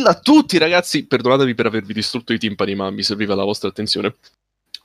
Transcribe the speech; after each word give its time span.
Bella 0.00 0.12
a 0.12 0.18
tutti 0.18 0.56
ragazzi, 0.56 1.04
perdonatemi 1.04 1.54
per 1.54 1.66
avervi 1.66 1.92
distrutto 1.92 2.32
i 2.32 2.38
timpani, 2.38 2.74
ma 2.74 2.88
mi 2.88 3.02
serviva 3.02 3.34
la 3.34 3.44
vostra 3.44 3.68
attenzione. 3.68 4.16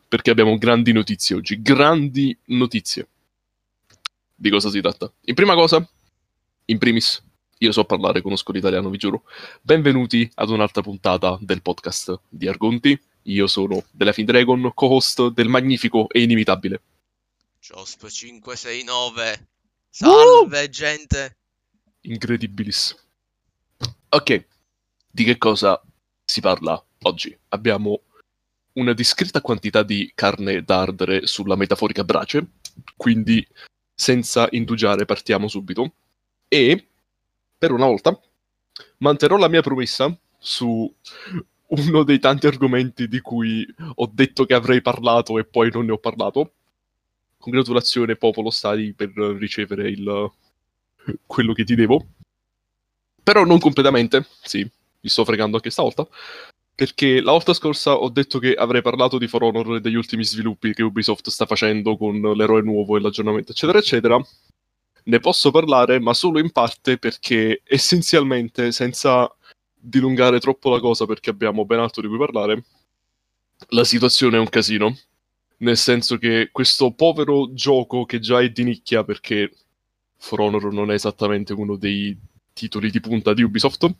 Perché 0.09 0.29
abbiamo 0.29 0.57
grandi 0.57 0.91
notizie 0.91 1.37
oggi, 1.37 1.61
grandi 1.61 2.37
notizie. 2.47 3.07
Di 4.35 4.49
cosa 4.49 4.69
si 4.69 4.81
tratta? 4.81 5.09
In 5.21 5.33
prima 5.33 5.53
cosa, 5.53 5.87
in 6.65 6.77
primis, 6.77 7.23
io 7.59 7.71
so 7.71 7.85
parlare, 7.85 8.21
conosco 8.21 8.51
l'italiano, 8.51 8.89
vi 8.89 8.97
giuro. 8.97 9.23
Benvenuti 9.61 10.29
ad 10.33 10.49
un'altra 10.49 10.81
puntata 10.81 11.37
del 11.39 11.61
podcast 11.61 12.19
di 12.27 12.49
Argonti. 12.49 13.01
Io 13.21 13.47
sono 13.47 13.85
della 13.91 14.11
Fin 14.11 14.25
Dragon, 14.25 14.69
co-host 14.73 15.29
del 15.29 15.47
magnifico 15.47 16.09
e 16.09 16.23
inimitabile. 16.23 16.81
Josp 17.61 18.05
569. 18.05 19.47
Salve 19.91 20.63
uh! 20.63 20.67
gente. 20.67 21.37
Incredibilis. 22.01 22.93
Ok, 24.09 24.45
di 25.15 25.23
che 25.23 25.37
cosa 25.37 25.81
si 26.25 26.41
parla 26.41 26.83
oggi? 27.03 27.35
Abbiamo 27.49 28.01
una 28.73 28.91
discreta 28.91 29.39
quantità 29.39 29.81
di 29.81 30.11
carne 30.13 30.61
da 30.61 30.81
ardere 30.81 31.25
sulla 31.25 31.55
metaforica 31.55 32.03
brace, 32.03 32.45
quindi 32.97 33.47
senza 33.93 34.45
indugiare 34.51 35.05
partiamo 35.05 35.47
subito. 35.47 35.93
E, 36.49 36.87
per 37.57 37.71
una 37.71 37.85
volta, 37.85 38.19
manterrò 38.97 39.37
la 39.37 39.47
mia 39.47 39.61
promessa 39.61 40.13
su 40.37 40.93
uno 41.67 42.03
dei 42.03 42.19
tanti 42.19 42.47
argomenti 42.47 43.07
di 43.07 43.21
cui 43.21 43.65
ho 43.95 44.11
detto 44.11 44.45
che 44.45 44.53
avrei 44.53 44.81
parlato 44.81 45.39
e 45.39 45.45
poi 45.45 45.71
non 45.71 45.85
ne 45.85 45.93
ho 45.93 45.97
parlato. 45.97 46.51
Congratulazione 47.37 48.17
popolo 48.17 48.49
stadi 48.49 48.91
per 48.91 49.11
ricevere 49.11 49.89
il... 49.89 50.29
quello 51.25 51.53
che 51.53 51.63
ti 51.63 51.75
devo. 51.75 52.05
Però 53.23 53.45
non 53.45 53.59
completamente, 53.59 54.27
sì, 54.43 54.69
vi 55.05 55.09
sto 55.09 55.23
fregando 55.23 55.57
anche 55.57 55.69
stavolta. 55.69 56.07
Perché 56.73 57.21
la 57.21 57.31
volta 57.31 57.53
scorsa 57.53 57.95
ho 57.95 58.09
detto 58.09 58.39
che 58.39 58.53
avrei 58.53 58.81
parlato 58.81 59.17
di 59.19 59.27
For 59.27 59.43
Honor 59.43 59.75
e 59.75 59.81
degli 59.81 59.95
ultimi 59.95 60.25
sviluppi 60.25 60.73
che 60.73 60.83
Ubisoft 60.83 61.29
sta 61.29 61.45
facendo 61.45 61.95
con 61.95 62.19
l'eroe 62.19 62.63
nuovo 62.63 62.97
e 62.97 62.99
l'aggiornamento, 62.99 63.51
eccetera, 63.51 63.77
eccetera. 63.77 64.19
Ne 65.03 65.19
posso 65.19 65.51
parlare, 65.51 65.99
ma 65.99 66.13
solo 66.13 66.39
in 66.39 66.51
parte 66.51 66.97
perché 66.97 67.61
essenzialmente, 67.63 68.71
senza 68.71 69.31
dilungare 69.73 70.39
troppo 70.39 70.71
la 70.71 70.79
cosa 70.79 71.05
perché 71.05 71.29
abbiamo 71.29 71.65
ben 71.65 71.79
altro 71.79 72.01
di 72.01 72.07
cui 72.07 72.17
parlare, 72.17 72.63
la 73.69 73.83
situazione 73.83 74.37
è 74.37 74.39
un 74.39 74.49
casino. 74.49 74.97
Nel 75.57 75.77
senso 75.77 76.17
che 76.17 76.49
questo 76.51 76.91
povero 76.91 77.53
gioco 77.53 78.05
che 78.05 78.19
già 78.19 78.41
è 78.41 78.49
di 78.49 78.63
nicchia 78.63 79.03
perché 79.05 79.51
For 80.17 80.41
Honor 80.41 80.73
non 80.73 80.91
è 80.91 80.95
esattamente 80.95 81.53
uno 81.53 81.77
dei 81.77 82.17
titoli 82.51 82.89
di 82.89 82.99
punta 82.99 83.33
di 83.33 83.43
Ubisoft, 83.43 83.93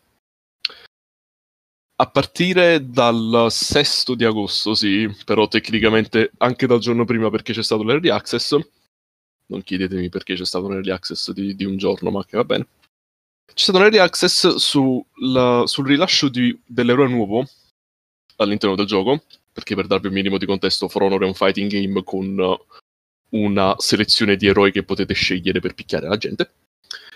a 1.98 2.08
partire 2.08 2.90
dal 2.90 3.48
6 3.50 4.16
di 4.16 4.26
agosto, 4.26 4.74
sì, 4.74 5.10
però 5.24 5.48
tecnicamente 5.48 6.32
anche 6.38 6.68
dal 6.68 6.80
giorno 6.80 7.06
prima 7.06 7.30
perché 7.30 7.54
c'è 7.54 7.64
stato 7.64 7.84
l'early 7.84 8.10
access. 8.10 8.58
Non 9.48 9.64
chiedetemi 9.64 10.10
perché 10.10 10.36
c'è 10.36 10.46
stato 10.46 10.66
un 10.66 10.74
early 10.74 10.92
access 10.92 11.32
di, 11.32 11.56
di 11.56 11.64
un 11.64 11.78
giorno, 11.78 12.12
ma 12.12 12.26
che 12.26 12.36
va 12.36 12.44
bene. 12.44 12.68
C'è 13.46 13.64
stato 13.64 13.78
un 13.78 13.84
early 13.86 14.00
access 14.00 14.56
su 14.56 15.06
la, 15.22 15.64
sul 15.66 15.86
rilascio 15.86 16.28
di, 16.28 16.58
dell'eroe 16.66 17.08
nuovo 17.08 17.48
all'interno 18.38 18.76
del 18.76 18.88
gioco, 18.88 19.24
perché 19.54 19.76
per 19.76 19.88
darvi 19.88 20.08
un 20.08 20.14
minimo 20.14 20.38
di 20.38 20.46
contesto, 20.46 20.90
For 20.90 21.04
Honor 21.04 21.22
è 21.22 21.26
un 21.26 21.34
fighting 21.34 21.72
game 21.72 22.04
con 22.04 22.58
una 23.30 23.76
selezione 23.78 24.36
di 24.36 24.48
eroi 24.48 24.72
che 24.72 24.84
potete 24.84 25.14
scegliere 25.14 25.62
per 25.62 25.74
picchiare 25.74 26.08
la 26.10 26.18
gente. 26.18 26.52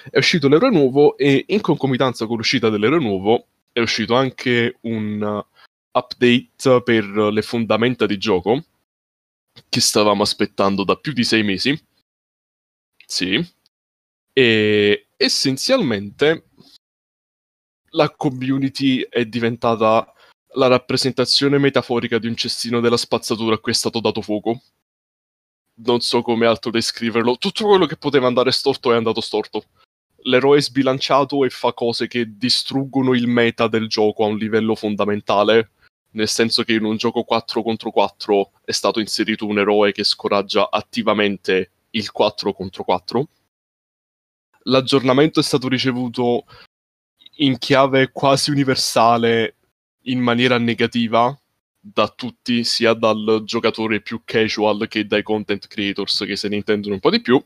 È 0.09 0.17
uscito 0.17 0.47
l'eroe 0.47 0.69
nuovo 0.69 1.17
e 1.17 1.43
in 1.47 1.59
concomitanza 1.59 2.25
con 2.25 2.37
l'uscita 2.37 2.69
dell'eroe 2.69 2.99
nuovo 2.99 3.47
è 3.71 3.79
uscito 3.79 4.15
anche 4.15 4.77
un 4.81 5.21
uh, 5.21 5.97
update 5.97 6.81
per 6.83 7.05
le 7.05 7.41
fondamenta 7.41 8.05
di 8.05 8.17
gioco 8.17 8.63
che 9.67 9.81
stavamo 9.81 10.23
aspettando 10.23 10.83
da 10.83 10.95
più 10.95 11.13
di 11.13 11.23
sei 11.23 11.43
mesi. 11.43 11.79
Sì. 13.05 13.43
E 14.31 15.07
essenzialmente 15.17 16.49
la 17.91 18.09
community 18.11 19.01
è 19.01 19.25
diventata 19.25 20.13
la 20.53 20.67
rappresentazione 20.67 21.57
metaforica 21.57 22.17
di 22.19 22.27
un 22.27 22.35
cestino 22.35 22.79
della 22.79 22.97
spazzatura 22.97 23.55
a 23.55 23.59
cui 23.59 23.71
è 23.71 23.75
stato 23.75 23.99
dato 23.99 24.21
fuoco. 24.21 24.61
Non 25.81 26.01
so 26.01 26.21
come 26.21 26.45
altro 26.45 26.71
descriverlo. 26.71 27.37
Tutto 27.37 27.65
quello 27.65 27.85
che 27.85 27.97
poteva 27.97 28.27
andare 28.27 28.51
storto 28.51 28.91
è 28.91 28.95
andato 28.95 29.21
storto 29.21 29.65
l'eroe 30.23 30.61
sbilanciato 30.61 31.45
e 31.45 31.49
fa 31.49 31.73
cose 31.73 32.07
che 32.07 32.37
distruggono 32.37 33.13
il 33.13 33.27
meta 33.27 33.67
del 33.67 33.87
gioco 33.87 34.23
a 34.23 34.27
un 34.27 34.37
livello 34.37 34.75
fondamentale. 34.75 35.71
Nel 36.11 36.27
senso 36.27 36.63
che 36.63 36.73
in 36.73 36.85
un 36.85 36.97
gioco 36.97 37.23
4 37.23 37.61
contro 37.61 37.91
4 37.91 38.51
è 38.65 38.71
stato 38.71 38.99
inserito 38.99 39.45
un 39.45 39.59
eroe 39.59 39.91
che 39.91 40.03
scoraggia 40.03 40.69
attivamente 40.71 41.71
il 41.91 42.11
4 42.11 42.53
contro 42.53 42.83
4. 42.83 43.27
L'aggiornamento 44.63 45.39
è 45.39 45.43
stato 45.43 45.67
ricevuto 45.67 46.45
in 47.37 47.57
chiave 47.57 48.11
quasi 48.11 48.51
universale 48.51 49.55
in 50.03 50.19
maniera 50.19 50.57
negativa 50.57 51.37
da 51.79 52.07
tutti, 52.09 52.63
sia 52.63 52.93
dal 52.93 53.43
giocatore 53.45 54.01
più 54.01 54.21
casual 54.25 54.87
che 54.87 55.05
dai 55.05 55.23
content 55.23 55.67
creators 55.67 56.23
che 56.25 56.35
se 56.35 56.49
ne 56.49 56.57
intendono 56.57 56.95
un 56.95 56.99
po' 56.99 57.09
di 57.09 57.21
più 57.21 57.41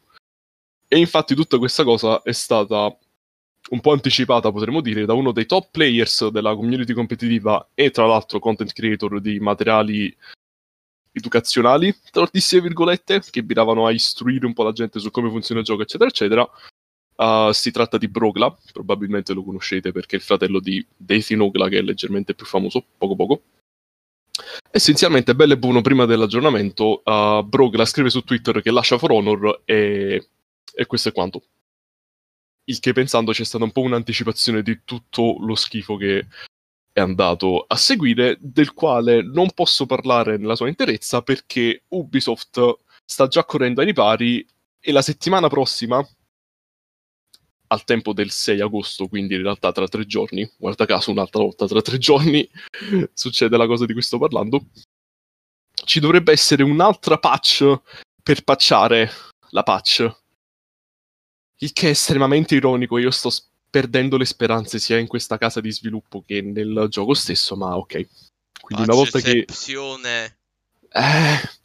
e 0.93 0.99
infatti 0.99 1.33
tutta 1.33 1.57
questa 1.57 1.83
cosa 1.83 2.21
è 2.21 2.31
stata 2.33 2.95
un 3.71 3.81
po' 3.81 3.93
anticipata, 3.93 4.51
potremmo 4.51 4.79
dire, 4.79 5.05
da 5.05 5.13
uno 5.13 5.31
dei 5.31 5.47
top 5.47 5.69
players 5.71 6.27
della 6.27 6.53
community 6.53 6.93
competitiva 6.93 7.69
e 7.73 7.89
tra 7.89 8.05
l'altro 8.05 8.37
content 8.37 8.71
creator 8.73 9.19
di 9.19 9.39
materiali 9.39 10.15
educazionali, 11.11 11.91
tra 12.11 12.21
tantissime 12.21 12.61
virgolette, 12.61 13.23
che 13.27 13.41
miravano 13.41 13.87
a 13.87 13.91
istruire 13.91 14.45
un 14.45 14.53
po' 14.53 14.61
la 14.61 14.71
gente 14.71 14.99
su 14.99 15.09
come 15.09 15.31
funziona 15.31 15.61
il 15.61 15.65
gioco, 15.65 15.81
eccetera, 15.81 16.09
eccetera. 16.11 16.47
Uh, 17.15 17.51
si 17.53 17.71
tratta 17.71 17.97
di 17.97 18.07
Brogla, 18.07 18.55
probabilmente 18.71 19.33
lo 19.33 19.43
conoscete 19.43 19.91
perché 19.91 20.17
è 20.17 20.19
il 20.19 20.25
fratello 20.25 20.59
di 20.59 20.85
Daisy 20.95 21.35
Nogla, 21.35 21.69
che 21.69 21.79
è 21.79 21.81
leggermente 21.81 22.35
più 22.35 22.45
famoso, 22.45 22.85
poco 22.99 23.15
poco. 23.15 23.41
Essenzialmente, 24.69 25.33
bello 25.33 25.53
e 25.53 25.57
buono, 25.57 25.81
prima 25.81 26.05
dell'aggiornamento, 26.05 27.01
uh, 27.03 27.43
Brogla 27.43 27.85
scrive 27.85 28.11
su 28.11 28.21
Twitter 28.23 28.61
che 28.61 28.69
lascia 28.69 28.99
For 28.99 29.11
Honor 29.11 29.61
e 29.65 30.27
e 30.73 30.85
questo 30.85 31.09
è 31.09 31.11
quanto. 31.11 31.43
Il 32.65 32.79
che 32.79 32.93
pensando 32.93 33.31
c'è 33.31 33.43
stata 33.43 33.63
un 33.63 33.71
po' 33.71 33.81
un'anticipazione 33.81 34.61
di 34.61 34.81
tutto 34.85 35.37
lo 35.39 35.55
schifo 35.55 35.97
che 35.97 36.27
è 36.93 36.99
andato 36.99 37.65
a 37.67 37.75
seguire, 37.75 38.37
del 38.39 38.73
quale 38.73 39.21
non 39.23 39.51
posso 39.51 39.85
parlare 39.85 40.37
nella 40.37 40.55
sua 40.55 40.69
interezza 40.69 41.21
perché 41.21 41.83
Ubisoft 41.89 42.79
sta 43.03 43.27
già 43.27 43.43
correndo 43.43 43.81
ai 43.81 43.87
ripari 43.87 44.45
e 44.79 44.91
la 44.91 45.01
settimana 45.01 45.47
prossima, 45.47 46.05
al 47.67 47.83
tempo 47.83 48.13
del 48.13 48.29
6 48.29 48.61
agosto, 48.61 49.07
quindi 49.07 49.33
in 49.33 49.41
realtà 49.41 49.71
tra 49.71 49.87
tre 49.87 50.05
giorni, 50.05 50.49
guarda 50.57 50.85
caso 50.85 51.09
un'altra 51.09 51.41
volta 51.41 51.65
tra 51.65 51.81
tre 51.81 51.97
giorni 51.97 52.47
succede 53.13 53.57
la 53.57 53.65
cosa 53.65 53.85
di 53.85 53.93
cui 53.93 54.01
sto 54.03 54.19
parlando, 54.19 54.67
ci 55.85 55.99
dovrebbe 55.99 56.31
essere 56.31 56.61
un'altra 56.63 57.17
patch 57.17 57.81
per 58.21 58.43
patchare 58.43 59.09
la 59.49 59.63
patch 59.63 60.22
il 61.57 61.73
che 61.73 61.87
è 61.87 61.91
estremamente 61.91 62.55
ironico, 62.55 62.97
io 62.97 63.11
sto 63.11 63.31
perdendo 63.69 64.17
le 64.17 64.25
speranze 64.25 64.79
sia 64.79 64.97
in 64.97 65.07
questa 65.07 65.37
casa 65.37 65.59
di 65.59 65.71
sviluppo 65.71 66.23
che 66.25 66.41
nel 66.41 66.87
gioco 66.89 67.13
stesso, 67.13 67.55
ma 67.55 67.75
ok. 67.75 68.07
Quindi 68.61 68.83
una 68.83 68.95
volta 68.95 69.19
che... 69.19 69.45
Eh... 70.89 71.61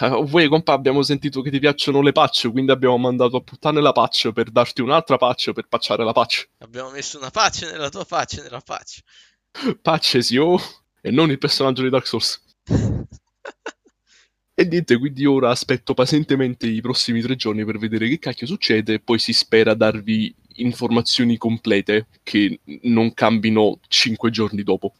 Uh, 0.00 0.24
voi 0.24 0.48
compa 0.48 0.72
abbiamo 0.72 1.02
sentito 1.02 1.42
che 1.42 1.50
ti 1.50 1.58
piacciono 1.58 2.00
le 2.00 2.12
patch, 2.12 2.50
quindi 2.50 2.72
abbiamo 2.72 2.96
mandato 2.96 3.36
a 3.36 3.42
puttane 3.42 3.82
la 3.82 3.92
patch 3.92 4.32
per 4.32 4.50
darti 4.50 4.80
un'altra 4.80 5.18
patch 5.18 5.52
per 5.52 5.68
patchare 5.68 6.02
la 6.02 6.12
patch. 6.12 6.48
Abbiamo 6.58 6.88
messo 6.90 7.18
una 7.18 7.28
patch 7.28 7.68
nella 7.70 7.90
tua 7.90 8.06
patch 8.06 8.40
nella 8.42 8.62
patch. 8.62 9.00
Patch, 9.82 10.22
sì, 10.22 10.38
oh, 10.38 10.58
e 11.02 11.10
non 11.10 11.30
il 11.30 11.36
personaggio 11.36 11.82
di 11.82 11.90
Dark 11.90 12.06
Souls. 12.06 12.42
E 14.54 14.64
niente, 14.64 14.98
quindi 14.98 15.24
ora 15.24 15.50
aspetto 15.50 15.94
pazientemente 15.94 16.66
i 16.66 16.82
prossimi 16.82 17.22
tre 17.22 17.36
giorni 17.36 17.64
per 17.64 17.78
vedere 17.78 18.08
che 18.08 18.18
cacchio 18.18 18.46
succede 18.46 18.94
e 18.94 19.00
poi 19.00 19.18
si 19.18 19.32
spera 19.32 19.74
darvi 19.74 20.34
informazioni 20.56 21.38
complete 21.38 22.06
che 22.22 22.60
non 22.82 23.14
cambino 23.14 23.80
cinque 23.88 24.30
giorni 24.30 24.62
dopo. 24.62 24.92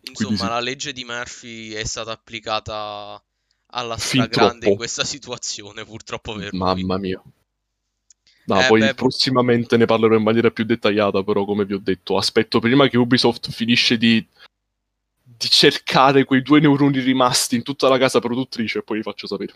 Insomma, 0.00 0.36
sì. 0.36 0.44
la 0.46 0.60
legge 0.60 0.92
di 0.92 1.04
Murphy 1.04 1.72
è 1.72 1.84
stata 1.84 2.12
applicata 2.12 3.22
alla 3.66 3.96
stragrande 3.98 4.68
in 4.70 4.76
questa 4.76 5.04
situazione, 5.04 5.84
purtroppo 5.84 6.34
per 6.34 6.54
Mamma 6.54 6.98
mia. 6.98 7.22
No, 8.46 8.60
eh, 8.60 8.66
poi 8.66 8.80
beh, 8.80 8.94
prossimamente 8.94 9.76
ne 9.76 9.86
parlerò 9.86 10.16
in 10.16 10.22
maniera 10.22 10.50
più 10.50 10.64
dettagliata, 10.64 11.22
però 11.22 11.44
come 11.44 11.64
vi 11.64 11.74
ho 11.74 11.80
detto, 11.82 12.16
aspetto 12.16 12.60
prima 12.60 12.88
che 12.88 12.98
Ubisoft 12.98 13.50
finisce 13.50 13.96
di 13.96 14.24
di 15.44 15.50
cercare 15.50 16.24
quei 16.24 16.40
due 16.40 16.58
neuroni 16.58 17.00
rimasti 17.00 17.54
in 17.54 17.62
tutta 17.62 17.88
la 17.88 17.98
casa 17.98 18.18
produttrice 18.18 18.78
e 18.78 18.82
poi 18.82 18.96
vi 18.96 19.02
faccio 19.02 19.26
sapere. 19.26 19.54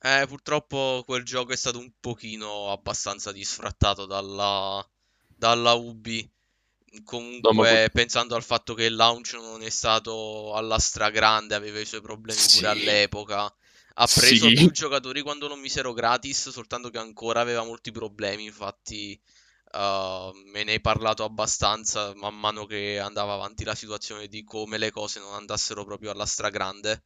Eh, 0.00 0.26
purtroppo 0.28 1.02
quel 1.04 1.24
gioco 1.24 1.52
è 1.52 1.56
stato 1.56 1.78
un 1.78 1.90
pochino 1.98 2.70
abbastanza 2.70 3.32
disfrattato 3.32 4.06
dalla, 4.06 4.84
dalla 5.26 5.72
Ubi. 5.72 6.28
Comunque, 7.04 7.52
no, 7.52 7.62
ma... 7.62 7.88
pensando 7.92 8.36
al 8.36 8.44
fatto 8.44 8.74
che 8.74 8.84
il 8.84 8.94
launch 8.94 9.32
non 9.34 9.62
è 9.62 9.70
stato 9.70 10.54
alla 10.54 10.78
stragrande, 10.78 11.56
aveva 11.56 11.80
i 11.80 11.86
suoi 11.86 12.00
problemi 12.00 12.38
sì. 12.38 12.58
pure 12.58 12.70
all'epoca. 12.70 13.52
Ha 13.94 14.06
preso 14.06 14.48
sì. 14.48 14.54
più 14.54 14.70
giocatori 14.70 15.20
quando 15.22 15.48
non 15.48 15.58
misero 15.58 15.92
gratis, 15.92 16.50
soltanto 16.50 16.90
che 16.90 16.98
ancora 16.98 17.40
aveva 17.40 17.64
molti 17.64 17.90
problemi. 17.90 18.44
Infatti, 18.44 19.20
uh, 19.72 20.32
me 20.50 20.64
ne 20.64 20.72
hai 20.72 20.80
parlato 20.80 21.24
abbastanza 21.24 22.14
man 22.14 22.38
mano 22.38 22.66
che 22.66 22.98
andava 22.98 23.34
avanti 23.34 23.64
la 23.64 23.74
situazione 23.74 24.28
di 24.28 24.44
come 24.44 24.78
le 24.78 24.90
cose 24.90 25.20
non 25.20 25.34
andassero 25.34 25.84
proprio 25.84 26.10
alla 26.10 26.26
stragrande. 26.26 27.04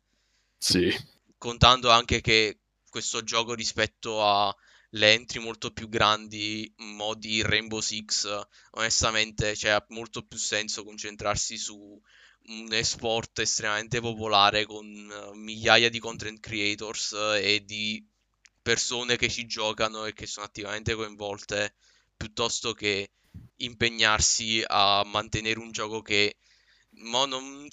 Sì. 0.59 0.95
Contando 1.39 1.91
anche 1.91 2.21
che 2.21 2.61
questo 2.89 3.23
gioco 3.23 3.55
rispetto 3.55 4.25
a 4.25 4.55
le 4.91 5.13
entry 5.13 5.41
molto 5.41 5.73
più 5.73 5.89
grandi, 5.89 6.73
modi 6.77 7.43
Rainbow 7.43 7.81
Six, 7.81 8.29
onestamente 8.73 9.53
c'è 9.53 9.73
cioè, 9.73 9.85
molto 9.89 10.23
più 10.23 10.39
senso 10.39 10.85
concentrarsi 10.85 11.59
su 11.59 12.01
un 12.49 12.73
esport 12.73 13.41
estremamente 13.41 14.01
popolare 14.01 14.65
con 14.65 14.87
uh, 14.87 15.35
migliaia 15.35 15.91
di 15.91 15.99
content 15.99 16.39
creators 16.41 17.11
uh, 17.11 17.35
e 17.35 17.65
di 17.65 18.07
persone 18.63 19.17
che 19.17 19.29
ci 19.29 19.47
giocano 19.47 20.07
e 20.07 20.13
che 20.13 20.27
sono 20.27 20.47
attivamente 20.47 20.95
coinvolte 20.95 21.75
piuttosto 22.17 22.73
che 22.73 23.11
impegnarsi 23.57 24.63
a 24.67 25.03
mantenere 25.07 25.59
un 25.59 25.71
gioco 25.71 26.03
che 26.03 26.37
mo 26.99 27.27
non 27.27 27.67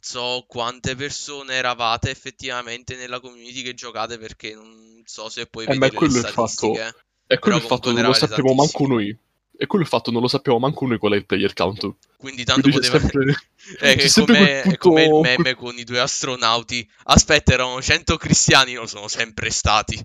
so 0.00 0.44
quante 0.46 0.94
persone 0.94 1.54
eravate 1.54 2.10
effettivamente 2.10 2.96
nella 2.96 3.20
community 3.20 3.62
che 3.62 3.74
giocate 3.74 4.18
perché 4.18 4.54
non 4.54 5.02
so 5.04 5.28
se 5.28 5.46
puoi 5.46 5.64
eh, 5.64 5.72
vedere 5.72 5.94
quello 5.94 6.12
le 6.12 6.18
statistiche. 6.20 6.78
Fatto, 6.78 6.98
è 7.26 7.38
quello 7.38 7.56
il 7.56 7.62
fatto 7.62 7.92
non 7.92 8.02
lo 8.02 8.12
sappiamo 8.12 8.54
manco 8.54 8.86
noi. 8.86 9.18
E 9.56 9.66
quello 9.66 9.84
il 9.84 9.90
fatto 9.90 10.10
non 10.10 10.20
lo 10.20 10.26
sappiamo 10.26 10.58
manco 10.58 10.84
noi 10.84 10.98
qual 10.98 11.12
è 11.12 11.16
il 11.16 11.26
player 11.26 11.52
count. 11.52 11.94
Quindi 12.16 12.44
tanto 12.44 12.62
Quindi 12.62 12.80
poteva... 12.80 12.98
Sempre... 12.98 13.34
Eh, 13.80 13.94
è, 13.94 14.10
come, 14.10 14.60
punto... 14.62 14.74
è 14.74 14.76
come 14.76 15.04
il 15.04 15.12
meme 15.20 15.54
con 15.54 15.78
i 15.78 15.84
due 15.84 16.00
astronauti. 16.00 16.86
Aspetta, 17.04 17.54
erano 17.54 17.80
100 17.80 18.18
cristiani, 18.18 18.74
lo 18.74 18.86
sono 18.86 19.08
sempre 19.08 19.48
stati. 19.50 19.98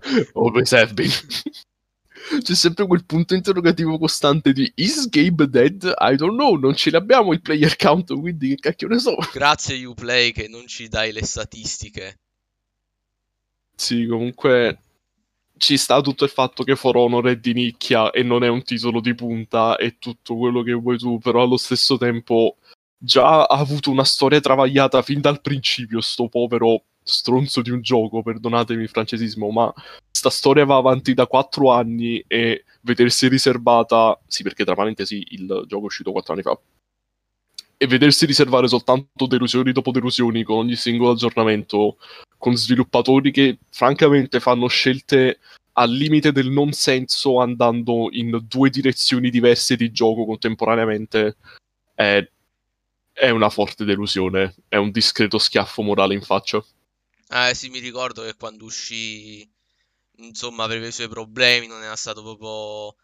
Have 0.70 0.92
been 0.94 1.10
c'è 2.42 2.54
sempre 2.54 2.86
quel 2.86 3.04
punto 3.04 3.34
interrogativo 3.34 3.98
costante 3.98 4.52
di 4.52 4.70
is 4.76 5.08
Gabe 5.08 5.48
dead? 5.48 5.94
I 5.98 6.16
don't 6.16 6.34
know, 6.34 6.54
non 6.56 6.74
ce 6.74 6.90
l'abbiamo 6.90 7.32
il 7.32 7.40
player 7.40 7.76
count, 7.76 8.12
quindi 8.18 8.50
che 8.50 8.56
cacchio 8.56 8.88
ne 8.88 8.98
so. 8.98 9.16
Grazie 9.32 9.84
Uplay 9.84 10.32
che 10.32 10.48
non 10.48 10.66
ci 10.66 10.88
dai 10.88 11.12
le 11.12 11.24
statistiche. 11.24 12.18
Sì, 13.74 14.06
comunque 14.06 14.78
ci 15.56 15.76
sta 15.76 16.00
tutto 16.00 16.24
il 16.24 16.30
fatto 16.30 16.64
che 16.64 16.76
For 16.76 16.96
Honor 16.96 17.26
è 17.26 17.36
di 17.36 17.52
nicchia 17.52 18.10
e 18.10 18.22
non 18.22 18.44
è 18.44 18.48
un 18.48 18.62
titolo 18.62 19.00
di 19.00 19.14
punta 19.14 19.76
e 19.76 19.98
tutto 19.98 20.36
quello 20.36 20.62
che 20.62 20.72
vuoi 20.72 20.98
tu, 20.98 21.18
però 21.18 21.42
allo 21.42 21.56
stesso 21.56 21.98
tempo 21.98 22.56
già 22.96 23.44
ha 23.44 23.58
avuto 23.58 23.90
una 23.90 24.04
storia 24.04 24.40
travagliata 24.40 25.02
fin 25.02 25.20
dal 25.20 25.40
principio, 25.40 26.00
sto 26.00 26.28
povero 26.28 26.84
stronzo 27.02 27.62
di 27.62 27.70
un 27.70 27.80
gioco, 27.80 28.22
perdonatemi 28.22 28.82
il 28.82 28.88
francesismo, 28.88 29.50
ma 29.50 29.72
sta 30.20 30.28
storia 30.28 30.66
va 30.66 30.76
avanti 30.76 31.14
da 31.14 31.26
quattro 31.26 31.72
anni 31.72 32.22
e 32.26 32.64
vedersi 32.82 33.26
riservata, 33.26 34.20
sì 34.26 34.42
perché 34.42 34.66
tra 34.66 34.74
parentesi 34.74 35.24
il 35.30 35.64
gioco 35.66 35.84
è 35.84 35.86
uscito 35.86 36.12
quattro 36.12 36.34
anni 36.34 36.42
fa, 36.42 36.60
e 37.78 37.86
vedersi 37.86 38.26
riservare 38.26 38.68
soltanto 38.68 39.26
delusioni 39.26 39.72
dopo 39.72 39.92
delusioni 39.92 40.42
con 40.42 40.58
ogni 40.58 40.76
singolo 40.76 41.12
aggiornamento, 41.12 41.96
con 42.36 42.54
sviluppatori 42.54 43.30
che 43.30 43.60
francamente 43.70 44.40
fanno 44.40 44.66
scelte 44.68 45.38
al 45.72 45.90
limite 45.90 46.32
del 46.32 46.50
non 46.50 46.72
senso 46.72 47.40
andando 47.40 48.08
in 48.10 48.44
due 48.46 48.68
direzioni 48.68 49.30
diverse 49.30 49.74
di 49.74 49.90
gioco 49.90 50.26
contemporaneamente, 50.26 51.36
è, 51.94 52.28
è 53.10 53.30
una 53.30 53.48
forte 53.48 53.86
delusione, 53.86 54.54
è 54.68 54.76
un 54.76 54.90
discreto 54.90 55.38
schiaffo 55.38 55.80
morale 55.80 56.12
in 56.12 56.20
faccia. 56.20 56.62
Eh 57.32 57.54
sì, 57.54 57.70
mi 57.70 57.78
ricordo 57.78 58.22
che 58.22 58.34
quando 58.34 58.64
uscì, 58.64 59.48
insomma, 60.20 60.64
aveva 60.64 60.86
i 60.86 60.92
suoi 60.92 61.08
problemi, 61.08 61.66
non 61.66 61.82
era 61.82 61.96
stato 61.96 62.22
proprio 62.22 62.96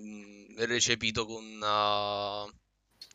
mh, 0.00 0.54
mm, 0.54 0.58
recepito 0.66 1.26
con, 1.26 1.44
uh, 1.44 2.52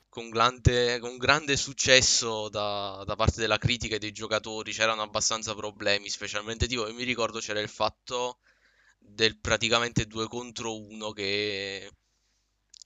con, 0.09 0.29
grande, 0.29 0.99
con 0.99 1.17
grande 1.17 1.55
successo 1.57 2.49
da, 2.49 3.03
da, 3.05 3.15
parte 3.15 3.41
della 3.41 3.57
critica 3.57 3.95
e 3.95 3.99
dei 3.99 4.11
giocatori. 4.11 4.71
C'erano 4.71 5.01
abbastanza 5.01 5.55
problemi, 5.55 6.09
specialmente 6.09 6.67
tipo, 6.67 6.91
mi 6.93 7.03
ricordo 7.03 7.39
c'era 7.39 7.59
il 7.59 7.69
fatto 7.69 8.39
del 8.99 9.37
praticamente 9.39 10.05
2 10.05 10.27
contro 10.27 10.77
1 10.77 11.11
che 11.11 11.91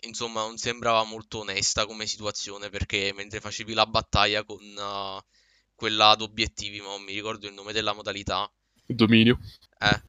insomma 0.04 0.42
non 0.42 0.58
sembrava 0.58 1.04
molto 1.04 1.40
onesta 1.40 1.86
come 1.86 2.06
situazione 2.08 2.70
perché 2.70 3.14
mentre 3.16 3.40
facevi 3.40 3.74
la 3.74 3.86
battaglia 3.86 4.44
con... 4.44 4.60
Uh, 4.78 5.24
quella 5.82 6.10
ad 6.10 6.22
obiettivi, 6.22 6.80
ma 6.80 6.90
non 6.90 7.02
mi 7.02 7.12
ricordo 7.12 7.48
il 7.48 7.56
nome 7.56 7.74
della 7.74 7.94
modalità. 7.94 8.48
Dominio. 8.86 9.40
Eh, 9.80 10.02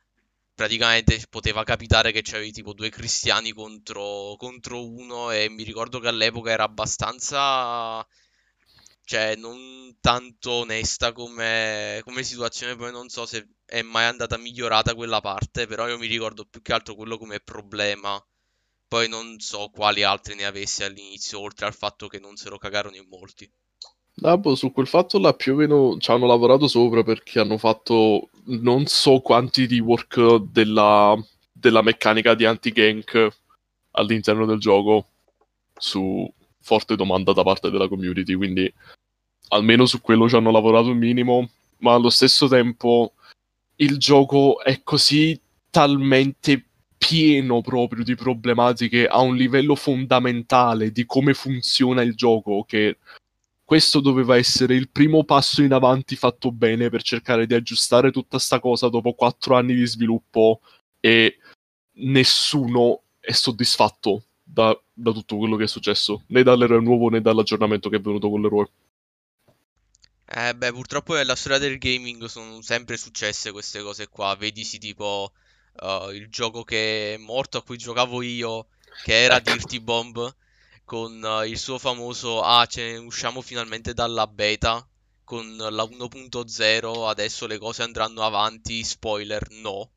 praticamente 0.54 1.25
poteva 1.28 1.64
capitare 1.64 2.12
che 2.12 2.22
c'avevi 2.22 2.52
tipo 2.52 2.72
due 2.72 2.90
cristiani 2.90 3.52
contro, 3.52 4.34
contro 4.38 4.87
uno 4.87 5.31
e 5.31 5.49
mi 5.49 5.62
ricordo 5.64 5.99
che 5.99 6.08
all'epoca 6.08 6.50
era 6.50 6.64
abbastanza 6.64 8.06
cioè 9.04 9.37
non 9.37 9.96
tanto 10.00 10.52
onesta 10.52 11.12
come, 11.12 12.00
come, 12.04 12.22
situazione, 12.22 12.76
poi 12.76 12.93
non 12.93 13.08
so 13.08 13.26
se 13.26 13.46
è 13.66 13.82
mai 13.82 14.04
andata 14.06 14.37
migliorata 14.38 14.94
quella 14.94 15.20
parte, 15.20 15.66
però 15.66 15.88
io 15.88 15.99
mi 15.99 16.06
ricordo 16.06 16.44
più 16.46 16.62
che 16.62 16.72
altro 16.72 16.94
quello 16.94 17.19
come 17.19 17.40
problema. 17.40 18.25
Poi 18.88 19.08
non 19.08 19.38
so 19.40 19.70
quali 19.70 20.02
altri 20.02 20.34
ne 20.34 20.44
avessi 20.44 20.84
all'inizio, 20.84 21.40
oltre 21.40 21.66
al 21.66 21.75
fatto 21.75 22.08
che 22.08 22.19
non 22.19 22.37
se 22.37 22.49
lo 22.49 22.58
cagarono 22.58 22.96
in 22.96 23.06
molti. 23.08 23.50
Ah, 24.20 24.38
su 24.55 24.73
quel 24.73 24.87
fatto 24.87 25.19
là 25.19 25.32
più 25.32 25.55
o 25.55 25.56
meno 25.56 25.97
ci 25.99 26.11
hanno 26.11 26.26
lavorato 26.26 26.69
sopra 26.69 27.03
perché 27.03 27.41
hanno 27.41 27.56
fatto 27.56 28.29
non 28.44 28.87
so 28.87 29.20
quanti 29.20 29.67
rework 29.67 30.37
della, 30.50 31.17
della 31.50 31.82
meccanica 31.82 32.35
di 32.35 32.44
anti-gank 32.44 33.29
all'interno 33.93 34.44
del 34.44 34.59
gioco. 34.59 35.06
Su 35.75 36.31
forte 36.61 36.94
domanda 36.94 37.32
da 37.32 37.43
parte 37.43 37.70
della 37.70 37.88
community, 37.88 38.35
quindi 38.35 38.73
almeno 39.49 39.87
su 39.87 40.00
quello 40.00 40.29
ci 40.29 40.37
hanno 40.37 40.50
lavorato 40.50 40.91
un 40.91 40.99
minimo, 40.99 41.49
ma 41.79 41.94
allo 41.94 42.11
stesso 42.11 42.49
tempo 42.49 43.14
il 43.76 43.99
gioco 43.99 44.62
è 44.62 44.83
così 44.83 45.40
talmente 45.71 46.66
pieno 46.99 47.62
proprio 47.62 48.04
di 48.04 48.14
problematiche 48.14 49.09
a 49.09 49.21
un 49.21 49.35
livello 49.35 49.75
fondamentale 49.75 50.92
di 50.92 51.04
come 51.04 51.35
funziona 51.35 52.02
il 52.02 52.14
gioco 52.14 52.62
che 52.64 52.99
questo 53.73 54.00
doveva 54.00 54.37
essere 54.37 54.75
il 54.75 54.91
primo 54.91 55.25
passo 55.25 55.62
in 55.62 55.73
avanti 55.73 56.14
fatto 56.14 56.52
bene 56.52 56.91
per 56.91 57.02
cercare 57.02 57.47
di 57.47 57.55
aggiustare 57.55 58.11
tutta 58.11 58.38
sta 58.38 58.61
cosa 58.61 58.91
dopo 58.91 59.14
quattro 59.14 59.57
anni 59.57 59.75
di 59.75 59.87
sviluppo 59.87 60.61
e 61.00 61.38
nessuno 61.93 63.05
è 63.19 63.33
soddisfatto 63.33 64.25
da, 64.43 64.79
da 64.93 65.12
tutto 65.12 65.38
quello 65.38 65.57
che 65.57 65.64
è 65.64 65.67
successo, 65.67 66.25
né 66.26 66.43
dall'eroe 66.43 66.83
nuovo 66.83 67.09
né 67.09 67.23
dall'aggiornamento 67.23 67.88
che 67.88 67.97
è 67.97 68.00
venuto 68.00 68.29
con 68.29 68.43
l'eroe. 68.43 68.71
Eh 70.26 70.55
beh, 70.55 70.73
purtroppo 70.73 71.14
nella 71.14 71.35
storia 71.35 71.57
del 71.57 71.79
gaming 71.79 72.26
sono 72.26 72.61
sempre 72.61 72.99
successe 72.99 73.52
queste 73.52 73.81
cose 73.81 74.07
qua. 74.07 74.37
Vedisi 74.37 74.76
tipo 74.76 75.33
uh, 75.81 76.11
il 76.11 76.29
gioco 76.29 76.62
che 76.62 77.14
è 77.14 77.17
morto 77.17 77.57
a 77.57 77.62
cui 77.62 77.79
giocavo 77.79 78.21
io, 78.21 78.67
che 79.02 79.23
era. 79.23 79.41
Dirty 79.41 79.81
Bomb, 79.81 80.31
con 80.92 81.22
uh, 81.22 81.42
il 81.44 81.58
suo 81.58 81.78
famoso 81.78 82.42
ah, 82.42 82.66
ce 82.66 82.99
usciamo 82.99 83.40
finalmente 83.40 83.94
dalla 83.94 84.26
beta 84.26 84.87
con 85.25 85.56
la 85.56 85.84
1.0, 85.84 87.08
adesso 87.08 87.46
le 87.46 87.56
cose 87.56 87.82
andranno 87.82 88.20
avanti, 88.20 88.84
spoiler 88.84 89.49
no. 89.62 89.90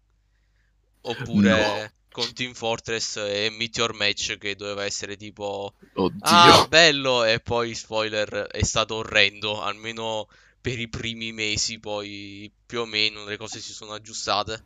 Oppure 1.01 1.49
no. 1.49 1.91
con 2.13 2.31
Team 2.31 2.53
Fortress 2.53 3.17
e 3.17 3.49
Meteor 3.51 3.93
Match 3.93 4.37
che 4.37 4.55
doveva 4.55 4.85
essere 4.85 5.17
tipo 5.17 5.73
Oddio. 5.95 6.21
ah, 6.21 6.65
bello 6.69 7.25
e 7.25 7.41
poi 7.41 7.75
spoiler 7.75 8.47
è 8.49 8.63
stato 8.63 8.95
orrendo, 8.95 9.61
almeno 9.61 10.29
per 10.61 10.79
i 10.79 10.87
primi 10.87 11.33
mesi, 11.33 11.77
poi 11.77 12.49
più 12.65 12.79
o 12.79 12.85
meno 12.85 13.25
le 13.25 13.35
cose 13.35 13.59
si 13.59 13.73
sono 13.73 13.91
aggiustate. 13.91 14.63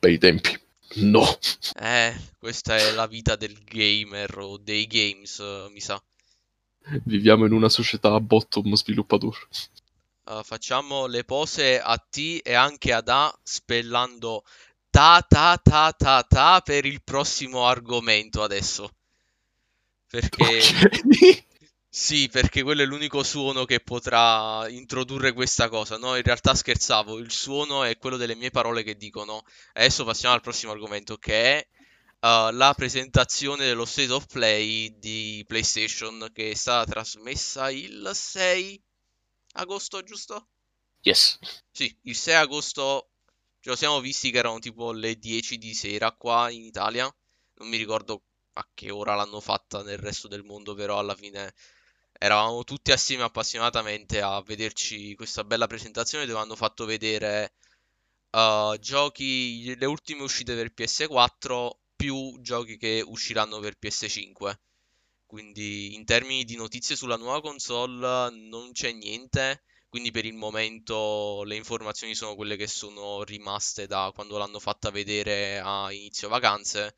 Bei 0.00 0.18
tempi. 0.18 0.58
No. 0.96 1.24
Eh, 1.80 2.14
questa 2.38 2.76
è 2.76 2.90
la 2.92 3.06
vita 3.06 3.36
del 3.36 3.56
gamer 3.62 4.38
o 4.38 4.56
dei 4.56 4.86
games, 4.86 5.38
uh, 5.38 5.70
mi 5.70 5.80
sa. 5.80 6.02
Viviamo 7.04 7.46
in 7.46 7.52
una 7.52 7.68
società 7.68 8.12
a 8.12 8.20
bottom 8.20 8.74
sviluppatori. 8.74 9.38
Uh, 10.24 10.42
facciamo 10.42 11.06
le 11.06 11.24
pose 11.24 11.80
a 11.80 11.96
T 11.96 12.40
e 12.42 12.54
anche 12.54 12.92
ad 12.92 13.08
A 13.08 13.32
spellando 13.42 14.44
ta 14.90 15.24
ta 15.26 15.56
ta 15.62 15.92
ta 15.92 16.22
ta 16.24 16.60
per 16.64 16.84
il 16.84 17.02
prossimo 17.02 17.66
argomento 17.66 18.42
adesso. 18.42 18.90
Perché... 20.08 20.42
Okay. 20.42 21.44
Sì, 21.92 22.28
perché 22.28 22.62
quello 22.62 22.82
è 22.82 22.84
l'unico 22.84 23.22
suono 23.24 23.64
che 23.64 23.80
potrà 23.80 24.68
introdurre 24.68 25.32
questa 25.32 25.68
cosa. 25.68 25.98
No, 25.98 26.14
in 26.16 26.22
realtà 26.22 26.54
scherzavo, 26.54 27.18
il 27.18 27.32
suono 27.32 27.82
è 27.82 27.96
quello 27.98 28.16
delle 28.16 28.36
mie 28.36 28.50
parole 28.50 28.82
che 28.84 28.96
dicono. 28.96 29.42
Adesso 29.72 30.04
passiamo 30.04 30.34
al 30.34 30.40
prossimo 30.40 30.70
argomento 30.72 31.16
che 31.16 31.58
è 31.58 31.68
uh, 32.20 32.52
la 32.52 32.72
presentazione 32.76 33.66
dello 33.66 33.84
State 33.84 34.12
of 34.12 34.26
Play 34.26 34.98
di 34.98 35.44
PlayStation 35.46 36.30
che 36.32 36.50
è 36.52 36.54
stata 36.54 36.88
trasmessa 36.90 37.70
il 37.70 38.10
6 38.14 38.80
agosto, 39.54 40.02
giusto? 40.04 40.48
Yes. 41.02 41.38
Sì, 41.72 41.96
il 42.02 42.14
6 42.16 42.34
agosto 42.34 43.10
ce 43.60 43.70
lo 43.70 43.76
siamo 43.76 44.00
visti 44.00 44.30
che 44.30 44.38
erano 44.38 44.58
tipo 44.60 44.92
le 44.92 45.16
10 45.18 45.58
di 45.58 45.74
sera 45.74 46.12
qua 46.12 46.50
in 46.50 46.62
Italia. 46.64 47.12
Non 47.54 47.68
mi 47.68 47.76
ricordo 47.76 48.22
a 48.54 48.68
che 48.74 48.90
ora 48.90 49.14
l'hanno 49.16 49.40
fatta 49.40 49.82
nel 49.82 49.98
resto 49.98 50.28
del 50.28 50.44
mondo, 50.44 50.74
però 50.74 50.98
alla 50.98 51.14
fine 51.16 51.52
eravamo 52.22 52.64
tutti 52.64 52.92
assieme 52.92 53.22
appassionatamente 53.22 54.20
a 54.20 54.42
vederci 54.42 55.14
questa 55.14 55.42
bella 55.42 55.66
presentazione 55.66 56.26
dove 56.26 56.38
hanno 56.38 56.54
fatto 56.54 56.84
vedere 56.84 57.54
uh, 58.32 58.76
giochi, 58.78 59.74
le 59.74 59.86
ultime 59.86 60.22
uscite 60.22 60.54
per 60.54 60.74
PS4 60.76 61.70
più 61.96 62.38
giochi 62.42 62.76
che 62.76 63.02
usciranno 63.06 63.58
per 63.60 63.78
PS5. 63.80 64.54
Quindi 65.24 65.94
in 65.94 66.04
termini 66.04 66.44
di 66.44 66.56
notizie 66.56 66.94
sulla 66.94 67.16
nuova 67.16 67.40
console 67.40 68.30
non 68.30 68.72
c'è 68.72 68.92
niente, 68.92 69.62
quindi 69.88 70.10
per 70.10 70.26
il 70.26 70.34
momento 70.34 71.42
le 71.44 71.56
informazioni 71.56 72.14
sono 72.14 72.34
quelle 72.34 72.56
che 72.56 72.66
sono 72.66 73.22
rimaste 73.24 73.86
da 73.86 74.12
quando 74.14 74.36
l'hanno 74.36 74.58
fatta 74.58 74.90
vedere 74.90 75.58
a 75.58 75.90
inizio 75.90 76.28
vacanze, 76.28 76.96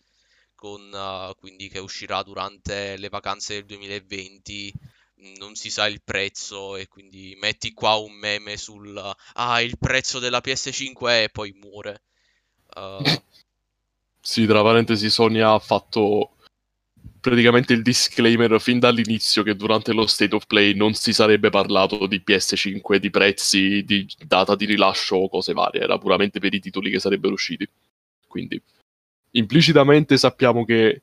con, 0.56 0.92
uh, 0.92 1.32
quindi 1.36 1.68
che 1.68 1.78
uscirà 1.78 2.24
durante 2.24 2.96
le 2.96 3.08
vacanze 3.08 3.54
del 3.54 3.66
2020 3.66 5.00
non 5.38 5.54
si 5.54 5.70
sa 5.70 5.86
il 5.86 6.00
prezzo 6.02 6.76
e 6.76 6.88
quindi 6.88 7.36
metti 7.40 7.72
qua 7.72 7.94
un 7.94 8.12
meme 8.12 8.56
sul 8.56 9.14
ah 9.34 9.60
il 9.60 9.78
prezzo 9.78 10.18
della 10.18 10.40
PS5 10.42 11.06
è 11.08 11.22
e 11.24 11.28
poi 11.28 11.52
muore. 11.60 12.02
Uh... 12.74 13.02
sì, 14.20 14.46
tra 14.46 14.62
parentesi 14.62 15.10
Sony 15.10 15.40
ha 15.40 15.58
fatto 15.58 16.36
praticamente 17.22 17.72
il 17.72 17.82
disclaimer 17.82 18.60
fin 18.60 18.80
dall'inizio 18.80 19.44
che 19.44 19.54
durante 19.54 19.92
lo 19.92 20.06
State 20.06 20.34
of 20.34 20.46
Play 20.46 20.74
non 20.74 20.94
si 20.94 21.12
sarebbe 21.12 21.50
parlato 21.50 22.08
di 22.08 22.20
PS5, 22.26 22.96
di 22.96 23.10
prezzi, 23.10 23.84
di 23.84 24.06
data 24.26 24.56
di 24.56 24.64
rilascio 24.64 25.16
o 25.16 25.28
cose 25.28 25.52
varie, 25.52 25.82
era 25.82 25.98
puramente 25.98 26.40
per 26.40 26.52
i 26.52 26.60
titoli 26.60 26.90
che 26.90 26.98
sarebbero 26.98 27.34
usciti. 27.34 27.66
Quindi 28.26 28.60
implicitamente 29.32 30.16
sappiamo 30.16 30.64
che 30.64 31.02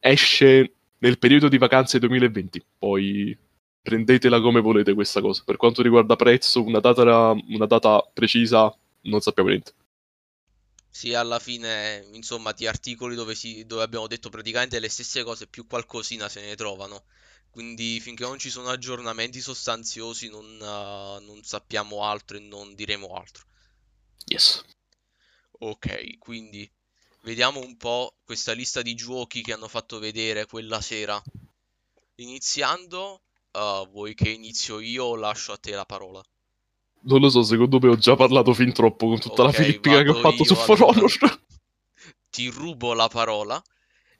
esce 0.00 0.72
nel 0.98 1.18
periodo 1.18 1.48
di 1.48 1.56
vacanze 1.56 2.00
2020, 2.00 2.64
poi 2.78 3.36
prendetela 3.82 4.40
come 4.40 4.60
volete 4.60 4.94
questa 4.94 5.20
cosa. 5.20 5.42
Per 5.44 5.56
quanto 5.56 5.82
riguarda 5.82 6.16
prezzo, 6.16 6.62
una 6.62 6.80
data, 6.80 7.02
una 7.02 7.66
data 7.66 8.00
precisa, 8.12 8.74
non 9.02 9.20
sappiamo 9.20 9.48
niente. 9.48 9.74
Sì, 10.88 11.14
alla 11.14 11.38
fine, 11.38 12.04
insomma, 12.12 12.52
di 12.52 12.66
articoli 12.66 13.14
dove, 13.14 13.34
si, 13.34 13.64
dove 13.64 13.82
abbiamo 13.82 14.06
detto 14.08 14.28
praticamente 14.28 14.80
le 14.80 14.88
stesse 14.88 15.22
cose, 15.22 15.46
più 15.46 15.66
qualcosina 15.66 16.28
se 16.28 16.40
ne 16.40 16.56
trovano. 16.56 17.04
Quindi 17.50 17.98
finché 18.00 18.24
non 18.24 18.38
ci 18.38 18.50
sono 18.50 18.68
aggiornamenti 18.68 19.40
sostanziosi 19.40 20.28
non, 20.28 20.44
uh, 20.44 21.24
non 21.24 21.40
sappiamo 21.42 22.04
altro 22.04 22.36
e 22.36 22.40
non 22.40 22.74
diremo 22.74 23.14
altro. 23.14 23.44
Yes. 24.26 24.64
Ok, 25.58 26.18
quindi 26.18 26.70
vediamo 27.22 27.60
un 27.60 27.76
po' 27.76 28.14
questa 28.24 28.52
lista 28.52 28.82
di 28.82 28.94
giochi 28.94 29.42
che 29.42 29.52
hanno 29.52 29.68
fatto 29.68 29.98
vedere 29.98 30.46
quella 30.46 30.80
sera. 30.80 31.20
Iniziando 32.16 33.22
Uh, 33.52 33.88
vuoi 33.90 34.14
che 34.14 34.28
inizio 34.28 34.78
io 34.78 35.04
o 35.04 35.16
lascio 35.16 35.52
a 35.52 35.56
te 35.56 35.72
la 35.72 35.84
parola? 35.84 36.22
Non 37.02 37.20
lo 37.20 37.30
so, 37.30 37.42
secondo 37.42 37.78
me 37.80 37.88
ho 37.88 37.96
già 37.96 38.14
parlato 38.14 38.52
fin 38.52 38.72
troppo 38.72 39.08
con 39.08 39.18
tutta 39.18 39.42
okay, 39.42 39.46
la 39.46 39.52
filippica 39.52 40.02
che 40.02 40.10
ho 40.10 40.14
fatto 40.14 40.44
su 40.44 40.54
For 40.54 40.76
allora. 40.80 40.98
Honor. 40.98 41.40
Ti 42.30 42.48
rubo 42.48 42.92
la 42.92 43.08
parola. 43.08 43.62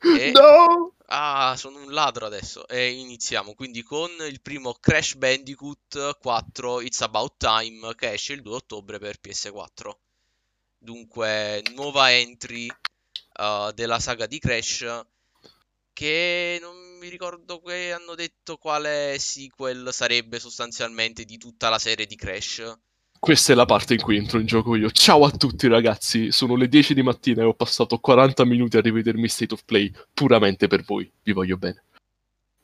E... 0.01 0.31
No! 0.33 0.95
Ah, 1.07 1.55
sono 1.57 1.83
un 1.83 1.93
ladro 1.93 2.27
adesso. 2.27 2.67
E 2.67 2.93
iniziamo 2.93 3.55
quindi 3.55 3.83
con 3.83 4.11
il 4.29 4.41
primo 4.41 4.75
Crash 4.75 5.17
Bandicoot 5.17 6.19
4 6.21 6.81
It's 6.81 7.01
About 7.03 7.35
Time 7.37 7.95
che 7.95 8.13
esce 8.13 8.33
il 8.33 8.43
2 8.43 8.55
ottobre 8.55 8.99
per 8.99 9.19
PS4. 9.21 9.91
Dunque, 10.79 11.63
nuova 11.75 12.13
entry 12.13 12.67
uh, 12.69 13.71
della 13.73 13.99
saga 13.99 14.27
di 14.27 14.39
Crash 14.39 15.05
che 15.93 16.59
non 16.61 16.90
mi 17.01 17.09
ricordo 17.09 17.63
che 17.63 17.93
hanno 17.93 18.15
detto 18.15 18.59
quale 18.59 19.17
sequel 19.19 19.89
sarebbe 19.91 20.39
sostanzialmente 20.39 21.25
di 21.25 21.39
tutta 21.39 21.71
la 21.71 21.79
serie 21.79 22.05
di 22.05 22.15
Crash. 22.15 22.79
Questa 23.19 23.53
è 23.53 23.57
la 23.57 23.65
parte 23.65 23.95
in 23.95 24.03
cui 24.03 24.19
entro 24.19 24.39
in 24.39 24.45
gioco 24.45 24.77
io. 24.77 24.91
Ciao 24.91 25.25
a 25.25 25.31
tutti 25.31 25.67
ragazzi, 25.67 26.31
sono 26.31 26.57
le 26.57 26.69
10 26.69 26.93
di 26.93 27.03
mattina 27.03 27.41
e 27.41 27.47
ho 27.47 27.55
passato 27.55 27.99
40 27.99 28.45
minuti 28.45 28.77
a 28.77 28.83
rivedermi 28.83 29.29
State 29.29 29.55
of 29.55 29.65
Play 29.65 29.91
puramente 30.13 30.67
per 30.67 30.83
voi. 30.83 31.11
Vi 31.23 31.33
voglio 31.33 31.57
bene. 31.57 31.85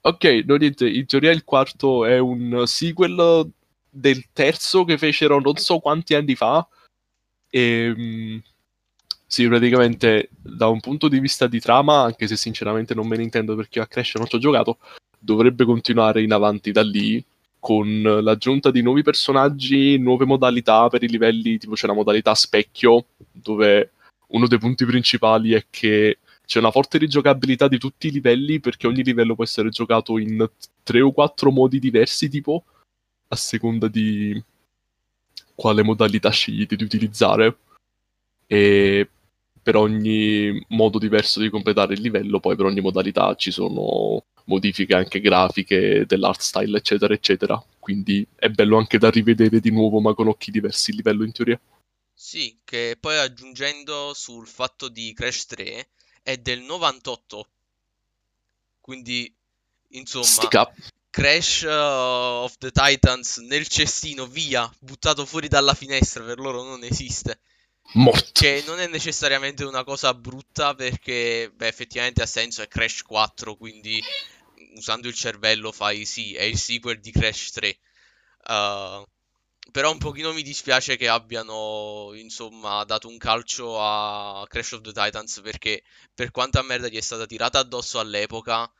Ok, 0.03 0.25
no 0.45 0.57
niente, 0.57 0.87
in 0.87 1.07
teoria 1.07 1.31
il 1.31 1.43
quarto 1.43 2.05
è 2.05 2.19
un 2.19 2.63
sequel 2.67 3.51
del 3.89 4.27
terzo 4.35 4.85
che 4.85 4.99
fecero 4.99 5.41
non 5.41 5.57
so 5.57 5.79
quanti 5.79 6.15
anni 6.15 6.35
fa. 6.35 6.67
Ehm, 7.49 8.43
sì, 9.27 9.47
praticamente 9.49 10.31
da 10.33 10.69
un 10.69 10.81
punto 10.81 11.09
di 11.09 11.19
vista 11.19 11.47
di 11.47 11.61
trama, 11.61 12.03
anche 12.03 12.27
se 12.27 12.37
sinceramente 12.37 12.95
non 12.95 13.09
me 13.09 13.17
ne 13.17 13.25
intendo 13.25 13.57
perché 13.57 13.81
a 13.81 13.87
Crash 13.87 14.15
non 14.15 14.27
ci 14.27 14.37
ho 14.37 14.39
giocato, 14.39 14.79
dovrebbe 15.19 15.65
continuare 15.65 16.23
in 16.23 16.33
avanti 16.33 16.71
da 16.71 16.83
lì 16.83 17.23
con 17.59 18.01
l'aggiunta 18.01 18.71
di 18.71 18.83
nuovi 18.83 19.03
personaggi, 19.03 19.99
nuove 19.99 20.25
modalità 20.25 20.89
per 20.89 21.03
i 21.03 21.09
livelli, 21.09 21.59
tipo 21.59 21.75
c'è 21.75 21.89
la 21.89 21.95
modalità 21.95 22.35
specchio, 22.35 23.07
dove 23.33 23.91
uno 24.29 24.47
dei 24.47 24.59
punti 24.59 24.85
principali 24.85 25.53
è 25.53 25.67
che 25.69 26.19
c'è 26.47 26.61
una 26.61 26.71
forte 26.71 26.99
rigiocabilità 26.99 27.67
di 27.67 27.79
tutti 27.79 28.07
i 28.07 28.13
livelli 28.13 28.61
perché 28.61 28.87
ogni 28.87 29.03
livello 29.03 29.35
può 29.35 29.43
essere 29.43 29.71
giocato 29.71 30.19
in 30.19 30.49
tre 30.85 31.01
o 31.01 31.11
quattro 31.11 31.51
modi 31.51 31.81
diversi, 31.81 32.29
tipo 32.29 32.63
a 33.29 33.35
seconda 33.35 33.89
di 33.89 34.41
quale 35.57 35.83
modalità 35.83 36.31
scegliete 36.31 36.77
di 36.77 36.85
utilizzare. 36.85 37.57
E 38.47 39.09
per 39.67 39.75
ogni 39.75 40.65
modo 40.69 40.97
diverso 40.97 41.41
di 41.41 41.51
completare 41.51 41.95
il 41.95 42.01
livello, 42.01 42.39
poi 42.39 42.55
per 42.55 42.67
ogni 42.67 42.81
modalità 42.81 43.35
ci 43.35 43.51
sono 43.51 44.27
modifiche 44.45 44.95
anche 44.95 45.21
grafiche, 45.21 46.05
dell'art 46.07 46.41
style, 46.41 46.79
eccetera, 46.79 47.13
eccetera. 47.13 47.61
Quindi 47.81 48.25
è 48.37 48.49
bello 48.49 48.79
anche 48.79 48.97
da 48.97 49.11
rivedere 49.11 49.59
di 49.59 49.73
nuovo, 49.73 49.99
ma 49.99 50.15
con 50.15 50.29
occhi 50.29 50.53
diversi 50.53 50.91
il 50.91 50.99
livello 50.99 51.25
in 51.25 51.33
teoria. 51.33 51.61
Sì, 52.15 52.57
che 52.63 52.97
poi 53.01 53.19
aggiungendo 53.19 54.13
sul 54.15 54.47
fatto 54.47 54.87
di 54.87 55.13
Crash 55.13 55.47
3 55.47 55.89
è 56.23 56.37
del 56.37 56.61
98. 56.61 57.49
Quindi, 58.81 59.35
insomma, 59.89 60.49
Crash 61.11 61.63
uh, 61.63 62.45
of 62.45 62.57
the 62.59 62.71
Titans 62.71 63.39
nel 63.39 63.67
cestino, 63.67 64.27
via, 64.27 64.73
buttato 64.79 65.27
fuori 65.27 65.49
dalla 65.49 65.75
finestra, 65.75 66.23
per 66.23 66.39
loro 66.39 66.63
non 66.63 66.85
esiste. 66.85 67.41
Morto. 67.95 68.31
Che 68.33 68.63
non 68.67 68.81
è 68.81 68.87
necessariamente 68.89 69.65
una 69.65 69.85
cosa 69.85 70.13
brutta 70.13 70.75
perché, 70.75 71.51
beh, 71.55 71.67
effettivamente 71.67 72.23
ha 72.23 72.27
senso, 72.27 72.63
è 72.63 72.69
Crash 72.69 73.03
4, 73.03 73.57
quindi 73.57 74.03
usando 74.75 75.09
il 75.09 75.15
cervello 75.15 75.73
fai 75.73 76.05
sì, 76.05 76.35
è 76.35 76.43
il 76.43 76.59
sequel 76.59 77.01
di 77.01 77.11
Crash 77.11 77.51
3. 77.53 77.79
Uh, 78.49 78.53
eh, 78.53 79.07
però 79.73 79.91
un 79.91 79.99
pochino 79.99 80.33
mi 80.33 80.43
dispiace 80.43 80.97
che 80.97 81.09
abbiano, 81.09 82.11
insomma, 82.15 82.85
dato 82.85 83.09
un 83.09 83.19
calcio 83.19 83.81
a 83.81 84.47
Crash 84.49 84.73
of 84.73 84.81
the 84.83 84.93
Titans 84.93 85.41
perché 85.43 85.83
per 86.15 86.31
quanta 86.31 86.63
merda 86.63 86.89
gli 86.89 86.97
è 86.97 87.01
stata 87.01 87.27
tirata 87.27 87.59
addosso 87.59 87.99
all'epoca, 87.99 88.71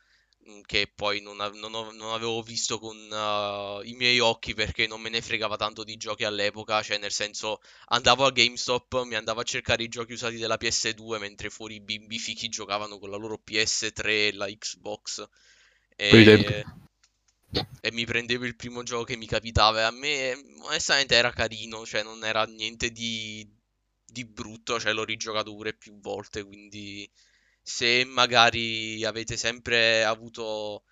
che 0.65 0.91
poi 0.93 1.21
non, 1.21 1.37
non, 1.37 1.71
non 1.71 2.13
avevo 2.13 2.41
visto 2.41 2.79
con 2.79 2.95
uh, 2.95 3.81
i 3.85 3.93
miei 3.93 4.19
occhi 4.19 4.53
perché 4.53 4.87
non 4.87 5.01
me 5.01 5.09
ne 5.09 5.21
fregava 5.21 5.57
tanto 5.57 5.83
di 5.83 5.97
giochi 5.97 6.23
all'epoca, 6.23 6.81
cioè 6.81 6.97
nel 6.97 7.11
senso 7.11 7.61
andavo 7.87 8.25
a 8.25 8.31
GameStop, 8.31 9.03
mi 9.03 9.15
andavo 9.15 9.41
a 9.41 9.43
cercare 9.43 9.83
i 9.83 9.87
giochi 9.87 10.13
usati 10.13 10.37
della 10.37 10.57
PS2 10.59 11.19
mentre 11.19 11.49
fuori 11.49 11.75
i 11.75 11.81
bimbi 11.81 12.19
fichi 12.19 12.49
giocavano 12.49 12.99
con 12.99 13.09
la 13.09 13.17
loro 13.17 13.41
PS3 13.45 14.05
e 14.05 14.33
la 14.33 14.47
Xbox. 14.47 15.27
E, 15.95 16.63
e 17.81 17.91
mi 17.91 18.05
prendevo 18.05 18.45
il 18.45 18.55
primo 18.55 18.83
gioco 18.83 19.03
che 19.03 19.17
mi 19.17 19.25
capitava 19.25 19.79
e 19.79 19.83
a 19.83 19.91
me 19.91 20.33
onestamente 20.63 21.15
era 21.15 21.31
carino, 21.31 21.85
cioè 21.85 22.03
non 22.03 22.23
era 22.23 22.43
niente 22.45 22.91
di, 22.91 23.47
di 24.05 24.25
brutto, 24.25 24.79
cioè 24.79 24.93
l'ho 24.93 25.05
rigiocato 25.05 25.53
pure 25.53 25.73
più 25.73 25.99
volte, 25.99 26.43
quindi 26.43 27.09
se 27.67 28.05
magari 28.05 29.03
avete 29.03 29.35
sempre 29.35 30.05
avuto 30.05 30.83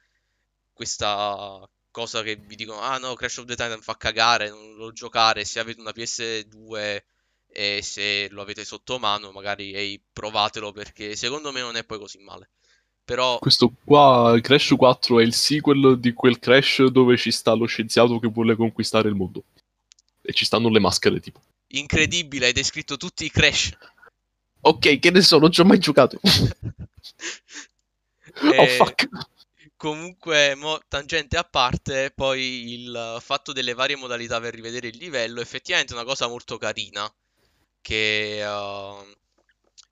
questa 0.73 1.65
cosa 1.89 2.21
che 2.21 2.35
vi 2.35 2.57
dicono 2.57 2.81
ah 2.81 2.97
no 2.97 3.13
Crash 3.13 3.37
of 3.37 3.45
the 3.45 3.55
Titan 3.55 3.79
fa 3.79 3.95
cagare 3.95 4.49
non 4.49 4.75
lo 4.75 4.91
giocare 4.91 5.45
se 5.45 5.61
avete 5.61 5.79
una 5.79 5.93
PS2 5.95 7.01
e 7.47 7.79
se 7.81 8.27
lo 8.29 8.41
avete 8.41 8.65
sotto 8.65 8.99
mano 8.99 9.31
magari 9.31 9.71
ehi, 9.71 10.01
provatelo 10.11 10.73
perché 10.73 11.15
secondo 11.15 11.53
me 11.53 11.61
non 11.61 11.77
è 11.77 11.85
poi 11.85 11.97
così 11.97 12.17
male. 12.17 12.49
Però 13.05 13.39
questo 13.39 13.71
qua 13.85 14.37
Crash 14.41 14.73
4 14.75 15.21
è 15.21 15.23
il 15.23 15.33
sequel 15.33 15.97
di 15.97 16.11
quel 16.11 16.39
Crash 16.39 16.83
dove 16.87 17.15
ci 17.15 17.31
sta 17.31 17.53
lo 17.53 17.67
scienziato 17.67 18.19
che 18.19 18.27
vuole 18.27 18.57
conquistare 18.57 19.07
il 19.07 19.15
mondo. 19.15 19.45
E 20.21 20.33
ci 20.33 20.43
stanno 20.43 20.67
le 20.67 20.79
maschere 20.79 21.21
tipo. 21.21 21.39
Incredibile 21.67 22.47
hai 22.47 22.51
descritto 22.51 22.97
tutti 22.97 23.23
i 23.23 23.31
Crash 23.31 23.77
Ok, 24.67 24.97
che 24.97 25.11
ne 25.11 25.21
so, 25.21 25.37
non 25.37 25.51
ci 25.51 25.61
ho 25.61 25.65
mai 25.65 25.77
giocato. 25.77 26.19
E 26.21 26.23
Oh 28.57 28.67
fuck. 28.67 29.07
Comunque, 29.77 30.55
mo, 30.55 30.79
tangente 30.87 31.37
a 31.37 31.43
parte, 31.43 32.11
poi 32.11 32.73
il 32.73 33.17
fatto 33.21 33.53
delle 33.53 33.73
varie 33.73 33.95
modalità 33.95 34.39
per 34.39 34.55
rivedere 34.55 34.87
il 34.87 34.97
livello, 34.97 35.41
effettivamente 35.41 35.93
è 35.93 35.95
una 35.95 36.05
cosa 36.05 36.27
molto 36.27 36.57
carina 36.57 37.11
che, 37.81 38.43
uh, 38.43 39.05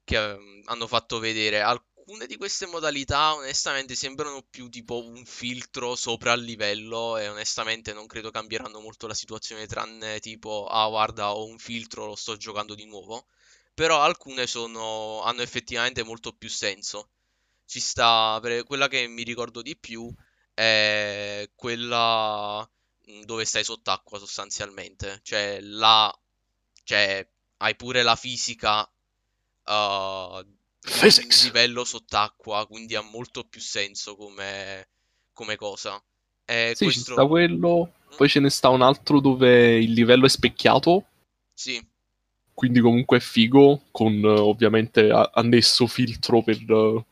che 0.04 0.18
uh, 0.18 0.62
hanno 0.66 0.88
fatto 0.88 1.20
vedere. 1.20 1.62
Alcune 1.62 2.26
di 2.26 2.38
queste 2.38 2.66
modalità, 2.66 3.36
onestamente, 3.36 3.94
sembrano 3.94 4.44
più 4.50 4.70
tipo 4.70 5.06
un 5.06 5.24
filtro 5.26 5.96
sopra 5.96 6.34
il 6.34 6.44
livello 6.44 7.18
e 7.18 7.28
onestamente 7.30 7.94
non 7.94 8.08
credo 8.08 8.32
cambieranno 8.32 8.80
molto 8.80 9.06
la 9.06 9.14
situazione, 9.14 9.68
tranne 9.68 10.20
tipo, 10.20 10.66
ah, 10.66 10.88
guarda, 10.90 11.36
ho 11.36 11.46
un 11.46 11.60
filtro, 11.60 12.08
lo 12.08 12.16
sto 12.16 12.36
giocando 12.38 12.74
di 12.74 12.86
nuovo. 12.86 13.28
Però 13.74 14.02
alcune 14.02 14.48
sono, 14.48 15.22
hanno 15.24 15.42
effettivamente 15.42 16.04
molto 16.04 16.34
più 16.34 16.50
senso. 16.50 17.10
Ci 17.66 17.80
sta, 17.80 18.40
quella 18.66 18.88
che 18.88 19.08
mi 19.08 19.24
ricordo 19.24 19.62
di 19.62 19.76
più 19.78 20.14
è 20.54 21.50
quella 21.56 22.68
mm, 23.10 23.22
dove 23.24 23.46
stai 23.46 23.64
sott'acqua 23.64 24.20
sostanzialmente. 24.20 25.20
Cioè, 25.24 25.60
là, 25.62 26.14
cioè, 26.84 27.28
hai 27.58 27.76
pure 27.76 28.04
la 28.04 28.16
fisica 28.16 28.82
uh, 29.66 30.46
Physics. 30.82 31.44
livello 31.44 31.84
sott'acqua, 31.86 32.66
quindi 32.68 32.96
ha 32.96 33.02
molto 33.02 33.44
più 33.44 33.62
senso 33.62 34.16
come, 34.16 34.88
come 35.34 35.56
cosa. 35.56 36.02
E 36.46 36.74
Sì, 36.76 36.86
ci 36.86 36.94
questo... 36.94 37.14
sta 37.14 37.26
quello. 37.26 37.94
Mm? 38.14 38.18
Poi 38.18 38.30
ce 38.30 38.40
ne 38.40 38.50
sta 38.50 38.70
un 38.70 38.82
altro 38.82 39.20
dove 39.20 39.78
il 39.78 39.94
livello 39.94 40.26
è 40.26 40.30
specchiato, 40.30 41.06
Sì, 41.56 41.82
quindi 42.54 42.80
comunque 42.80 43.18
è 43.18 43.20
figo, 43.20 43.84
con 43.92 44.14
eh, 44.14 44.28
ovviamente 44.28 45.10
annesso 45.10 45.88
filtro 45.88 46.42
per 46.42 46.58
eh, 46.60 47.06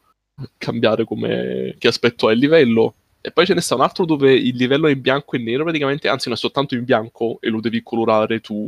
cambiare 0.58 1.04
come... 1.06 1.76
che 1.78 1.88
aspetto 1.88 2.30
è 2.30 2.34
il 2.34 2.40
livello. 2.40 2.96
E 3.22 3.32
poi 3.32 3.46
ce 3.46 3.54
ne 3.54 3.62
sta 3.62 3.76
un 3.76 3.82
altro 3.82 4.06
dove 4.06 4.34
il 4.34 4.56
livello 4.56 4.88
è 4.88 4.92
in 4.92 5.02
bianco 5.02 5.36
e 5.36 5.40
nero 5.40 5.64
praticamente, 5.64 6.08
anzi 6.08 6.28
non 6.28 6.38
è 6.38 6.40
soltanto 6.40 6.74
in 6.74 6.84
bianco 6.84 7.38
e 7.40 7.50
lo 7.50 7.60
devi 7.60 7.84
colorare 7.84 8.40
tu 8.40 8.68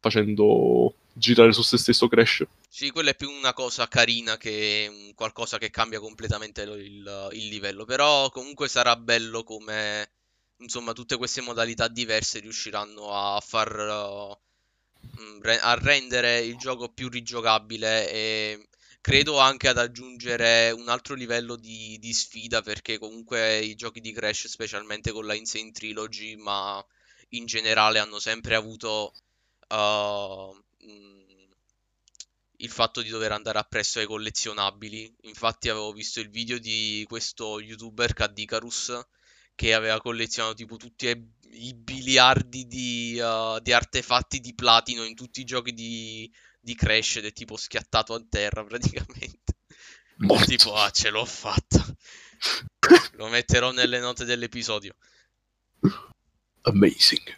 facendo 0.00 0.94
girare 1.12 1.52
su 1.52 1.62
se 1.62 1.76
stesso 1.76 2.08
Crash. 2.08 2.46
Sì, 2.68 2.90
quella 2.90 3.10
è 3.10 3.14
più 3.14 3.30
una 3.30 3.52
cosa 3.52 3.86
carina 3.88 4.36
che 4.36 5.12
qualcosa 5.14 5.58
che 5.58 5.70
cambia 5.70 6.00
completamente 6.00 6.64
lo- 6.64 6.76
il, 6.76 7.28
il 7.32 7.48
livello. 7.48 7.84
Però 7.84 8.30
comunque 8.30 8.68
sarà 8.68 8.96
bello 8.96 9.42
come, 9.42 10.10
insomma, 10.58 10.92
tutte 10.92 11.16
queste 11.16 11.42
modalità 11.42 11.88
diverse 11.88 12.40
riusciranno 12.40 13.12
a 13.12 13.38
far, 13.40 13.76
uh, 13.78 14.38
a 15.60 15.74
rendere 15.74 16.40
il 16.40 16.56
gioco 16.56 16.88
più 16.88 17.08
rigiocabile 17.08 18.10
e 18.10 18.68
credo 19.00 19.38
anche 19.38 19.68
ad 19.68 19.78
aggiungere 19.78 20.70
un 20.70 20.88
altro 20.88 21.14
livello 21.14 21.56
di, 21.56 21.98
di 21.98 22.12
sfida 22.12 22.62
perché 22.62 22.98
comunque 22.98 23.58
i 23.60 23.74
giochi 23.74 24.00
di 24.00 24.12
Crash, 24.12 24.48
specialmente 24.48 25.12
con 25.12 25.26
la 25.26 25.34
Insane 25.34 25.72
Trilogy, 25.72 26.36
ma 26.36 26.84
in 27.30 27.46
generale 27.46 27.98
hanno 27.98 28.18
sempre 28.18 28.54
avuto 28.54 29.12
uh, 29.68 30.54
mm, 30.84 31.20
il 32.58 32.70
fatto 32.70 33.02
di 33.02 33.08
dover 33.08 33.32
andare 33.32 33.58
appresso 33.58 33.98
ai 33.98 34.06
collezionabili. 34.06 35.14
Infatti 35.22 35.68
avevo 35.68 35.92
visto 35.92 36.20
il 36.20 36.28
video 36.28 36.58
di 36.58 37.04
questo 37.08 37.60
youtuber 37.60 38.12
Caddicarus 38.12 39.00
che 39.54 39.74
aveva 39.74 40.00
collezionato 40.00 40.54
tipo 40.54 40.76
tutti 40.76 41.08
e- 41.08 41.22
i 41.52 41.74
biliardi 41.74 42.66
di, 42.66 43.18
uh, 43.20 43.58
di 43.60 43.72
artefatti 43.72 44.40
di 44.40 44.54
platino 44.54 45.04
in 45.04 45.14
tutti 45.14 45.40
i 45.40 45.44
giochi 45.44 45.72
di, 45.72 46.30
di 46.60 46.74
Crash 46.74 47.16
ed 47.16 47.26
è 47.26 47.32
tipo 47.32 47.56
schiattato 47.56 48.14
a 48.14 48.24
terra 48.28 48.64
praticamente. 48.66 49.54
Morto. 50.18 50.44
Tipo, 50.44 50.74
ah, 50.74 50.90
ce 50.90 51.10
l'ho 51.10 51.24
fatta. 51.24 51.84
Lo 53.12 53.28
metterò 53.28 53.70
nelle 53.72 53.98
note 54.00 54.24
dell'episodio. 54.24 54.94
Amazing. 56.64 57.36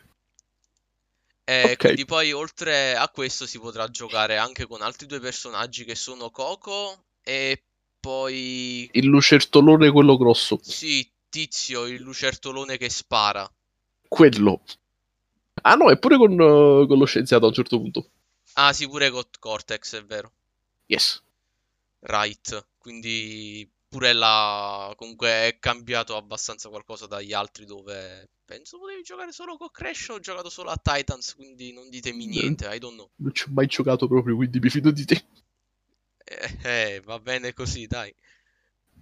E 1.44 1.76
Ok. 1.76 1.78
quindi 1.78 2.04
poi 2.04 2.32
oltre 2.32 2.96
a 2.96 3.08
questo 3.08 3.46
si 3.46 3.58
potrà 3.60 3.88
giocare 3.88 4.38
anche 4.38 4.66
con 4.66 4.82
altri 4.82 5.06
due 5.06 5.20
personaggi 5.20 5.84
che 5.84 5.94
sono 5.94 6.30
Coco 6.32 7.06
e 7.22 7.64
poi 8.00 8.92
Il 8.92 9.06
lucertolone 9.06 9.90
quello 9.90 10.16
grosso. 10.16 10.58
sì, 10.60 11.06
Tizio, 11.28 11.84
il 11.84 12.00
lucertolone 12.00 12.78
che 12.78 12.88
spara. 12.88 13.46
Quello. 14.12 14.60
Ah 15.62 15.74
no, 15.74 15.90
è 15.90 15.98
pure 15.98 16.18
con, 16.18 16.32
eh, 16.32 16.86
con 16.86 16.98
lo 16.98 17.06
scienziato 17.06 17.46
a 17.46 17.48
un 17.48 17.54
certo 17.54 17.78
punto. 17.78 18.10
Ah, 18.54 18.74
sì, 18.74 18.86
pure 18.86 19.08
con 19.08 19.22
Cortex, 19.38 19.96
è 19.96 20.04
vero. 20.04 20.32
Yes. 20.84 21.22
Right. 22.00 22.66
Quindi 22.76 23.66
pure 23.88 24.12
là 24.12 24.92
comunque 24.96 25.28
è 25.28 25.58
cambiato 25.58 26.14
abbastanza 26.14 26.68
qualcosa 26.68 27.06
dagli 27.06 27.32
altri 27.32 27.64
dove 27.64 28.28
penso 28.44 28.78
potevi 28.78 29.00
giocare 29.02 29.32
solo 29.32 29.56
con 29.56 29.70
Crash 29.70 30.08
ho 30.08 30.20
giocato 30.20 30.50
solo 30.50 30.68
a 30.68 30.76
Titans, 30.76 31.34
quindi 31.34 31.72
non 31.72 31.88
ditemi 31.88 32.26
niente, 32.26 32.68
I 32.70 32.78
don't 32.78 32.96
know. 32.96 33.08
Non 33.16 33.32
ci 33.32 33.48
ho 33.48 33.52
mai 33.52 33.66
giocato 33.66 34.08
proprio, 34.08 34.36
quindi 34.36 34.58
mi 34.58 34.68
fido 34.68 34.90
di 34.90 35.06
te. 35.06 35.24
Eh, 36.18 36.58
eh, 36.64 37.00
va 37.00 37.18
bene 37.18 37.54
così, 37.54 37.86
dai. 37.86 38.14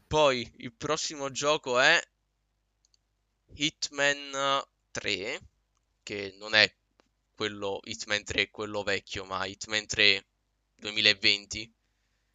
Poi 0.06 0.48
il 0.58 0.72
prossimo 0.72 1.32
gioco 1.32 1.80
è 1.80 2.00
Hitman 3.54 4.68
3, 4.90 5.40
che 6.02 6.34
non 6.38 6.54
è 6.54 6.72
quello 7.34 7.80
Hitman 7.84 8.24
3, 8.24 8.50
quello 8.50 8.82
vecchio, 8.82 9.24
ma 9.24 9.44
Hitman 9.46 9.86
3 9.86 10.26
2020. 10.76 11.72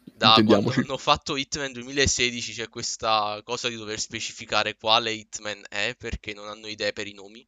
Da 0.03 0.41
quando 0.45 0.71
hanno 0.75 0.97
fatto 0.97 1.35
Hitman 1.35 1.71
2016 1.73 2.53
c'è 2.53 2.69
questa 2.69 3.41
cosa 3.43 3.67
di 3.69 3.75
dover 3.75 3.99
specificare 3.99 4.75
quale 4.77 5.11
Hitman 5.13 5.63
è 5.69 5.95
perché 5.97 6.33
non 6.33 6.47
hanno 6.47 6.67
idee 6.67 6.93
per 6.93 7.07
i 7.07 7.13
nomi. 7.13 7.45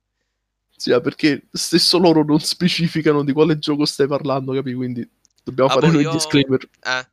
Sì, 0.76 0.92
perché 1.02 1.48
stesso 1.52 1.98
loro 1.98 2.24
non 2.24 2.40
specificano 2.40 3.24
di 3.24 3.34
quale 3.34 3.58
gioco 3.58 3.84
stai 3.86 4.08
parlando, 4.08 4.54
capi? 4.54 4.74
Quindi 4.74 5.08
dobbiamo 5.44 5.70
Ah, 5.70 5.78
fare 5.78 5.90
boh, 5.90 5.92
noi 5.92 6.06
io- 6.06 6.08
disclaimer. 6.08 6.70
Eh. 6.84 7.04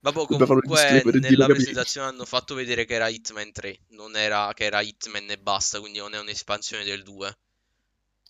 Vabbè, 0.00 0.26
comunque 0.26 1.18
nella 1.18 1.46
presentazione 1.46 2.06
hanno 2.06 2.24
fatto 2.24 2.54
vedere 2.54 2.84
che 2.84 2.94
era 2.94 3.08
Hitman 3.08 3.50
3, 3.50 3.78
non 3.88 4.16
era 4.16 4.52
che 4.54 4.64
era 4.64 4.80
Hitman 4.80 5.28
e 5.30 5.38
basta, 5.38 5.80
quindi 5.80 5.98
non 5.98 6.14
è 6.14 6.18
un'espansione 6.20 6.84
del 6.84 7.02
2. 7.02 7.38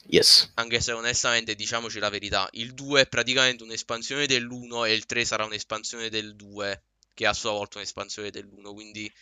Yes. 0.06 0.50
Anche 0.54 0.80
se 0.80 0.92
onestamente 0.92 1.54
diciamoci 1.54 1.98
la 1.98 2.08
verità, 2.08 2.48
il 2.52 2.72
2 2.72 3.02
è 3.02 3.06
praticamente 3.06 3.64
un'espansione 3.64 4.26
dell'1 4.26 4.86
e 4.86 4.94
il 4.94 5.04
3 5.04 5.24
sarà 5.26 5.44
un'espansione 5.44 6.08
del 6.08 6.36
2, 6.36 6.82
che 7.12 7.24
è 7.24 7.26
a 7.26 7.34
sua 7.34 7.50
volta 7.50 7.78
un'espansione 7.78 8.30
dell'1, 8.30 8.72
quindi... 8.72 9.12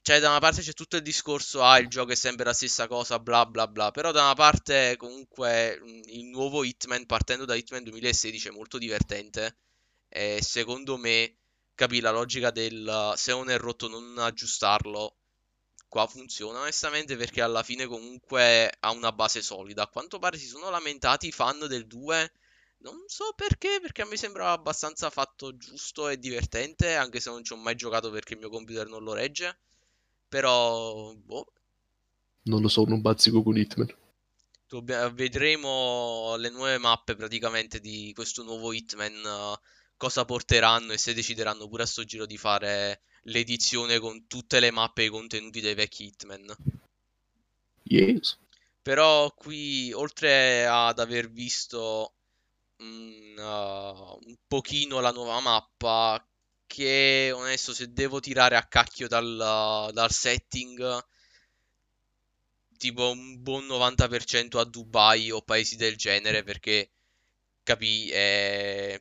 Cioè, 0.00 0.20
da 0.20 0.28
una 0.28 0.38
parte 0.38 0.60
c'è 0.60 0.74
tutto 0.74 0.96
il 0.96 1.02
discorso, 1.02 1.62
ah, 1.62 1.78
il 1.78 1.88
gioco 1.88 2.12
è 2.12 2.14
sempre 2.14 2.44
la 2.44 2.52
stessa 2.52 2.86
cosa, 2.86 3.18
bla 3.18 3.46
bla 3.46 3.66
bla, 3.66 3.90
però 3.90 4.12
da 4.12 4.22
una 4.22 4.34
parte 4.34 4.96
comunque 4.98 5.80
il 6.06 6.26
nuovo 6.26 6.62
Hitman, 6.62 7.06
partendo 7.06 7.46
da 7.46 7.54
Hitman 7.54 7.84
2016, 7.84 8.48
è 8.48 8.50
molto 8.50 8.76
divertente 8.76 9.56
e 10.14 10.38
secondo 10.42 10.96
me, 10.96 11.36
capì 11.74 12.00
la 12.00 12.10
logica 12.12 12.50
del 12.50 13.12
se 13.16 13.32
uno 13.32 13.50
è 13.50 13.58
rotto 13.58 13.88
non 13.88 14.16
aggiustarlo, 14.18 15.16
qua 15.88 16.06
funziona 16.06 16.60
onestamente 16.60 17.16
perché 17.16 17.40
alla 17.42 17.62
fine 17.62 17.86
comunque 17.86 18.72
ha 18.80 18.90
una 18.92 19.12
base 19.12 19.42
solida. 19.42 19.82
A 19.84 19.88
quanto 19.88 20.18
pare 20.18 20.38
si 20.38 20.46
sono 20.46 20.70
lamentati 20.70 21.28
i 21.28 21.32
fan 21.32 21.66
del 21.68 21.86
2, 21.86 22.32
non 22.78 23.02
so 23.06 23.32
perché, 23.36 23.78
perché 23.80 24.02
a 24.02 24.06
me 24.06 24.16
sembrava 24.16 24.52
abbastanza 24.52 25.10
fatto 25.10 25.56
giusto 25.56 26.08
e 26.08 26.18
divertente, 26.18 26.94
anche 26.94 27.20
se 27.20 27.30
non 27.30 27.44
ci 27.44 27.52
ho 27.52 27.56
mai 27.56 27.74
giocato 27.76 28.10
perché 28.10 28.34
il 28.34 28.40
mio 28.40 28.50
computer 28.50 28.86
non 28.88 29.02
lo 29.02 29.12
regge. 29.14 29.58
Però, 30.28 31.14
boh, 31.16 31.52
Non 32.46 32.62
lo 32.62 32.68
so, 32.68 32.84
non 32.86 33.02
bazzico 33.02 33.42
con 33.42 33.58
Hitman. 33.58 33.94
dobbia- 34.68 35.08
vedremo 35.10 36.34
le 36.36 36.50
nuove 36.50 36.78
mappe 36.78 37.14
praticamente 37.16 37.80
di 37.80 38.12
questo 38.14 38.42
nuovo 38.42 38.72
Hitman, 38.72 39.14
eh, 39.24 39.58
cosa 39.96 40.24
porteranno 40.24 40.92
e 40.92 40.98
se 40.98 41.14
decideranno 41.14 41.68
pure 41.68 41.84
a 41.84 41.86
sto 41.86 42.04
giro 42.04 42.26
di 42.26 42.36
fare 42.36 43.02
l'edizione 43.24 43.98
con 43.98 44.26
tutte 44.26 44.60
le 44.60 44.70
mappe 44.70 45.02
e 45.02 45.06
i 45.06 45.10
contenuti 45.10 45.60
dei 45.60 45.74
vecchi 45.74 46.04
Hitman. 46.04 46.54
Yes. 47.84 48.38
Però 48.82 49.32
qui, 49.32 49.92
oltre 49.92 50.66
ad 50.66 50.98
aver 50.98 51.30
visto 51.30 52.14
mm, 52.82 53.38
uh, 53.38 54.18
un 54.26 54.36
pochino 54.46 55.00
la 55.00 55.10
nuova 55.10 55.40
mappa, 55.40 56.22
che 56.66 57.30
onesto, 57.32 57.72
se 57.72 57.92
devo 57.92 58.20
tirare 58.20 58.56
a 58.56 58.66
cacchio 58.66 59.08
dal, 59.08 59.90
dal 59.92 60.10
setting, 60.10 61.06
tipo 62.76 63.10
un 63.10 63.42
buon 63.42 63.64
90% 63.66 64.58
a 64.58 64.64
Dubai 64.64 65.30
o 65.30 65.40
paesi 65.40 65.76
del 65.76 65.96
genere, 65.96 66.42
perché 66.42 66.90
capì, 67.62 68.10
è... 68.10 69.00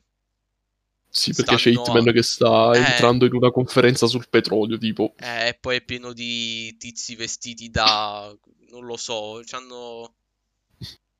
Sì, 1.15 1.32
perché 1.32 1.56
c'è 1.58 1.71
stanno 1.71 1.86
Hitman 1.86 2.08
a- 2.08 2.12
che 2.12 2.23
sta 2.23 2.71
Eh. 2.73 2.78
entrando 2.80 3.26
in 3.26 3.36
una 3.36 3.52
conferenza 3.52 4.08
sul 4.08 4.28
petrolio, 4.28 4.80
tipo. 4.80 5.13
Eh, 5.19 5.49
e 5.49 5.54
poi 5.60 5.76
è 5.76 5.82
pieno 5.84 6.12
di 6.12 6.76
tizi 6.80 7.15
vestiti 7.15 7.69
da... 7.69 8.36
non 8.71 8.84
lo 8.86 8.97
so, 8.97 9.39
c'hanno... 9.45 10.15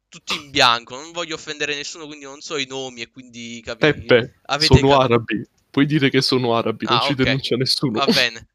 tutti 0.10 0.34
in 0.36 0.50
bianco, 0.50 0.96
non 0.96 1.12
voglio 1.12 1.36
offendere 1.36 1.76
nessuno, 1.76 2.08
quindi 2.08 2.26
non 2.26 2.42
so 2.42 2.58
i 2.58 2.66
nomi 2.68 3.02
e 3.02 3.12
quindi 3.12 3.62
capisci. 3.64 3.94
Peppe, 4.06 4.40
Avete 4.46 4.76
sono 4.76 4.90
cap- 4.90 5.02
arabi. 5.02 5.48
Puoi 5.70 5.86
dire 5.86 6.10
che 6.10 6.22
sono 6.22 6.56
arabi, 6.56 6.86
non 6.88 6.98
ah, 6.98 7.02
ci 7.02 7.12
okay. 7.14 7.26
denuncia 7.26 7.56
nessuno. 7.56 8.00
Va 8.00 8.06
bene. 8.12 8.48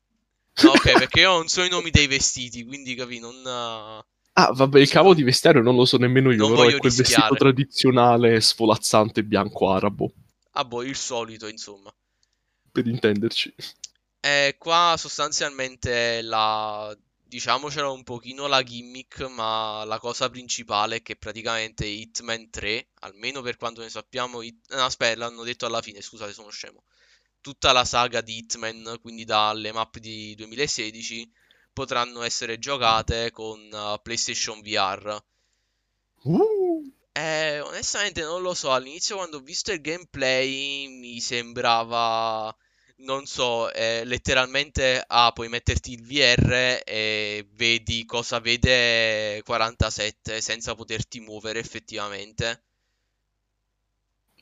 No, 0.61 0.71
ok, 0.71 0.99
perché 0.99 1.21
io 1.21 1.35
non 1.35 1.47
so 1.47 1.63
i 1.63 1.69
nomi 1.69 1.91
dei 1.91 2.09
vestiti, 2.09 2.65
quindi 2.65 2.97
capi, 2.97 3.21
non... 3.21 3.33
Ah, 3.47 4.51
vabbè, 4.53 4.81
il 4.81 4.89
cavo 4.89 5.15
di 5.15 5.23
vestiario 5.23 5.63
non 5.63 5.77
lo 5.77 5.85
so 5.85 5.99
nemmeno 5.99 6.33
io, 6.33 6.39
non 6.39 6.51
però 6.51 6.63
è 6.63 6.77
quel 6.79 6.91
rischiare. 6.91 7.11
vestito 7.13 7.35
tradizionale 7.37 8.41
svolazzante 8.41 9.23
bianco 9.23 9.71
arabo. 9.71 10.13
Ah, 10.59 10.65
boh, 10.65 10.83
il 10.83 10.97
solito, 10.97 11.47
insomma. 11.47 11.95
Per 12.73 12.85
intenderci. 12.85 13.55
Eh, 14.21 14.57
qua 14.59 14.97
sostanzialmente 14.99 16.21
la 16.23 16.97
diciamocelo 17.23 17.93
un 17.93 18.03
pochino 18.03 18.49
la 18.49 18.65
gimmick, 18.65 19.21
ma 19.29 19.85
la 19.85 20.01
cosa 20.01 20.29
principale 20.29 20.97
è 20.97 21.03
che 21.03 21.15
praticamente 21.15 21.87
Hitman 21.87 22.51
3, 22.51 22.89
almeno 23.01 23.41
per 23.41 23.57
quanto 23.57 23.83
ne 23.83 23.89
sappiamo, 23.89 24.43
Hit... 24.43 24.73
no, 24.75 24.85
aspetta, 24.85 25.19
l'hanno 25.19 25.45
detto 25.45 25.65
alla 25.65 25.81
fine, 25.81 26.01
scusate, 26.01 26.33
sono 26.33 26.51
scemo. 26.51 26.83
Tutta 27.41 27.71
la 27.71 27.85
saga 27.85 28.21
di 28.21 28.39
Hitman, 28.39 28.99
quindi 29.01 29.25
dalle 29.25 29.71
map 29.71 29.99
di 29.99 30.35
2016, 30.35 31.31
potranno 31.73 32.23
essere 32.23 32.59
giocate 32.59 33.31
con 33.31 33.61
uh, 33.71 34.03
PlayStation 34.03 34.61
VR. 34.61 35.23
Uh. 36.23 36.58
Eh, 37.21 37.59
onestamente 37.63 38.23
non 38.23 38.43
lo 38.43 38.55
so, 38.55 38.71
all'inizio 38.73 39.17
quando 39.17 39.39
ho 39.39 39.41
visto 39.41 39.73
il 39.73 39.81
gameplay 39.81 40.87
mi 40.87 41.19
sembrava 41.19 42.55
non 42.99 43.27
so, 43.27 43.73
eh, 43.73 44.05
letteralmente 44.05 45.03
ah, 45.05 45.33
puoi 45.33 45.49
metterti 45.49 45.93
il 45.95 46.03
VR 46.03 46.81
e 46.85 47.49
vedi 47.55 48.05
cosa 48.05 48.39
vede 48.39 49.43
47 49.45 50.41
senza 50.41 50.77
poterti 50.77 51.19
muovere 51.19 51.59
effettivamente. 51.59 52.63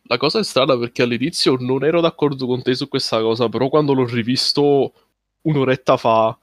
La 0.03 0.19
cosa 0.19 0.41
è 0.41 0.45
strana 0.45 0.79
perché 0.79 1.03
all'inizio 1.03 1.57
non 1.59 1.83
ero 1.83 2.03
d'accordo 2.03 2.47
con 2.47 2.63
te 2.63 2.75
su 2.75 2.89
questa 2.89 3.21
cosa, 3.23 3.49
però 3.49 3.71
quando 3.71 3.95
l'ho 3.95 4.07
rivisto 4.07 4.93
un'oretta 5.43 5.97
fa 5.97 6.39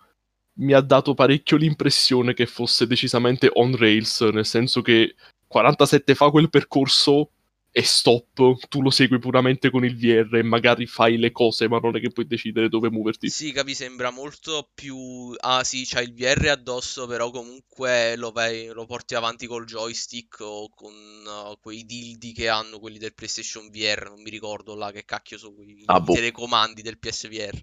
mi 0.56 0.74
ha 0.74 0.82
dato 0.82 1.14
parecchio 1.14 1.58
l'impressione 1.58 2.34
che 2.34 2.48
fosse 2.48 2.88
decisamente 2.88 3.50
on 3.54 3.76
rails, 3.76 4.22
nel 4.22 4.46
senso 4.46 4.82
che 4.82 5.16
47 5.54 6.16
fa 6.16 6.32
quel 6.32 6.50
percorso 6.50 7.30
e 7.76 7.84
stop, 7.84 8.68
tu 8.70 8.82
lo 8.82 8.92
segui 8.92 9.18
puramente 9.18 9.72
con 9.72 9.84
il 9.84 9.98
VR 9.98 10.36
e 10.36 10.44
magari 10.44 10.86
fai 10.86 11.18
le 11.18 11.32
cose, 11.32 11.68
ma 11.68 11.80
non 11.80 11.96
è 11.96 12.00
che 12.00 12.12
puoi 12.12 12.28
decidere 12.28 12.70
dove 12.70 12.92
muoverti. 12.92 13.30
Sì, 13.30 13.52
capi, 13.52 13.74
sembra 13.74 14.12
molto 14.12 14.70
più... 14.76 15.34
Ah 15.40 15.64
sì, 15.64 15.84
c'hai 15.84 16.06
il 16.06 16.14
VR 16.14 16.50
addosso, 16.50 17.08
però 17.08 17.32
comunque 17.32 18.16
lo, 18.16 18.32
vai, 18.32 18.68
lo 18.68 18.86
porti 18.86 19.16
avanti 19.16 19.48
col 19.48 19.66
joystick 19.66 20.40
o 20.42 20.70
con 20.70 20.94
uh, 20.94 21.60
quei 21.60 21.84
dildi 21.84 22.32
che 22.32 22.48
hanno 22.48 22.80
quelli 22.80 23.00
del 23.00 23.16
PlayStation 23.16 23.70
VR, 23.70 24.10
non 24.10 24.22
mi 24.22 24.30
ricordo 24.30 24.76
là 24.76 24.92
che 24.92 25.04
cacchio 25.04 25.40
sono 25.40 25.56
quei 25.56 25.82
ah, 25.86 26.00
boh. 26.00 26.14
telecomandi 26.14 26.84
del 26.84 27.00
PSVR. 27.00 27.60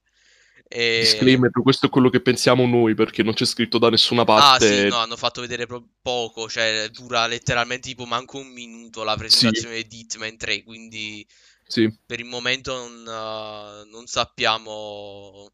E... 0.72 1.00
Disclaimer, 1.00 1.50
questo 1.50 1.87
è 1.87 1.88
quello 1.88 2.11
che 2.11 2.20
pensiamo 2.20 2.64
noi 2.64 2.94
perché 2.94 3.24
non 3.24 3.35
c'è 3.35 3.44
scritto 3.44 3.76
da 3.78 3.90
nessuna 3.90 4.22
parte. 4.22 4.68
Ah 4.68 4.70
sì, 4.70 4.87
no, 4.87 4.98
hanno 4.98 5.16
fatto 5.16 5.40
vedere 5.40 5.66
pro- 5.66 5.85
poco, 6.00 6.48
cioè 6.48 6.88
dura 6.92 7.26
letteralmente 7.26 7.88
tipo 7.88 8.04
manco 8.04 8.38
un 8.38 8.46
minuto 8.52 9.02
la 9.02 9.16
presentazione 9.16 9.78
sì. 9.78 9.87
di 9.88 9.98
Hitman 9.98 10.37
3, 10.37 10.62
quindi 10.62 11.26
sì. 11.66 11.92
per 12.06 12.20
il 12.20 12.26
momento 12.26 12.72
non, 12.72 13.00
uh, 13.00 13.90
non 13.90 14.06
sappiamo 14.06 15.50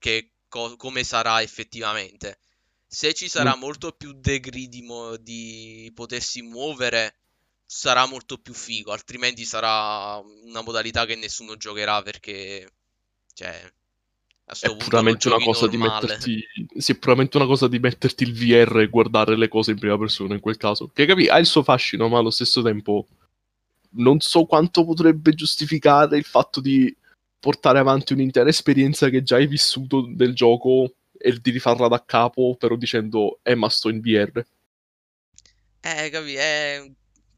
che 0.00 0.32
co- 0.48 0.74
come 0.74 1.04
sarà 1.04 1.42
effettivamente. 1.42 2.40
Se 2.88 3.14
ci 3.14 3.28
sarà 3.28 3.54
mm. 3.54 3.60
molto 3.60 3.92
più 3.92 4.14
degree 4.14 4.66
di, 4.66 4.82
mo- 4.82 5.16
di 5.16 5.92
potersi 5.94 6.42
muovere, 6.42 7.18
sarà 7.64 8.04
molto 8.06 8.38
più 8.38 8.52
figo, 8.52 8.90
altrimenti 8.90 9.44
sarà 9.44 10.20
una 10.42 10.62
modalità 10.62 11.06
che 11.06 11.14
nessuno 11.14 11.56
giocherà 11.56 12.02
perché... 12.02 12.68
Cioè, 13.32 13.72
è 14.46 14.76
puramente 14.76 15.26
una 15.26 15.42
cosa 15.42 15.66
di 15.66 15.76
metterti. 15.76 16.44
Sì, 16.76 16.92
è 16.92 16.98
puramente 16.98 17.36
una 17.36 17.46
cosa 17.46 17.66
di 17.66 17.80
metterti 17.80 18.22
il 18.22 18.32
VR 18.32 18.78
e 18.78 18.88
guardare 18.88 19.36
le 19.36 19.48
cose 19.48 19.72
in 19.72 19.78
prima 19.78 19.98
persona 19.98 20.34
in 20.34 20.40
quel 20.40 20.56
caso. 20.56 20.88
Che 20.92 21.04
capi, 21.04 21.28
ha 21.28 21.38
il 21.38 21.46
suo 21.46 21.64
fascino, 21.64 22.08
ma 22.08 22.18
allo 22.18 22.30
stesso 22.30 22.62
tempo 22.62 23.06
non 23.98 24.20
so 24.20 24.44
quanto 24.44 24.84
potrebbe 24.84 25.32
giustificare 25.32 26.16
il 26.16 26.24
fatto 26.24 26.60
di 26.60 26.94
portare 27.40 27.78
avanti 27.78 28.12
un'intera 28.12 28.48
esperienza 28.48 29.08
che 29.08 29.22
già 29.22 29.36
hai 29.36 29.46
vissuto 29.46 30.06
del 30.08 30.34
gioco 30.34 30.92
e 31.18 31.38
di 31.40 31.50
rifarla 31.50 31.88
da 31.88 32.04
capo, 32.04 32.56
però 32.56 32.76
dicendo, 32.76 33.40
eh, 33.42 33.54
ma 33.54 33.68
sto 33.68 33.88
in 33.88 34.00
VR. 34.00 34.44
Eh, 35.80 36.10
capi, 36.10 36.34
è 36.34 36.88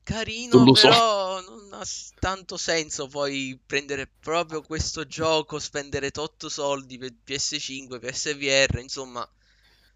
carino, 0.08 0.64
non 0.64 0.72
però 0.72 1.38
so. 1.42 1.50
non 1.50 1.68
ha 1.74 1.84
tanto 2.18 2.56
senso 2.56 3.08
poi 3.08 3.60
prendere 3.66 4.06
proprio 4.06 4.62
questo 4.62 5.06
gioco, 5.06 5.58
spendere 5.58 6.10
tot 6.10 6.46
soldi 6.46 6.96
per 6.96 7.12
PS5, 7.26 7.98
PSVR, 8.00 8.78
insomma, 8.78 9.28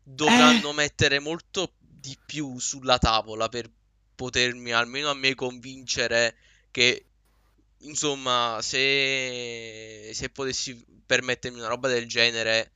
dovranno 0.03 0.71
eh. 0.71 0.75
mettere 0.75 1.19
molto 1.19 1.73
di 1.79 2.15
più 2.27 2.59
sulla 2.59 2.99
tavola 2.99 3.49
per 3.49 3.71
potermi 4.15 4.73
almeno 4.73 5.09
a 5.09 5.15
me 5.15 5.35
convincere 5.35 6.37
che 6.71 7.07
insomma, 7.79 8.59
se, 8.61 10.11
se 10.13 10.29
potessi 10.29 10.85
permettermi 11.07 11.59
una 11.59 11.69
roba 11.69 11.89
del 11.89 12.07
genere 12.07 12.73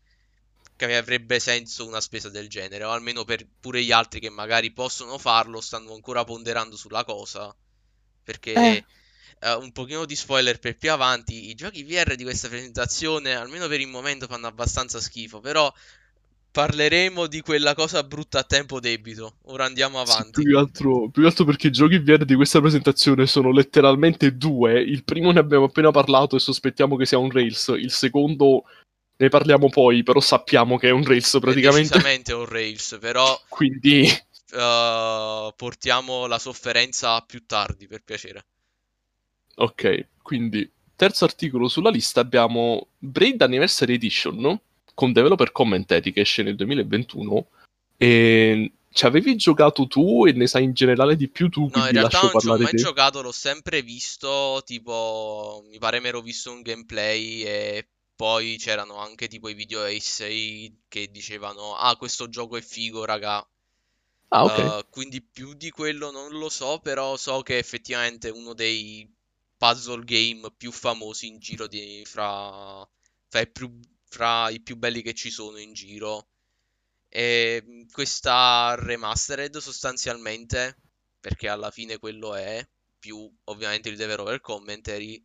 che 0.77 0.97
avrebbe 0.97 1.41
senso 1.41 1.87
una 1.87 2.01
spesa 2.01 2.29
del 2.29 2.49
genere, 2.49 2.85
o 2.85 2.91
almeno 2.91 3.25
per 3.25 3.47
pure 3.61 3.83
gli 3.83 3.93
altri 3.93 4.21
che 4.21 4.29
magari 4.29 4.73
possono 4.73 5.17
farlo, 5.17 5.61
stanno 5.61 5.95
ancora 5.95 6.23
ponderando 6.25 6.77
sulla 6.77 7.05
cosa. 7.05 7.55
Perché 8.23 8.53
eh. 8.53 8.85
uh, 9.41 9.61
un 9.61 9.73
pochino 9.73 10.05
di 10.05 10.15
spoiler 10.15 10.59
per 10.59 10.77
più 10.77 10.93
avanti, 10.93 11.49
i 11.49 11.55
giochi 11.55 11.83
VR 11.83 12.15
di 12.15 12.25
questa 12.25 12.49
presentazione, 12.49 13.35
almeno 13.35 13.69
per 13.69 13.81
il 13.81 13.89
momento, 13.89 14.27
fanno 14.27 14.49
abbastanza 14.49 15.01
schifo, 15.01 15.41
però 15.41 15.73
parleremo 16.57 17.27
di 17.27 17.43
quella 17.43 17.75
cosa 17.75 18.03
brutta 18.03 18.41
a 18.41 18.43
tempo 18.43 18.81
debito. 18.81 19.37
Ora 19.45 19.65
andiamo 19.65 20.01
avanti. 20.01 20.41
Sì, 20.41 20.43
più, 20.43 20.59
altro, 20.59 21.09
più 21.11 21.27
altro 21.27 21.45
perché 21.45 21.67
i 21.67 21.71
giochi 21.71 21.99
VR 21.99 22.25
di 22.25 22.35
questa 22.35 22.61
presentazione 22.61 23.27
sono 23.27 23.51
letteralmente 23.51 24.37
due. 24.37 24.81
Il 24.81 25.05
primo 25.05 25.33
ne 25.33 25.39
abbiamo 25.39 25.67
appena 25.67 25.91
parlato 25.91 26.35
e 26.37 26.39
sospettiamo 26.39 26.97
che 26.97 27.05
sia 27.05 27.19
un 27.19 27.31
Rails. 27.31 27.75
Il 27.77 27.91
secondo 27.91 28.65
ne 29.17 29.29
parliamo 29.29 29.69
poi, 29.69 30.03
però 30.03 30.21
sappiamo 30.21 30.77
che 30.79 30.89
è 30.89 30.93
un 30.93 31.05
Rails 31.05 31.39
praticamente. 31.41 31.89
È 31.89 31.97
decisamente 31.97 32.33
un 32.33 32.45
Rails, 32.47 32.99
però... 33.01 33.41
Quindi... 33.49 34.09
Uh, 34.53 35.53
portiamo 35.57 36.27
la 36.27 36.39
sofferenza 36.39 37.21
più 37.23 37.45
tardi, 37.47 37.87
per 37.87 38.03
piacere. 38.05 38.47
Ok, 39.57 40.07
quindi 40.23 40.71
terzo 40.95 41.25
articolo 41.25 41.69
sulla 41.69 41.91
lista 41.91 42.21
abbiamo 42.21 42.89
Braid 42.99 43.41
Anniversary 43.43 43.95
Edition 43.95 44.37
no? 44.37 44.61
con 44.95 45.13
developer 45.13 45.53
commentary 45.53 46.13
che 46.13 46.21
esce 46.21 46.43
nel 46.43 46.57
2021 46.57 47.47
e 47.97 48.73
ci 48.91 49.05
avevi 49.05 49.37
giocato 49.37 49.87
tu 49.87 50.25
e 50.27 50.33
ne 50.33 50.47
sai 50.47 50.65
in 50.65 50.73
generale 50.73 51.17
di 51.17 51.29
più 51.29 51.51
tu? 51.51 51.69
No, 51.73 51.87
in 51.87 51.93
realtà 51.93 52.23
non 52.23 52.41
ci 52.41 52.49
ho 52.49 52.57
mai 52.57 52.71
te. 52.71 52.77
giocato, 52.79 53.21
l'ho 53.21 53.33
sempre 53.33 53.83
visto, 53.83 54.63
tipo 54.65 55.65
mi 55.71 55.79
pare 55.79 56.01
mi 56.01 56.09
ero 56.09 56.23
visto 56.23 56.51
un 56.51 56.63
gameplay 56.63 57.43
e 57.43 57.89
poi 58.17 58.57
c'erano 58.59 58.97
anche 58.97 59.29
tipo 59.29 59.49
i 59.49 59.55
video 59.55 59.85
essay 59.85 60.85
che 60.89 61.11
dicevano: 61.11 61.77
Ah, 61.77 61.97
questo 61.97 62.29
gioco 62.29 62.57
è 62.57 62.63
figo, 62.63 63.05
raga. 63.05 63.47
Ah, 64.29 64.45
ok. 64.45 64.87
Uh, 64.87 64.91
quindi 64.91 65.23
più 65.23 65.55
di 65.55 65.71
quello 65.71 66.11
non 66.11 66.33
lo 66.33 66.49
so, 66.49 66.81
però 66.81 67.17
so 67.17 67.43
che 67.43 67.59
effettivamente 67.59 68.29
è 68.29 68.33
uno 68.33 68.55
dei 68.55 69.09
puzzle 69.57 70.05
game 70.05 70.51
più 70.57 70.73
famosi 70.73 71.27
in 71.29 71.39
giro 71.39 71.67
di, 71.67 72.03
fra, 72.05 72.87
fra, 73.29 73.41
i 73.41 73.51
più, 73.51 73.79
fra 74.05 74.51
i 74.51 74.61
più 74.61 74.77
belli 74.77 75.03
che 75.03 75.15
ci 75.15 75.31
sono 75.31 75.59
in 75.59 75.73
giro. 75.75 76.29
E 77.09 77.87
questa 77.93 78.75
remastered 78.79 79.57
sostanzialmente, 79.59 80.77
perché 81.21 81.49
alla 81.49 81.71
fine 81.71 81.99
quello 81.99 82.35
è, 82.35 82.67
più 82.99 83.31
ovviamente 83.45 83.89
il 83.89 83.97
developer 83.97 84.41
commentary, 84.41 85.25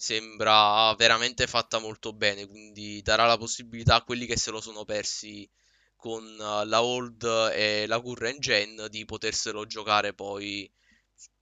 sembra 0.00 0.94
veramente 0.94 1.46
fatta 1.46 1.78
molto 1.78 2.14
bene, 2.14 2.46
quindi 2.46 3.02
darà 3.02 3.26
la 3.26 3.36
possibilità 3.36 3.96
a 3.96 4.02
quelli 4.02 4.24
che 4.24 4.38
se 4.38 4.50
lo 4.50 4.58
sono 4.62 4.86
persi 4.86 5.46
con 5.94 6.24
uh, 6.24 6.66
la 6.66 6.82
old 6.82 7.22
e 7.52 7.86
la 7.86 8.00
current 8.00 8.38
gen 8.38 8.86
di 8.88 9.04
poterselo 9.04 9.66
giocare 9.66 10.14
poi 10.14 10.72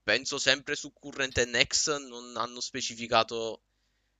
penso 0.02 0.38
sempre 0.38 0.74
su 0.74 0.92
current 0.92 1.38
e 1.38 1.44
next 1.44 2.04
non 2.08 2.36
hanno 2.36 2.58
specificato 2.58 3.60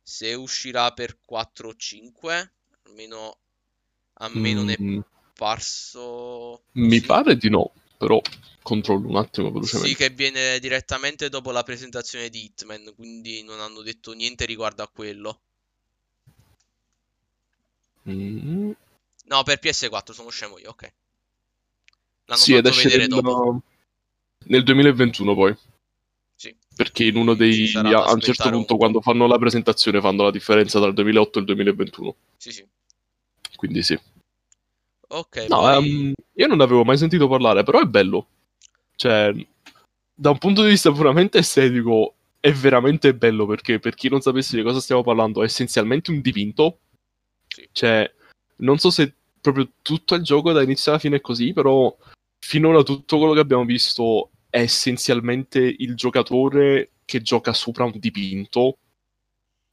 se 0.01 0.35
uscirà 0.35 0.93
per 0.93 1.19
4 1.25 1.71
o 1.71 1.75
5 1.75 2.53
almeno 2.85 3.39
a 4.21 4.29
me 4.29 4.53
mm. 4.53 4.55
non 4.55 4.71
è 4.71 4.77
parso 5.35 6.63
mi 6.75 7.01
sì. 7.01 7.07
pare 7.07 7.37
di 7.37 7.51
no 7.51 7.73
però 7.99 8.21
controllo 8.63 9.09
un 9.09 9.17
attimo 9.17 9.51
velocemente. 9.51 9.91
Sì, 9.91 9.97
che 9.97 10.11
viene 10.11 10.59
direttamente 10.61 11.29
dopo 11.29 11.51
la 11.51 11.65
presentazione 11.65 12.31
di 12.31 12.45
Hitman, 12.45 12.93
quindi 12.95 13.43
non 13.43 13.61
hanno 13.61 13.83
detto 13.83 14.13
niente 14.13 14.47
riguardo 14.47 14.83
a 14.83 14.89
quello. 14.89 15.41
Mm. 18.09 18.71
No, 19.25 19.43
per 19.43 19.59
PS4 19.61 20.13
sono 20.13 20.31
scemo 20.31 20.59
io, 20.59 20.71
ok. 20.71 20.93
L'hanno 22.27 22.41
sì, 22.41 22.53
fatto 22.53 22.71
vedere 22.71 22.89
scelendo... 22.89 23.21
dopo. 23.21 23.63
Nel 24.45 24.63
2021 24.63 25.35
poi. 25.35 25.57
Sì. 26.37 26.55
Perché 26.77 27.05
in 27.05 27.17
uno 27.17 27.35
dei... 27.35 27.71
A 27.75 28.13
un 28.13 28.21
certo 28.21 28.45
un 28.45 28.53
punto 28.53 28.75
po'. 28.75 28.77
quando 28.77 29.01
fanno 29.01 29.27
la 29.27 29.39
presentazione 29.39 30.01
fanno 30.01 30.23
la 30.23 30.31
differenza 30.31 30.79
tra 30.79 30.89
il 30.89 30.95
2008 30.95 31.39
e 31.39 31.41
il 31.41 31.47
2021. 31.47 32.17
Sì, 32.37 32.53
sì. 32.53 32.67
Quindi 33.57 33.83
sì. 33.83 33.99
Ok, 35.09 35.47
No, 35.49 35.61
poi... 35.61 35.75
ehm, 35.77 36.13
io 36.35 36.47
non 36.47 36.59
ne 36.59 36.65
avevo 36.65 36.85
mai 36.85 36.99
sentito 36.99 37.29
parlare, 37.29 37.63
però 37.63 37.81
è 37.81 37.85
bello. 37.85 38.27
Cioè, 38.95 39.35
da 40.15 40.31
un 40.31 40.39
punto 40.39 40.63
di 40.63 40.71
vista 40.71 40.93
puramente 40.93 41.39
estetico, 41.39 42.15
è 42.41 42.53
veramente 42.53 43.15
bello 43.15 43.47
perché, 43.47 43.79
per 43.79 43.95
chi 43.95 44.09
non 44.09 44.21
sapesse 44.21 44.57
di 44.57 44.63
cosa 44.63 44.81
stiamo 44.81 45.03
parlando, 45.03 45.43
è 45.43 45.45
essenzialmente 45.45 46.11
un 46.11 46.21
dipinto. 46.21 46.79
Sì. 47.47 47.69
Cioè, 47.73 48.13
non 48.57 48.79
so 48.79 48.91
se 48.91 49.15
proprio 49.41 49.69
tutto 49.83 50.15
il 50.15 50.23
gioco 50.23 50.53
da 50.53 50.63
inizio 50.63 50.91
alla 50.91 51.01
fine 51.01 51.17
è 51.17 51.21
così, 51.21 51.53
però 51.53 51.95
finora 52.39 52.83
tutto 52.83 53.19
quello 53.19 53.33
che 53.33 53.41
abbiamo 53.41 53.65
visto 53.65 54.31
è 54.51 54.61
essenzialmente 54.61 55.61
il 55.61 55.95
giocatore 55.95 56.91
che 57.05 57.23
gioca 57.23 57.53
sopra 57.53 57.85
un 57.85 57.93
dipinto. 57.97 58.79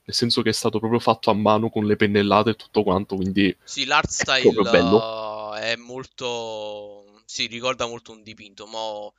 Nel 0.05 0.15
senso 0.15 0.41
che 0.41 0.49
è 0.49 0.53
stato 0.53 0.79
proprio 0.79 0.99
fatto 0.99 1.31
a 1.31 1.33
mano 1.33 1.69
con 1.69 1.85
le 1.85 1.95
pennellate 1.95 2.51
e 2.51 2.55
tutto 2.55 2.83
quanto, 2.83 3.15
quindi 3.15 3.55
Sì, 3.63 3.85
l'art 3.85 4.07
è 4.07 4.11
style 4.11 4.61
bello. 4.61 5.55
eh, 5.55 5.71
è 5.71 5.75
molto... 5.75 7.21
Sì, 7.25 7.47
ricorda 7.47 7.87
molto 7.87 8.11
un 8.11 8.21
dipinto, 8.21 8.67
ma 8.67 9.11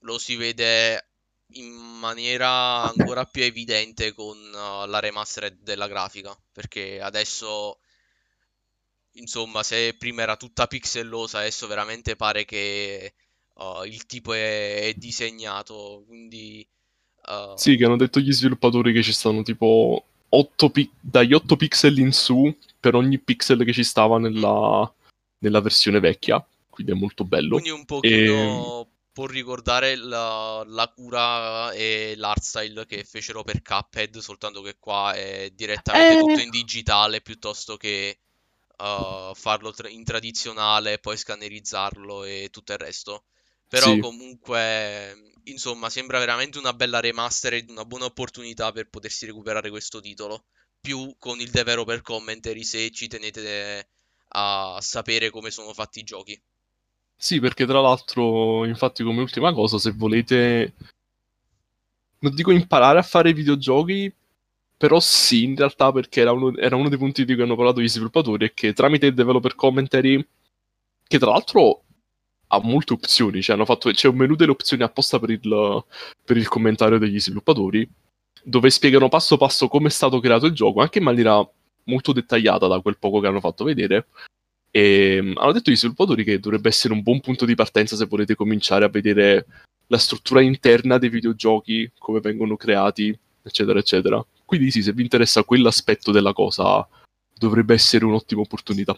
lo 0.00 0.18
si 0.18 0.36
vede 0.36 1.08
in 1.54 1.72
maniera 1.72 2.82
ancora 2.82 3.24
più 3.24 3.42
evidente 3.42 4.12
con 4.12 4.36
eh, 4.36 4.86
la 4.86 4.98
remastered 5.00 5.58
della 5.62 5.88
grafica, 5.88 6.36
perché 6.52 7.00
adesso, 7.00 7.78
insomma, 9.12 9.62
se 9.62 9.94
prima 9.96 10.22
era 10.22 10.36
tutta 10.36 10.66
pixellosa, 10.66 11.38
adesso 11.38 11.66
veramente 11.66 12.16
pare 12.16 12.44
che 12.44 13.14
eh, 13.54 13.82
il 13.86 14.06
tipo 14.06 14.32
è, 14.32 14.88
è 14.88 14.94
disegnato, 14.94 16.04
quindi... 16.06 16.66
eh, 17.26 17.52
Sì, 17.56 17.76
che 17.76 17.84
hanno 17.84 17.96
detto 17.96 18.20
gli 18.20 18.32
sviluppatori 18.32 18.92
che 18.92 19.02
ci 19.02 19.12
stanno 19.12 19.42
tipo 19.42 20.04
8 20.28 20.70
pi- 20.70 20.90
dagli 21.00 21.32
8 21.34 21.56
pixel 21.56 21.98
in 21.98 22.12
su 22.12 22.54
per 22.78 22.94
ogni 22.94 23.18
pixel 23.18 23.64
che 23.64 23.72
ci 23.72 23.84
stava 23.84 24.18
nella, 24.18 24.92
nella 25.38 25.60
versione 25.60 26.00
vecchia, 26.00 26.44
quindi 26.68 26.92
è 26.92 26.94
molto 26.94 27.24
bello. 27.24 27.58
Quindi 27.58 27.70
un 27.70 27.84
pochino 27.84 28.88
può 29.16 29.24
ricordare 29.24 29.96
la, 29.96 30.62
la 30.66 30.88
cura 30.88 31.72
e 31.72 32.12
l'art 32.18 32.42
style 32.42 32.84
che 32.84 33.02
fecero 33.02 33.42
per 33.42 33.62
Cuphead, 33.62 34.18
soltanto 34.18 34.60
che 34.60 34.76
qua 34.78 35.14
è 35.14 35.50
direttamente 35.54 36.12
Eh. 36.12 36.18
tutto 36.18 36.40
in 36.40 36.50
digitale 36.50 37.22
piuttosto 37.22 37.78
che 37.78 38.18
uh, 38.76 39.34
farlo 39.34 39.72
tra- 39.72 39.88
in 39.88 40.04
tradizionale 40.04 40.92
e 40.92 40.98
poi 40.98 41.16
scannerizzarlo 41.16 42.24
e 42.24 42.48
tutto 42.50 42.72
il 42.72 42.78
resto. 42.78 43.24
Però 43.68 43.94
Sì. 43.94 44.00
comunque, 44.00 45.32
insomma, 45.46 45.90
sembra 45.90 46.18
veramente 46.18 46.58
una 46.58 46.72
bella 46.72 47.00
remaster 47.00 47.54
ed 47.54 47.70
una 47.70 47.84
buona 47.84 48.04
opportunità 48.06 48.72
per 48.72 48.88
potersi 48.88 49.26
recuperare 49.26 49.70
questo 49.70 50.00
titolo. 50.00 50.44
Più 50.80 51.16
con 51.18 51.40
il 51.40 51.50
developer 51.50 52.02
commentary 52.02 52.62
se 52.62 52.90
ci 52.90 53.08
tenete 53.08 53.88
a 54.28 54.78
sapere 54.80 55.30
come 55.30 55.50
sono 55.50 55.72
fatti 55.72 56.00
i 56.00 56.04
giochi. 56.04 56.40
Sì, 57.16 57.40
perché 57.40 57.64
tra 57.64 57.80
l'altro, 57.80 58.66
infatti, 58.66 59.02
come 59.02 59.22
ultima 59.22 59.52
cosa, 59.52 59.78
se 59.78 59.92
volete, 59.92 60.74
non 62.18 62.34
dico 62.34 62.50
imparare 62.50 62.98
a 62.98 63.02
fare 63.02 63.32
videogiochi, 63.32 64.12
però 64.76 65.00
sì, 65.00 65.44
in 65.44 65.56
realtà, 65.56 65.90
perché 65.92 66.20
era 66.20 66.32
uno, 66.32 66.54
era 66.56 66.76
uno 66.76 66.90
dei 66.90 66.98
punti 66.98 67.24
di 67.24 67.34
cui 67.34 67.42
hanno 67.42 67.56
parlato 67.56 67.80
gli 67.80 67.88
sviluppatori, 67.88 68.46
è 68.46 68.52
che 68.52 68.74
tramite 68.74 69.06
il 69.06 69.14
developer 69.14 69.54
commentary, 69.54 70.24
che 71.08 71.18
tra 71.18 71.30
l'altro 71.30 71.84
ha 72.48 72.60
molte 72.62 72.92
opzioni, 72.92 73.42
cioè 73.42 73.62
fatto, 73.64 73.90
c'è 73.90 74.08
un 74.08 74.16
menu 74.16 74.34
delle 74.34 74.52
opzioni 74.52 74.82
apposta 74.82 75.18
per 75.18 75.30
il, 75.30 75.84
per 76.24 76.36
il 76.36 76.48
commentario 76.48 76.98
degli 76.98 77.18
sviluppatori, 77.18 77.88
dove 78.42 78.70
spiegano 78.70 79.08
passo 79.08 79.36
passo 79.36 79.68
come 79.68 79.88
è 79.88 79.90
stato 79.90 80.20
creato 80.20 80.46
il 80.46 80.52
gioco, 80.52 80.80
anche 80.80 80.98
in 80.98 81.04
maniera 81.04 81.46
molto 81.84 82.12
dettagliata 82.12 82.66
da 82.66 82.80
quel 82.80 82.98
poco 82.98 83.20
che 83.20 83.26
hanno 83.26 83.40
fatto 83.40 83.64
vedere. 83.64 84.06
E 84.70 85.18
mm, 85.20 85.32
hanno 85.36 85.52
detto 85.52 85.70
gli 85.70 85.76
sviluppatori 85.76 86.22
che 86.24 86.38
dovrebbe 86.38 86.68
essere 86.68 86.92
un 86.94 87.02
buon 87.02 87.20
punto 87.20 87.44
di 87.44 87.54
partenza 87.54 87.96
se 87.96 88.06
volete 88.06 88.34
cominciare 88.34 88.84
a 88.84 88.88
vedere 88.88 89.46
la 89.88 89.98
struttura 89.98 90.40
interna 90.40 90.98
dei 90.98 91.08
videogiochi, 91.08 91.90
come 91.98 92.20
vengono 92.20 92.56
creati, 92.56 93.16
eccetera, 93.42 93.78
eccetera. 93.78 94.24
Quindi 94.44 94.70
sì, 94.70 94.82
se 94.82 94.92
vi 94.92 95.02
interessa 95.02 95.44
quell'aspetto 95.44 96.12
della 96.12 96.32
cosa, 96.32 96.86
dovrebbe 97.36 97.74
essere 97.74 98.04
un'ottima 98.04 98.42
opportunità. 98.42 98.96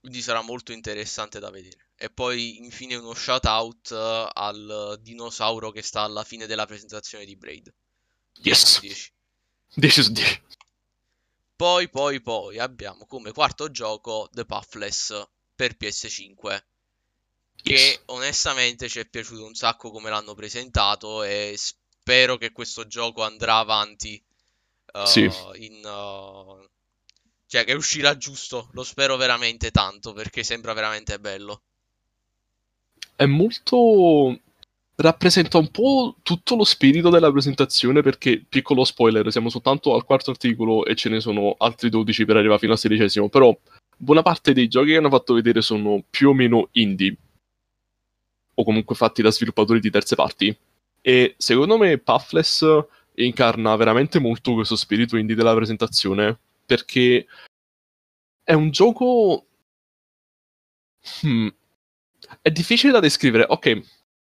Quindi 0.00 0.22
sarà 0.22 0.42
molto 0.42 0.72
interessante 0.72 1.38
da 1.38 1.50
vedere. 1.50 1.90
E 1.96 2.10
poi 2.10 2.58
infine 2.58 2.96
uno 2.96 3.14
shout 3.14 3.44
out 3.46 3.90
eh, 3.92 4.28
al 4.32 4.98
dinosauro 5.00 5.70
che 5.70 5.82
sta 5.82 6.00
alla 6.02 6.24
fine 6.24 6.46
della 6.46 6.66
presentazione 6.66 7.24
di 7.24 7.36
Braid. 7.36 7.72
10 8.40 8.66
su 8.66 8.76
Yes. 8.76 8.80
10. 8.80 9.12
10 9.76 10.02
su 10.02 10.12
10. 10.12 10.42
Poi, 11.56 11.88
poi, 11.90 12.20
poi 12.22 12.58
abbiamo 12.58 13.06
come 13.06 13.32
quarto 13.32 13.70
gioco 13.70 14.28
The 14.32 14.44
Pathless 14.46 15.22
per 15.54 15.76
PS5. 15.76 16.64
Che 17.62 18.00
Yes. 18.00 18.02
onestamente 18.06 18.88
ci 18.88 19.00
è 19.00 19.06
piaciuto 19.08 19.44
un 19.44 19.54
sacco 19.54 19.90
come 19.90 20.10
l'hanno 20.10 20.34
presentato 20.34 21.22
e 21.22 21.54
spero 21.58 22.36
che 22.38 22.52
questo 22.52 22.86
gioco 22.86 23.22
andrà 23.22 23.58
avanti. 23.58 24.22
eh, 24.92 25.02
Sì. 25.04 25.30
in, 25.58 25.84
eh, 25.84 26.69
cioè 27.50 27.64
che 27.64 27.72
uscirà 27.72 28.16
giusto. 28.16 28.68
Lo 28.74 28.84
spero 28.84 29.16
veramente 29.16 29.72
tanto 29.72 30.12
perché 30.12 30.44
sembra 30.44 30.72
veramente 30.72 31.18
bello. 31.18 31.62
È 33.16 33.26
molto... 33.26 34.38
rappresenta 34.94 35.58
un 35.58 35.68
po' 35.72 36.14
tutto 36.22 36.54
lo 36.54 36.62
spirito 36.62 37.10
della 37.10 37.32
presentazione 37.32 38.02
perché, 38.02 38.40
piccolo 38.48 38.84
spoiler, 38.84 39.32
siamo 39.32 39.48
soltanto 39.48 39.94
al 39.94 40.04
quarto 40.04 40.30
articolo 40.30 40.84
e 40.84 40.94
ce 40.94 41.08
ne 41.08 41.18
sono 41.18 41.56
altri 41.58 41.90
12 41.90 42.24
per 42.24 42.36
arrivare 42.36 42.60
fino 42.60 42.72
al 42.72 42.78
sedicesimo, 42.78 43.28
però 43.28 43.54
buona 43.96 44.22
parte 44.22 44.52
dei 44.52 44.68
giochi 44.68 44.90
che 44.90 44.98
hanno 44.98 45.10
fatto 45.10 45.34
vedere 45.34 45.60
sono 45.60 46.04
più 46.08 46.28
o 46.28 46.34
meno 46.34 46.68
indie 46.72 47.16
o 48.54 48.62
comunque 48.62 48.94
fatti 48.94 49.22
da 49.22 49.32
sviluppatori 49.32 49.80
di 49.80 49.90
terze 49.90 50.14
parti 50.14 50.56
e 51.02 51.34
secondo 51.36 51.76
me 51.76 51.98
Pathless 51.98 52.64
incarna 53.14 53.74
veramente 53.74 54.20
molto 54.20 54.54
questo 54.54 54.76
spirito 54.76 55.16
indie 55.16 55.34
della 55.34 55.54
presentazione 55.54 56.38
perché 56.70 57.26
è 58.44 58.52
un 58.52 58.70
gioco 58.70 59.46
Hmm. 61.22 61.48
è 62.42 62.50
difficile 62.50 62.92
da 62.92 63.00
descrivere 63.00 63.46
ok 63.48 63.80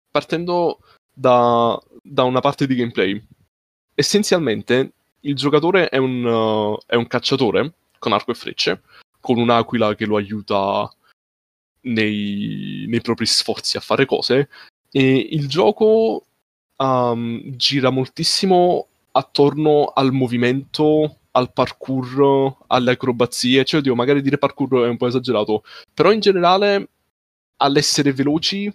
partendo 0.09 0.79
da, 1.13 1.79
da 2.01 2.23
una 2.23 2.39
parte 2.39 2.65
di 2.65 2.73
gameplay 2.73 3.23
essenzialmente 3.93 4.93
il 5.21 5.35
giocatore 5.35 5.89
è 5.89 5.97
un, 5.97 6.25
uh, 6.25 6.77
è 6.87 6.95
un 6.95 7.05
cacciatore 7.05 7.73
con 7.99 8.13
arco 8.13 8.31
e 8.31 8.33
frecce 8.33 8.81
con 9.21 9.37
un'aquila 9.37 9.93
che 9.93 10.07
lo 10.07 10.17
aiuta 10.17 10.91
nei, 11.81 12.85
nei 12.87 13.01
propri 13.01 13.27
sforzi 13.27 13.77
a 13.77 13.81
fare 13.81 14.05
cose 14.05 14.49
e 14.91 15.15
il 15.17 15.47
gioco 15.47 16.25
um, 16.77 17.55
gira 17.55 17.91
moltissimo 17.91 18.87
attorno 19.11 19.91
al 19.93 20.11
movimento, 20.11 21.19
al 21.35 21.51
parkour, 21.51 22.65
alle 22.67 22.91
acrobazie. 22.91 23.63
Cioè, 23.63 23.79
oddio, 23.79 23.95
magari 23.95 24.21
dire 24.21 24.37
parkour 24.37 24.85
è 24.85 24.87
un 24.87 24.97
po' 24.97 25.07
esagerato, 25.07 25.63
però 25.93 26.11
in 26.11 26.19
generale 26.19 26.89
all'essere 27.57 28.11
veloci 28.11 28.71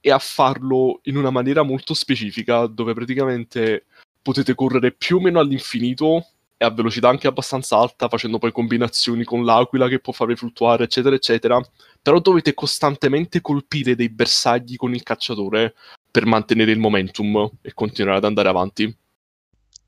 e 0.00 0.10
a 0.10 0.18
farlo 0.18 1.00
in 1.04 1.16
una 1.16 1.30
maniera 1.30 1.62
molto 1.62 1.94
specifica, 1.94 2.66
dove 2.66 2.94
praticamente 2.94 3.86
potete 4.22 4.54
correre 4.54 4.92
più 4.92 5.16
o 5.16 5.20
meno 5.20 5.38
all'infinito 5.38 6.26
e 6.56 6.64
a 6.64 6.70
velocità 6.70 7.08
anche 7.08 7.26
abbastanza 7.26 7.76
alta, 7.76 8.08
facendo 8.08 8.38
poi 8.38 8.52
combinazioni 8.52 9.24
con 9.24 9.44
l'aquila 9.44 9.88
che 9.88 10.00
può 10.00 10.12
farvi 10.12 10.36
fluttuare, 10.36 10.84
eccetera, 10.84 11.14
eccetera. 11.14 11.60
Però 12.00 12.20
dovete 12.20 12.54
costantemente 12.54 13.40
colpire 13.40 13.94
dei 13.94 14.08
bersagli 14.08 14.76
con 14.76 14.94
il 14.94 15.02
cacciatore 15.02 15.74
per 16.10 16.24
mantenere 16.24 16.70
il 16.70 16.78
momentum 16.78 17.50
e 17.60 17.74
continuare 17.74 18.18
ad 18.18 18.24
andare 18.24 18.48
avanti. 18.48 18.96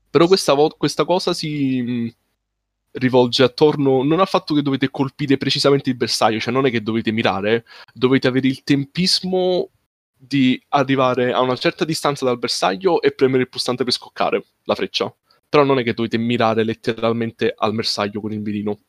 Però 0.09 0.27
questa, 0.27 0.53
vo- 0.53 0.75
questa 0.77 1.05
cosa 1.05 1.33
si 1.33 2.13
rivolge 2.91 3.43
attorno 3.43 4.03
non 4.03 4.19
al 4.19 4.27
fatto 4.27 4.55
che 4.55 4.61
dovete 4.61 4.89
colpire 4.89 5.37
precisamente 5.37 5.89
il 5.89 5.95
bersaglio, 5.95 6.39
cioè 6.39 6.53
non 6.53 6.65
è 6.65 6.71
che 6.71 6.81
dovete 6.81 7.11
mirare, 7.11 7.65
dovete 7.93 8.27
avere 8.27 8.47
il 8.47 8.63
tempismo 8.63 9.69
di 10.17 10.61
arrivare 10.69 11.31
a 11.31 11.39
una 11.41 11.55
certa 11.55 11.85
distanza 11.85 12.25
dal 12.25 12.39
bersaglio 12.39 13.01
e 13.01 13.13
premere 13.13 13.43
il 13.43 13.49
pulsante 13.49 13.83
per 13.83 13.93
scoccare 13.93 14.43
la 14.63 14.75
freccia. 14.75 15.13
Però 15.47 15.63
non 15.63 15.79
è 15.79 15.83
che 15.83 15.93
dovete 15.93 16.17
mirare 16.17 16.63
letteralmente 16.63 17.53
al 17.55 17.73
bersaglio 17.73 18.21
con 18.21 18.33
il 18.33 18.39
mirino. 18.39 18.79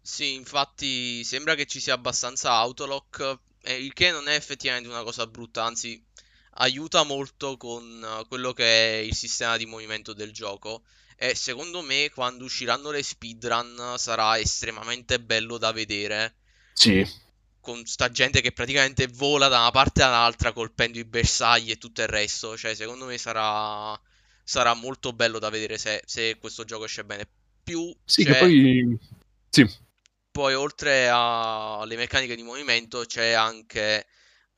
Sì, 0.00 0.34
infatti 0.34 1.22
sembra 1.22 1.54
che 1.54 1.66
ci 1.66 1.78
sia 1.78 1.94
abbastanza 1.94 2.52
autolock, 2.54 3.38
eh, 3.62 3.76
il 3.76 3.92
che 3.92 4.10
non 4.10 4.26
è 4.26 4.34
effettivamente 4.34 4.88
una 4.88 5.02
cosa 5.04 5.26
brutta, 5.28 5.64
anzi 5.64 6.02
aiuta 6.60 7.02
molto 7.04 7.56
con 7.56 8.02
eh, 8.04 8.26
quello 8.28 8.52
che 8.52 9.00
è 9.00 9.02
il 9.02 9.14
sistema 9.14 9.56
di 9.56 9.66
movimento 9.66 10.12
del 10.12 10.32
gioco. 10.32 10.84
E 11.16 11.34
secondo 11.34 11.82
me 11.82 12.10
quando 12.14 12.44
usciranno 12.44 12.90
le 12.90 13.02
speedrun 13.02 13.94
sarà 13.98 14.38
estremamente 14.38 15.20
bello 15.20 15.58
da 15.58 15.72
vedere, 15.72 16.36
Sì, 16.74 17.04
con 17.60 17.84
sta 17.86 18.10
gente 18.10 18.40
che 18.40 18.52
praticamente 18.52 19.06
vola 19.08 19.48
da 19.48 19.58
una 19.60 19.70
parte 19.70 20.02
all'altra 20.02 20.52
colpendo 20.52 20.98
i 20.98 21.04
bersagli 21.04 21.70
e 21.70 21.78
tutto 21.78 22.00
il 22.02 22.08
resto. 22.08 22.56
Cioè, 22.56 22.74
secondo 22.74 23.04
me 23.06 23.18
sarà, 23.18 23.98
sarà 24.42 24.74
molto 24.74 25.12
bello 25.12 25.38
da 25.38 25.50
vedere 25.50 25.78
se, 25.78 26.02
se 26.06 26.38
questo 26.38 26.64
gioco 26.64 26.84
esce 26.84 27.04
bene. 27.04 27.28
Più 27.62 27.94
Sì, 28.04 28.24
che 28.24 28.34
c'è- 28.36 28.36
poi... 28.36 28.98
Sì, 29.50 29.64
poi 30.30 30.54
oltre 30.54 31.08
alle 31.08 31.96
meccaniche 31.96 32.36
di 32.36 32.42
movimento 32.42 33.04
c'è 33.04 33.32
anche 33.32 34.06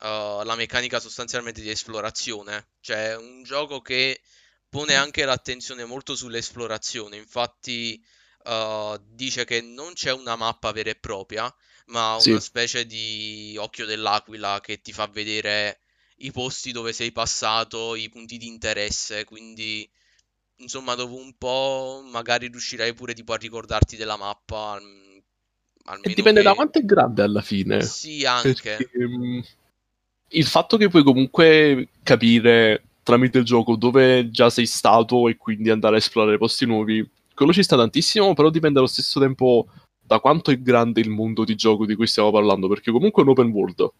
uh, 0.01 0.43
la 0.43 0.55
meccanica 0.55 0.99
sostanzialmente 0.99 1.61
di 1.61 1.69
esplorazione. 1.69 2.69
Cioè 2.79 3.15
un 3.15 3.43
gioco 3.43 3.81
che 3.81 4.21
pone 4.69 4.95
anche 4.95 5.25
l'attenzione 5.25 5.85
molto 5.85 6.15
sull'esplorazione. 6.15 7.17
Infatti 7.17 8.03
uh, 8.45 8.97
dice 9.09 9.45
che 9.45 9.61
non 9.61 9.93
c'è 9.93 10.11
una 10.11 10.35
mappa 10.35 10.71
vera 10.71 10.89
e 10.91 10.95
propria, 10.95 11.53
ma 11.87 12.15
Sì. 12.15 12.31
una 12.31 12.39
specie 12.39 12.85
di 12.85 13.55
occhio 13.59 13.85
dell'aquila 13.85 14.59
che 14.61 14.81
ti 14.81 14.93
fa 14.93 15.07
vedere 15.07 15.79
i 16.17 16.31
posti 16.31 16.71
dove 16.71 16.93
sei 16.93 17.11
passato, 17.11 17.95
i 17.95 18.09
punti 18.09 18.37
di 18.37 18.47
interesse, 18.47 19.23
quindi 19.25 19.89
insomma 20.57 20.95
dopo 20.95 21.15
un 21.15 21.35
po' 21.37 22.03
magari 22.09 22.47
riuscirai 22.47 22.93
pure 22.93 23.13
tipo 23.13 23.33
a 23.33 23.37
ricordarti 23.37 23.97
della 23.97 24.17
mappa, 24.17 24.73
al- 24.73 25.23
e 25.99 26.09
almeno 26.09 26.13
dipende 26.13 26.41
da 26.41 26.53
che... 26.53 26.55
quanto 26.55 26.79
è 26.79 26.83
grande 26.83 27.21
alla 27.23 27.41
fine. 27.41 27.79
Sì, 27.79 28.23
anche. 28.25 28.77
Perché 28.77 28.89
mm, 28.97 29.39
il 30.31 30.45
fatto 30.45 30.77
che 30.77 30.89
puoi 30.89 31.03
comunque 31.03 31.89
capire 32.03 32.83
tramite 33.03 33.39
il 33.39 33.45
gioco 33.45 33.75
dove 33.75 34.29
già 34.29 34.49
sei 34.49 34.65
stato 34.65 35.27
e 35.27 35.35
quindi 35.35 35.69
andare 35.69 35.95
a 35.95 35.97
esplorare 35.97 36.37
posti 36.37 36.65
nuovi, 36.65 37.07
quello 37.33 37.53
ci 37.53 37.63
sta 37.63 37.75
tantissimo, 37.75 38.33
però 38.33 38.49
dipende 38.49 38.79
allo 38.79 38.87
stesso 38.87 39.19
tempo 39.19 39.67
da 39.99 40.19
quanto 40.19 40.51
è 40.51 40.59
grande 40.59 41.01
il 41.01 41.09
mondo 41.09 41.43
di 41.43 41.55
gioco 41.55 41.85
di 41.85 41.95
cui 41.95 42.07
stiamo 42.07 42.31
parlando, 42.31 42.67
perché 42.67 42.91
comunque 42.91 43.23
è 43.23 43.25
un 43.25 43.31
open 43.31 43.49
world, 43.49 43.91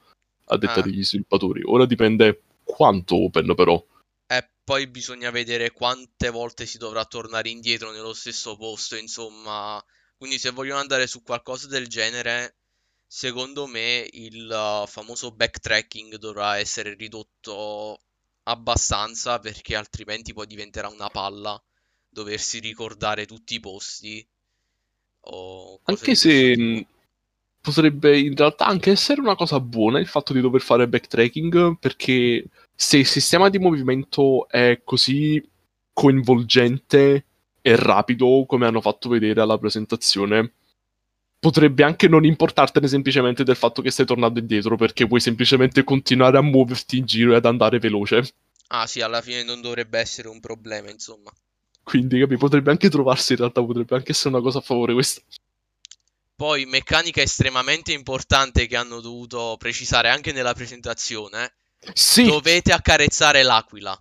a 0.46 0.58
detta 0.58 0.80
Ah. 0.80 0.82
degli 0.82 1.04
sviluppatori. 1.04 1.62
Ora 1.66 1.86
dipende 1.86 2.42
quanto 2.64 3.16
open 3.24 3.56
però. 3.56 3.84
E 4.28 4.50
poi 4.64 4.88
bisogna 4.88 5.32
vedere 5.32 5.72
quante 5.72 6.30
volte 6.30 6.66
si 6.66 6.78
dovrà 6.78 7.06
tornare 7.06 7.50
indietro 7.50 7.92
nello 7.92 8.14
stesso 8.14 8.56
posto, 8.56 8.96
insomma. 8.96 9.84
Quindi 10.18 10.38
se 10.38 10.52
vogliono 10.52 10.80
andare 10.80 11.08
su 11.08 11.24
qualcosa 11.24 11.68
del 11.68 11.88
genere, 11.88 12.58
secondo 13.14 13.68
me 13.68 14.08
il 14.14 14.48
uh, 14.50 14.88
famoso 14.88 15.32
backtracking 15.32 16.16
dovrà 16.16 16.58
essere 16.60 16.94
ridotto 16.94 18.00
abbastanza 18.44 19.38
perché 19.40 19.76
altrimenti 19.76 20.32
poi 20.32 20.48
diventerà 20.48 20.88
una 20.88 21.10
palla 21.10 21.62
doversi 22.08 22.60
ricordare 22.60 23.26
tutti 23.26 23.56
i 23.56 23.60
posti 23.60 24.26
Anche 25.84 26.16
se 26.16 26.58
mh, 26.58 26.86
potrebbe 27.60 28.18
in 28.18 28.34
realtà 28.34 28.66
anche 28.66 28.92
essere 28.92 29.20
una 29.20 29.36
cosa 29.36 29.60
buona 29.60 30.00
il 30.00 30.08
fatto 30.08 30.32
di 30.32 30.40
dover 30.40 30.62
fare 30.62 30.88
backtracking, 30.88 31.80
perché 31.80 32.46
se 32.74 32.98
il 32.98 33.06
sistema 33.06 33.50
di 33.50 33.60
movimento 33.60 34.48
è 34.48 34.80
così 34.86 35.46
coinvolgente 35.92 37.26
e 37.62 37.76
rapido 37.76 38.46
come 38.48 38.66
hanno 38.66 38.80
fatto 38.80 39.10
vedere 39.10 39.42
alla 39.42 39.58
presentazione, 39.58 40.54
potrebbe 41.42 41.84
anche 41.84 42.08
non 42.08 42.24
importartene 42.24 42.88
semplicemente 42.88 43.44
del 43.44 43.56
fatto 43.56 43.82
che 43.82 43.90
stai 43.90 44.06
tornando 44.06 44.38
indietro, 44.40 44.78
perché 44.78 45.08
puoi 45.08 45.20
semplicemente 45.20 45.84
continuare 45.84 46.38
a 46.38 46.42
muoverti 46.42 47.00
in 47.00 47.06
giro 47.06 47.34
e 47.34 47.38
ad 47.38 47.46
andare 47.46 47.80
veloce. 47.80 48.36
Ah 48.68 48.86
sì, 48.86 49.02
alla 49.02 49.22
fine 49.22 49.44
non 49.44 49.60
dovrebbe 49.60 49.98
essere 50.00 50.28
un 50.28 50.40
problema, 50.40 50.92
insomma. 50.92 51.32
Quindi, 51.84 52.20
capi, 52.20 52.38
potrebbe 52.38 52.70
anche 52.70 52.90
trovarsi 52.92 53.32
in 53.32 53.40
realtà, 53.40 53.64
potrebbe 53.64 53.96
anche 53.96 54.12
essere 54.12 54.30
una 54.30 54.44
cosa 54.44 54.60
a 54.60 54.62
favore 54.62 54.94
questa. 54.94 55.20
Poi, 56.36 56.66
meccanica 56.66 57.22
estremamente 57.22 57.92
importante 57.92 58.68
che 58.68 58.78
hanno 58.78 59.02
dovuto 59.02 59.56
precisare 59.58 60.10
anche 60.10 60.32
nella 60.32 60.54
presentazione. 60.54 61.54
Sì, 61.94 62.24
Dovete 62.26 62.72
accarezzare 62.72 63.42
l'aquila. 63.42 64.00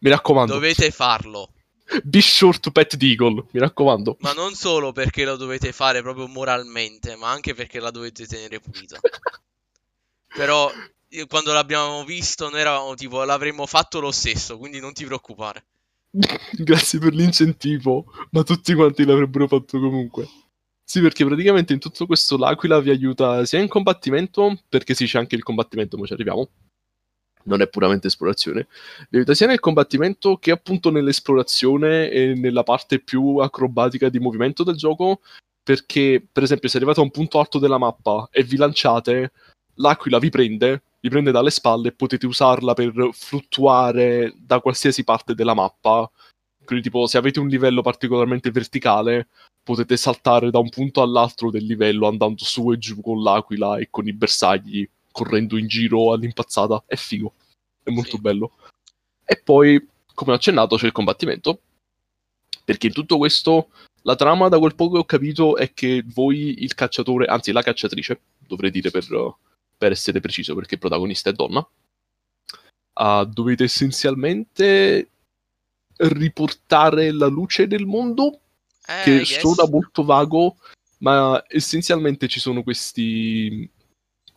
mi 0.00 0.10
raccomando. 0.10 0.54
Dovete 0.54 0.90
farlo. 0.90 1.52
Be 2.04 2.20
sure 2.20 2.58
to 2.58 2.70
pet 2.70 2.96
the 2.96 3.06
eagle, 3.06 3.46
mi 3.50 3.60
raccomando. 3.60 4.16
Ma 4.20 4.32
non 4.32 4.54
solo 4.54 4.92
perché 4.92 5.24
lo 5.24 5.36
dovete 5.36 5.72
fare 5.72 6.02
proprio 6.02 6.28
moralmente, 6.28 7.16
ma 7.16 7.30
anche 7.30 7.54
perché 7.54 7.80
la 7.80 7.90
dovete 7.90 8.26
tenere 8.26 8.60
pulita. 8.60 9.00
Però, 10.32 10.70
quando 11.26 11.52
l'abbiamo 11.52 12.04
visto, 12.04 12.48
noi 12.48 12.60
eravamo 12.60 12.94
tipo, 12.94 13.24
l'avremmo 13.24 13.66
fatto 13.66 13.98
lo 14.00 14.12
stesso, 14.12 14.56
quindi 14.58 14.78
non 14.78 14.92
ti 14.92 15.04
preoccupare. 15.04 15.64
Grazie 16.56 16.98
per 16.98 17.12
l'incentivo, 17.14 18.04
ma 18.30 18.42
tutti 18.42 18.74
quanti 18.74 19.04
l'avrebbero 19.04 19.48
fatto 19.48 19.78
comunque. 19.80 20.28
Sì, 20.84 21.00
perché 21.00 21.24
praticamente 21.24 21.72
in 21.72 21.78
tutto 21.78 22.06
questo 22.06 22.36
l'aquila 22.36 22.80
vi 22.80 22.90
aiuta 22.90 23.44
sia 23.44 23.60
in 23.60 23.68
combattimento, 23.68 24.60
perché 24.68 24.94
sì, 24.94 25.06
c'è 25.06 25.18
anche 25.18 25.36
il 25.36 25.42
combattimento, 25.42 25.96
ma 25.96 26.06
ci 26.06 26.12
arriviamo. 26.12 26.48
Non 27.44 27.62
è 27.62 27.68
puramente 27.68 28.08
esplorazione. 28.08 28.66
Vi 29.08 29.16
aiuta 29.16 29.34
sia 29.34 29.46
nel 29.46 29.60
combattimento 29.60 30.36
che 30.36 30.50
appunto 30.50 30.90
nell'esplorazione 30.90 32.10
e 32.10 32.34
nella 32.34 32.62
parte 32.62 33.00
più 33.00 33.38
acrobatica 33.38 34.08
di 34.08 34.18
movimento 34.18 34.62
del 34.62 34.76
gioco. 34.76 35.20
Perché, 35.62 36.26
per 36.30 36.42
esempio, 36.42 36.68
se 36.68 36.76
arrivate 36.76 37.00
a 37.00 37.04
un 37.04 37.10
punto 37.10 37.38
alto 37.38 37.58
della 37.58 37.78
mappa 37.78 38.28
e 38.30 38.42
vi 38.42 38.56
lanciate, 38.56 39.32
l'aquila 39.74 40.18
vi 40.18 40.30
prende, 40.30 40.82
vi 41.00 41.08
prende 41.08 41.30
dalle 41.30 41.50
spalle 41.50 41.88
e 41.88 41.92
potete 41.92 42.26
usarla 42.26 42.74
per 42.74 43.10
fluttuare 43.12 44.34
da 44.36 44.60
qualsiasi 44.60 45.04
parte 45.04 45.34
della 45.34 45.54
mappa. 45.54 46.10
Quindi, 46.64 46.84
tipo, 46.84 47.06
se 47.06 47.18
avete 47.18 47.40
un 47.40 47.48
livello 47.48 47.82
particolarmente 47.82 48.50
verticale, 48.50 49.28
potete 49.62 49.96
saltare 49.96 50.50
da 50.50 50.58
un 50.58 50.68
punto 50.68 51.02
all'altro 51.02 51.50
del 51.50 51.64
livello 51.64 52.08
andando 52.08 52.44
su 52.44 52.72
e 52.72 52.78
giù 52.78 53.00
con 53.00 53.22
l'aquila 53.22 53.78
e 53.78 53.88
con 53.90 54.06
i 54.06 54.12
bersagli, 54.12 54.88
correndo 55.20 55.58
in 55.58 55.66
giro 55.66 56.12
all'impazzata. 56.12 56.84
È 56.86 56.96
figo, 56.96 57.34
è 57.82 57.90
molto 57.90 58.16
Sì. 58.16 58.20
bello. 58.20 58.52
E 59.24 59.40
poi, 59.42 59.86
come 60.14 60.32
ho 60.32 60.34
accennato, 60.34 60.76
c'è 60.76 60.86
il 60.86 60.92
combattimento. 60.92 61.60
Perché 62.64 62.86
in 62.86 62.92
tutto 62.94 63.18
questo, 63.18 63.68
la 64.02 64.16
trama, 64.16 64.48
da 64.48 64.58
quel 64.58 64.74
poco 64.74 64.94
che 64.94 64.98
ho 65.00 65.04
capito, 65.04 65.56
è 65.56 65.72
che 65.74 66.02
voi, 66.06 66.62
il 66.62 66.74
cacciatore, 66.74 67.26
anzi 67.26 67.52
la 67.52 67.62
cacciatrice, 67.62 68.20
dovrei 68.38 68.70
dire 68.70 68.90
per, 68.90 69.06
per 69.76 69.92
essere 69.92 70.20
preciso, 70.20 70.54
perché 70.54 70.74
il 70.74 70.80
protagonista 70.80 71.28
è 71.30 71.32
donna, 71.32 71.66
ah, 72.94 73.24
dovete 73.24 73.64
essenzialmente 73.64 75.10
riportare 75.96 77.12
la 77.12 77.26
luce 77.26 77.66
nel 77.66 77.84
mondo 77.84 78.40
Eh, 78.86 79.02
che 79.04 79.10
yes. 79.10 79.38
suona 79.38 79.68
molto 79.68 80.02
vago, 80.02 80.56
ma 80.98 81.44
essenzialmente 81.48 82.26
ci 82.26 82.40
sono 82.40 82.62
questi, 82.62 83.68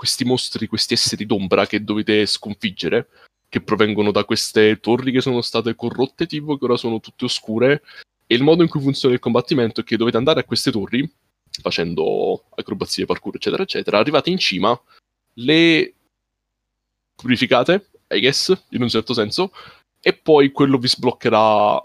questi 0.04 0.26
mostri, 0.26 0.68
questi 0.68 0.96
esseri 0.96 1.26
d'ombra 1.26 1.66
che 1.66 1.82
dovete 1.82 2.26
sconfiggere, 2.26 3.08
che 3.48 3.62
provengono 3.62 4.12
da 4.12 4.26
queste 4.26 4.82
torri 4.82 5.14
che 5.14 5.22
sono 5.22 5.40
state 5.42 5.76
corrotte, 5.76 6.28
tipo 6.28 6.58
che 6.58 6.66
ora 6.66 6.76
sono 6.76 7.00
tutte 7.00 7.24
oscure. 7.24 7.82
E 8.28 8.36
il 8.36 8.44
modo 8.44 8.64
in 8.64 8.70
cui 8.70 8.82
funziona 8.82 9.14
il 9.14 9.22
combattimento 9.22 9.80
è 9.80 9.84
che 9.86 9.96
dovete 9.96 10.18
andare 10.18 10.42
a 10.42 10.44
queste 10.44 10.72
torri, 10.72 11.10
facendo 11.62 12.44
acrobazie, 12.54 13.06
parkour, 13.06 13.38
eccetera, 13.38 13.64
eccetera. 13.64 13.98
Arrivate 13.98 14.30
in 14.30 14.38
cima, 14.38 14.78
le 15.36 15.94
purificate, 17.16 17.92
I 18.10 18.20
guess, 18.20 18.54
in 18.72 18.82
un 18.82 18.90
certo 18.90 19.14
senso, 19.14 19.54
e 20.02 20.12
poi 20.12 20.52
quello 20.52 20.78
vi 20.78 20.90
sbloccherà 20.90 21.82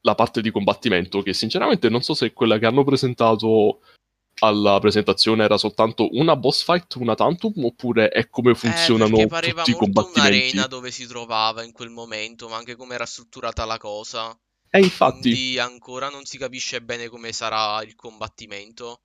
la 0.00 0.14
parte 0.14 0.40
di 0.40 0.50
combattimento, 0.50 1.20
che 1.20 1.34
sinceramente 1.34 1.90
non 1.90 2.00
so 2.00 2.14
se 2.14 2.32
quella 2.32 2.58
che 2.58 2.64
hanno 2.64 2.82
presentato 2.82 3.80
alla 4.42 4.78
presentazione 4.80 5.44
era 5.44 5.56
soltanto 5.58 6.08
una 6.12 6.36
boss 6.36 6.64
fight, 6.64 6.94
una 6.96 7.14
tantum, 7.14 7.64
oppure 7.64 8.08
è 8.08 8.28
come 8.28 8.54
funzionano 8.54 9.18
Eh, 9.18 9.26
pareva 9.28 9.66
tutti 9.66 9.70
i 9.70 9.74
molto 9.74 10.02
combattimenti. 10.02 10.06
un'arena 10.06 10.66
dove 10.66 10.90
si 10.90 11.06
trovava 11.06 11.62
in 11.62 11.72
quel 11.72 11.90
momento, 11.90 12.48
ma 12.48 12.56
anche 12.56 12.74
come 12.76 12.94
era 12.94 13.04
strutturata 13.06 13.64
la 13.64 13.76
cosa. 13.78 14.36
E 14.70 14.78
infatti, 14.80 15.36
Quindi 15.36 15.58
ancora 15.58 16.08
non 16.08 16.24
si 16.24 16.38
capisce 16.38 16.80
bene 16.82 17.08
come 17.08 17.32
sarà 17.32 17.82
il 17.82 17.94
combattimento. 17.94 19.02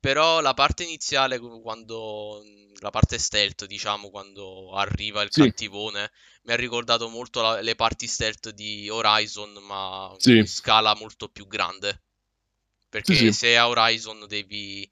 Però 0.00 0.40
la 0.40 0.54
parte 0.54 0.84
iniziale, 0.84 1.38
qu- 1.38 1.62
quando 1.62 2.42
la 2.80 2.90
parte 2.90 3.18
stealth, 3.18 3.66
diciamo, 3.66 4.10
quando 4.10 4.72
arriva 4.74 5.22
il 5.22 5.32
Sì. 5.32 5.52
cattivone, 5.52 6.10
mi 6.44 6.52
ha 6.52 6.56
ricordato 6.56 7.08
molto 7.08 7.40
la- 7.42 7.60
le 7.60 7.74
parti 7.76 8.06
stealth 8.06 8.50
di 8.50 8.88
Horizon, 8.90 9.52
ma 9.64 10.14
Sì. 10.18 10.42
in 10.42 10.46
scala 10.46 10.94
molto 10.96 11.28
più 11.28 11.46
grande. 11.46 12.02
Perché 12.88 13.14
Sì, 13.14 13.32
sì. 13.32 13.32
se 13.32 13.56
a 13.56 13.68
Horizon 13.68 14.26
devi 14.26 14.88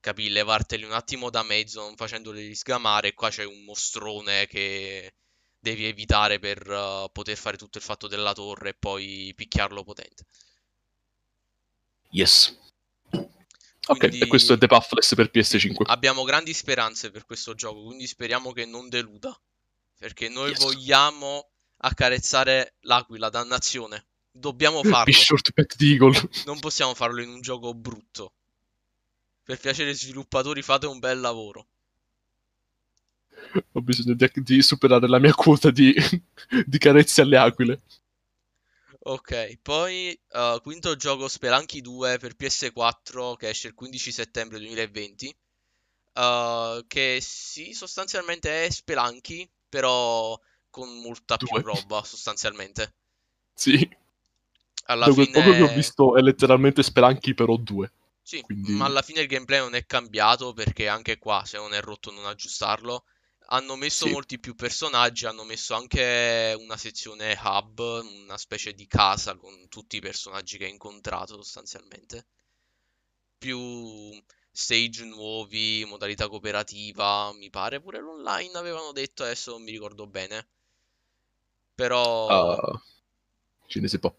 capì, 0.00 0.28
levarteli 0.28 0.84
un 0.84 0.92
attimo 0.92 1.30
da 1.30 1.42
mezzo, 1.42 1.80
non 1.82 1.96
facendoli 1.96 2.54
sgamare, 2.54 3.14
qua 3.14 3.30
c'è 3.30 3.44
un 3.44 3.64
mostrone 3.64 4.46
che 4.46 5.14
devi 5.58 5.84
evitare 5.86 6.38
per 6.38 6.58
eh, 6.70 7.08
poter 7.12 7.36
fare 7.36 7.56
tutto 7.56 7.78
il 7.78 7.84
fatto 7.84 8.06
della 8.08 8.32
torre 8.32 8.70
e 8.70 8.74
poi 8.78 9.32
picchiarlo 9.34 9.82
potente. 9.84 10.24
yes. 12.12 12.52
Ok, 13.88 14.02
Quindi- 14.02 14.18
e 14.22 14.26
questo 14.26 14.52
è 14.54 14.58
The 14.58 14.66
Pathless 14.66 15.14
per 15.14 15.30
PS5. 15.30 15.86
Abbiamo 15.86 16.22
grandi 16.24 16.52
speranze 16.52 17.10
per 17.10 17.24
questo 17.24 17.54
gioco, 17.54 17.82
quindi 17.84 18.06
speriamo 18.06 18.52
che 18.52 18.66
non 18.66 18.88
deluda. 18.90 19.34
Perché 19.98 20.28
noi 20.28 20.50
Yes. 20.50 20.58
vogliamo 20.60 21.50
accarezzare 21.78 22.76
l'aquila, 22.80 23.30
dannazione. 23.30 24.06
Dobbiamo 24.38 24.82
farlo. 24.82 25.12
to 25.12 25.52
pet 25.52 25.76
the 25.76 25.84
eagle. 25.86 26.12
Non 26.44 26.58
possiamo 26.58 26.94
farlo 26.94 27.22
in 27.22 27.30
un 27.30 27.40
gioco 27.40 27.72
brutto. 27.74 28.32
Per 29.42 29.58
piacere 29.58 29.94
sviluppatori, 29.94 30.62
fate 30.62 30.86
un 30.86 30.98
bel 30.98 31.20
lavoro. 31.20 31.66
Ho 33.72 33.80
bisogno 33.80 34.14
di, 34.14 34.30
di 34.34 34.62
superare 34.62 35.08
la 35.08 35.18
mia 35.18 35.32
quota 35.32 35.70
di, 35.70 35.94
di 36.66 36.78
carezze 36.78 37.22
alle 37.22 37.38
aquile. 37.38 37.80
Ok, 39.08 39.58
poi 39.62 40.18
uh, 40.32 40.60
quinto 40.60 40.96
gioco 40.96 41.28
Spelunky 41.28 41.80
2 41.80 42.18
per 42.18 42.34
PS4 42.36 43.36
che 43.36 43.50
esce 43.50 43.68
il 43.68 43.74
15 43.74 44.10
settembre 44.12 44.58
2020. 44.58 45.36
Uh, 46.14 46.84
che 46.86 47.18
sì, 47.20 47.72
sostanzialmente 47.72 48.64
è 48.64 48.70
Spelunky, 48.70 49.48
però 49.68 50.38
con 50.70 50.88
molta 51.00 51.36
più 51.36 51.46
Due. 51.48 51.62
roba, 51.62 52.02
sostanzialmente. 52.02 52.94
Sì, 53.54 53.88
Alla 54.86 55.08
da 55.08 55.12
quel 55.12 55.30
poco 55.30 55.54
che 55.54 55.62
ho 55.62 55.68
fine... 55.68 55.72
visto 55.72 56.16
è 56.16 56.20
letteralmente 56.22 56.82
Spelunky 56.82 57.34
però 57.34 57.56
due. 57.56 57.90
Sì, 58.20 58.42
quindi- 58.42 58.72
ma 58.74 58.84
alla 58.84 59.00
fine 59.00 59.22
il 59.22 59.26
gameplay 59.26 59.58
non 59.60 59.74
è 59.74 59.86
cambiato 59.86 60.52
perché 60.52 60.86
anche 60.86 61.16
qua, 61.16 61.44
se 61.46 61.56
non 61.56 61.72
è 61.72 61.80
rotto, 61.80 62.10
non 62.10 62.26
aggiustarlo. 62.26 63.04
Hanno 63.48 63.74
messo 63.76 64.04
Sì. 64.06 64.12
molti 64.12 64.38
più 64.38 64.54
personaggi, 64.54 65.24
hanno 65.24 65.44
messo 65.44 65.74
anche 65.74 66.54
una 66.58 66.76
sezione 66.76 67.38
hub, 67.42 67.78
una 67.78 68.36
specie 68.36 68.74
di 68.74 68.86
casa 68.86 69.34
con 69.36 69.68
tutti 69.68 69.96
i 69.96 70.00
personaggi 70.00 70.58
che 70.58 70.64
hai 70.66 70.72
incontrato 70.72 71.36
sostanzialmente. 71.36 72.26
Più 73.38 74.22
stage 74.50 75.04
nuovi, 75.04 75.86
modalità 75.86 76.28
cooperativa, 76.28 77.32
mi 77.32 77.48
pare 77.48 77.80
pure 77.80 77.98
l'online 78.00 78.58
avevano 78.58 78.92
detto, 78.92 79.22
adesso 79.22 79.52
non 79.52 79.62
mi 79.62 79.70
ricordo 79.70 80.06
bene. 80.06 80.48
Però... 81.76 82.02
Ah, 82.28 82.80
ce 83.68 83.80
ne 83.80 83.88
sais 83.88 84.00
pas. 84.00 84.12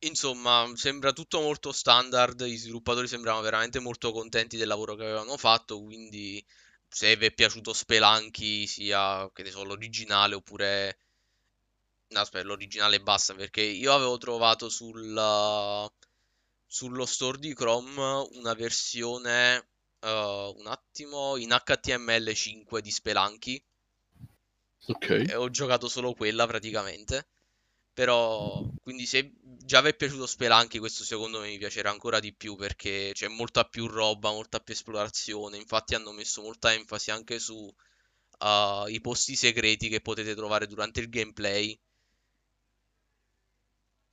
Insomma, 0.00 0.70
sembra 0.76 1.12
tutto 1.12 1.40
molto 1.40 1.72
standard, 1.72 2.44
gli 2.44 2.56
sviluppatori 2.56 3.08
sembravano 3.08 3.42
veramente 3.42 3.80
molto 3.80 4.12
contenti 4.12 4.56
del 4.56 4.68
lavoro 4.68 4.94
che 4.94 5.02
avevano 5.02 5.36
fatto, 5.36 5.82
quindi 5.82 6.44
se 6.88 7.16
vi 7.16 7.26
è 7.26 7.32
piaciuto 7.32 7.72
Spelunky, 7.72 8.66
sia, 8.66 9.28
che 9.32 9.42
ne 9.42 9.50
so, 9.50 9.64
l'originale 9.64 10.34
oppure... 10.34 10.98
No, 12.10 12.20
aspetta, 12.20 12.46
l'originale 12.46 12.96
e 12.96 13.00
basta, 13.00 13.34
perché 13.34 13.60
io 13.60 13.92
avevo 13.92 14.16
trovato 14.18 14.68
sul, 14.68 15.90
sullo 16.66 17.06
store 17.06 17.38
di 17.38 17.52
Chrome 17.54 18.28
una 18.32 18.54
versione, 18.54 19.68
eh, 20.00 20.54
un 20.56 20.66
attimo, 20.66 21.36
in 21.36 21.50
HTML5 21.50 22.78
di 22.78 22.90
Spelunky, 22.90 23.62
Ok. 24.86 25.10
e 25.28 25.34
ho 25.34 25.50
giocato 25.50 25.88
solo 25.88 26.14
quella 26.14 26.46
praticamente. 26.46 27.26
Però, 27.98 28.64
quindi 28.80 29.06
se 29.06 29.32
già 29.42 29.80
vi 29.80 29.88
è 29.88 29.96
piaciuto 29.96 30.24
Spelunky, 30.24 30.78
questo 30.78 31.02
secondo 31.02 31.40
me 31.40 31.48
mi 31.48 31.58
piacerà 31.58 31.90
ancora 31.90 32.20
di 32.20 32.32
più 32.32 32.54
perché 32.54 33.10
c'è 33.12 33.26
molta 33.26 33.64
più 33.64 33.88
roba, 33.88 34.30
molta 34.30 34.60
più 34.60 34.72
esplorazione. 34.72 35.56
Infatti 35.56 35.96
hanno 35.96 36.12
messo 36.12 36.40
molta 36.40 36.72
enfasi 36.72 37.10
anche 37.10 37.40
su 37.40 37.56
uh, 37.56 38.86
i 38.86 39.00
posti 39.00 39.34
segreti 39.34 39.88
che 39.88 40.00
potete 40.00 40.36
trovare 40.36 40.68
durante 40.68 41.00
il 41.00 41.08
gameplay. 41.08 41.76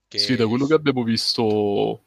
Che 0.08 0.18
Sì, 0.18 0.36
da 0.36 0.48
quello 0.48 0.66
che 0.66 0.74
abbiamo 0.74 1.04
visto, 1.04 2.06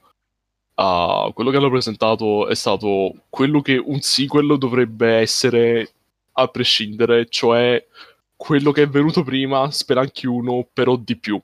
ah, 0.74 1.30
quello 1.32 1.50
che 1.52 1.56
hanno 1.58 1.70
presentato 1.70 2.48
è 2.48 2.56
stato 2.56 3.14
quello 3.28 3.62
che 3.62 3.76
un 3.76 4.00
sequel 4.00 4.58
dovrebbe 4.58 5.18
essere 5.18 5.92
a 6.32 6.48
prescindere, 6.48 7.28
cioè 7.28 7.86
quello 8.34 8.72
che 8.72 8.82
è 8.82 8.88
venuto 8.88 9.22
prima, 9.22 9.70
Spelunky 9.70 10.26
1, 10.26 10.68
però 10.72 10.96
di 10.96 11.16
più. 11.16 11.40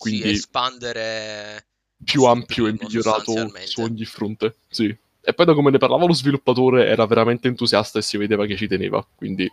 Sì, 0.00 0.18
Quindi 0.18 0.30
espandere 0.30 1.66
più 2.02 2.24
ampio 2.24 2.66
e 2.66 2.72
migliorato 2.72 3.50
su 3.64 3.82
ogni 3.82 4.04
fronte. 4.06 4.56
Sì. 4.68 4.96
E 5.22 5.34
poi 5.34 5.44
da 5.44 5.52
come 5.52 5.70
ne 5.70 5.76
parlava 5.76 6.06
lo 6.06 6.14
sviluppatore 6.14 6.86
era 6.86 7.06
veramente 7.06 7.48
entusiasta 7.48 7.98
e 7.98 8.02
si 8.02 8.16
vedeva 8.16 8.46
che 8.46 8.56
ci 8.56 8.66
teneva. 8.66 9.06
Quindi 9.14 9.50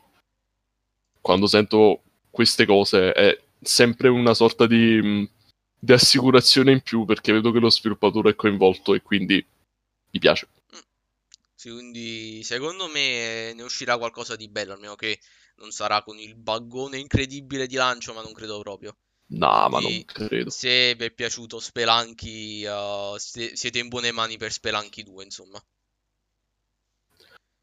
quando 1.19 1.47
sento 1.47 2.03
queste 2.31 2.65
cose 2.65 3.11
è 3.11 3.37
sempre 3.61 4.07
una 4.07 4.33
sorta 4.33 4.65
di, 4.65 5.01
mh, 5.01 5.29
di 5.77 5.91
assicurazione 5.91 6.71
in 6.71 6.81
più 6.81 7.03
perché 7.03 7.33
vedo 7.33 7.51
che 7.51 7.59
lo 7.59 7.69
sviluppatore 7.69 8.29
è 8.29 8.35
coinvolto 8.35 8.93
e 8.93 9.01
quindi 9.01 9.45
mi 10.11 10.19
piace. 10.19 10.47
Sì, 11.53 11.71
quindi 11.71 12.43
secondo 12.43 12.87
me 12.87 13.51
ne 13.53 13.63
uscirà 13.63 13.97
qualcosa 13.97 14.37
di 14.37 14.47
bello, 14.47 14.73
almeno 14.73 14.95
che 14.95 15.19
non 15.55 15.71
sarà 15.71 16.03
con 16.03 16.17
il 16.17 16.35
baggone 16.35 16.99
incredibile 16.99 17.67
di 17.67 17.75
lancio, 17.75 18.13
ma 18.13 18.21
non 18.21 18.31
credo 18.31 18.59
proprio. 18.61 18.95
No, 19.28 19.69
ma 19.69 19.80
non 19.80 20.03
credo. 20.05 20.51
se 20.51 20.95
vi 20.95 21.05
è 21.05 21.11
piaciuto 21.11 21.59
Spelunky, 21.59 22.65
uh, 22.65 23.17
siete, 23.17 23.55
siete 23.55 23.80
in 23.80 23.88
buone 23.88 24.11
mani 24.11 24.38
per 24.38 24.51
Spelunky 24.51 25.03
2, 25.03 25.23
insomma. 25.23 25.61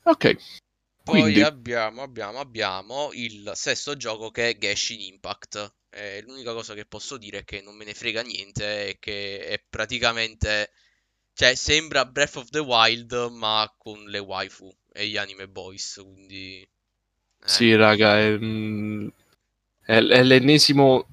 Ok, 0.05 0.37
Poi 1.05 1.21
quindi 1.23 1.41
abbiamo, 1.43 2.03
abbiamo, 2.03 2.41
abbiamo 2.41 3.11
il 3.13 3.53
sesto 3.55 3.97
gioco 3.97 4.31
che 4.31 4.51
è 4.51 4.59
Genshin 4.59 5.01
Impact. 5.01 5.75
Eh, 5.91 6.23
l'unica 6.23 6.53
cosa 6.53 6.75
che 6.75 6.87
posso 6.87 7.17
dire 7.19 7.39
è 7.41 7.45
che 7.45 7.61
non 7.63 7.77
me 7.77 7.85
ne 7.85 7.95
frega 7.95 8.23
niente 8.23 8.89
e 8.89 8.99
che 8.99 9.47
è 9.47 9.63
praticamente... 9.69 10.73
Cioè, 11.35 11.55
sembra 11.57 12.07
Breath 12.07 12.37
of 12.37 12.49
the 12.51 12.61
Wild, 12.61 13.13
ma 13.33 13.73
con 13.77 14.05
le 14.05 14.19
waifu 14.19 14.75
e 14.93 15.09
gli 15.09 15.17
anime 15.17 15.49
boys, 15.49 16.01
quindi... 16.05 16.61
eh. 16.63 16.69
sì, 17.49 17.75
raga, 17.75 18.19
è, 18.19 18.35
è- 19.85 20.03
è 20.03 20.23
l'ennesimo. 20.23 21.07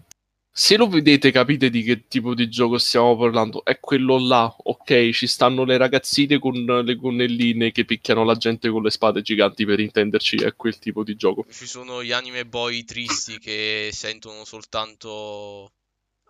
Se 0.54 0.76
lo 0.76 0.90
vedete, 0.90 1.32
capite 1.32 1.70
di 1.70 1.82
che 1.82 2.08
tipo 2.08 2.34
di 2.36 2.50
gioco 2.50 2.78
stiamo 2.78 3.16
parlando. 3.16 3.64
È 3.64 3.80
quello 3.80 4.20
là, 4.20 4.54
ok? 4.58 5.12
Ci 5.12 5.26
stanno 5.26 5.64
le 5.64 5.78
ragazzine 5.78 6.40
con 6.40 6.54
le 6.54 6.96
gonnelline 6.96 7.72
che 7.72 7.86
picchiano 7.86 8.26
la 8.26 8.36
gente 8.36 8.70
con 8.70 8.84
le 8.84 8.90
spade 8.90 9.22
giganti, 9.22 9.64
per 9.66 9.80
intenderci. 9.80 10.36
È 10.36 10.54
quel 10.56 10.78
tipo 10.78 11.04
di 11.04 11.16
gioco. 11.16 11.46
Ci 11.50 11.66
sono 11.66 12.04
gli 12.04 12.12
anime 12.12 12.46
boy 12.46 12.84
tristi 12.84 13.40
che 13.40 13.92
sentono 13.94 14.44
soltanto 14.44 15.72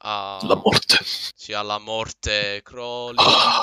a... 0.03 0.39
La 0.43 0.55
morte. 0.55 0.99
Sì, 1.03 1.53
alla 1.53 1.79
morte, 1.79 2.63
in 2.63 3.15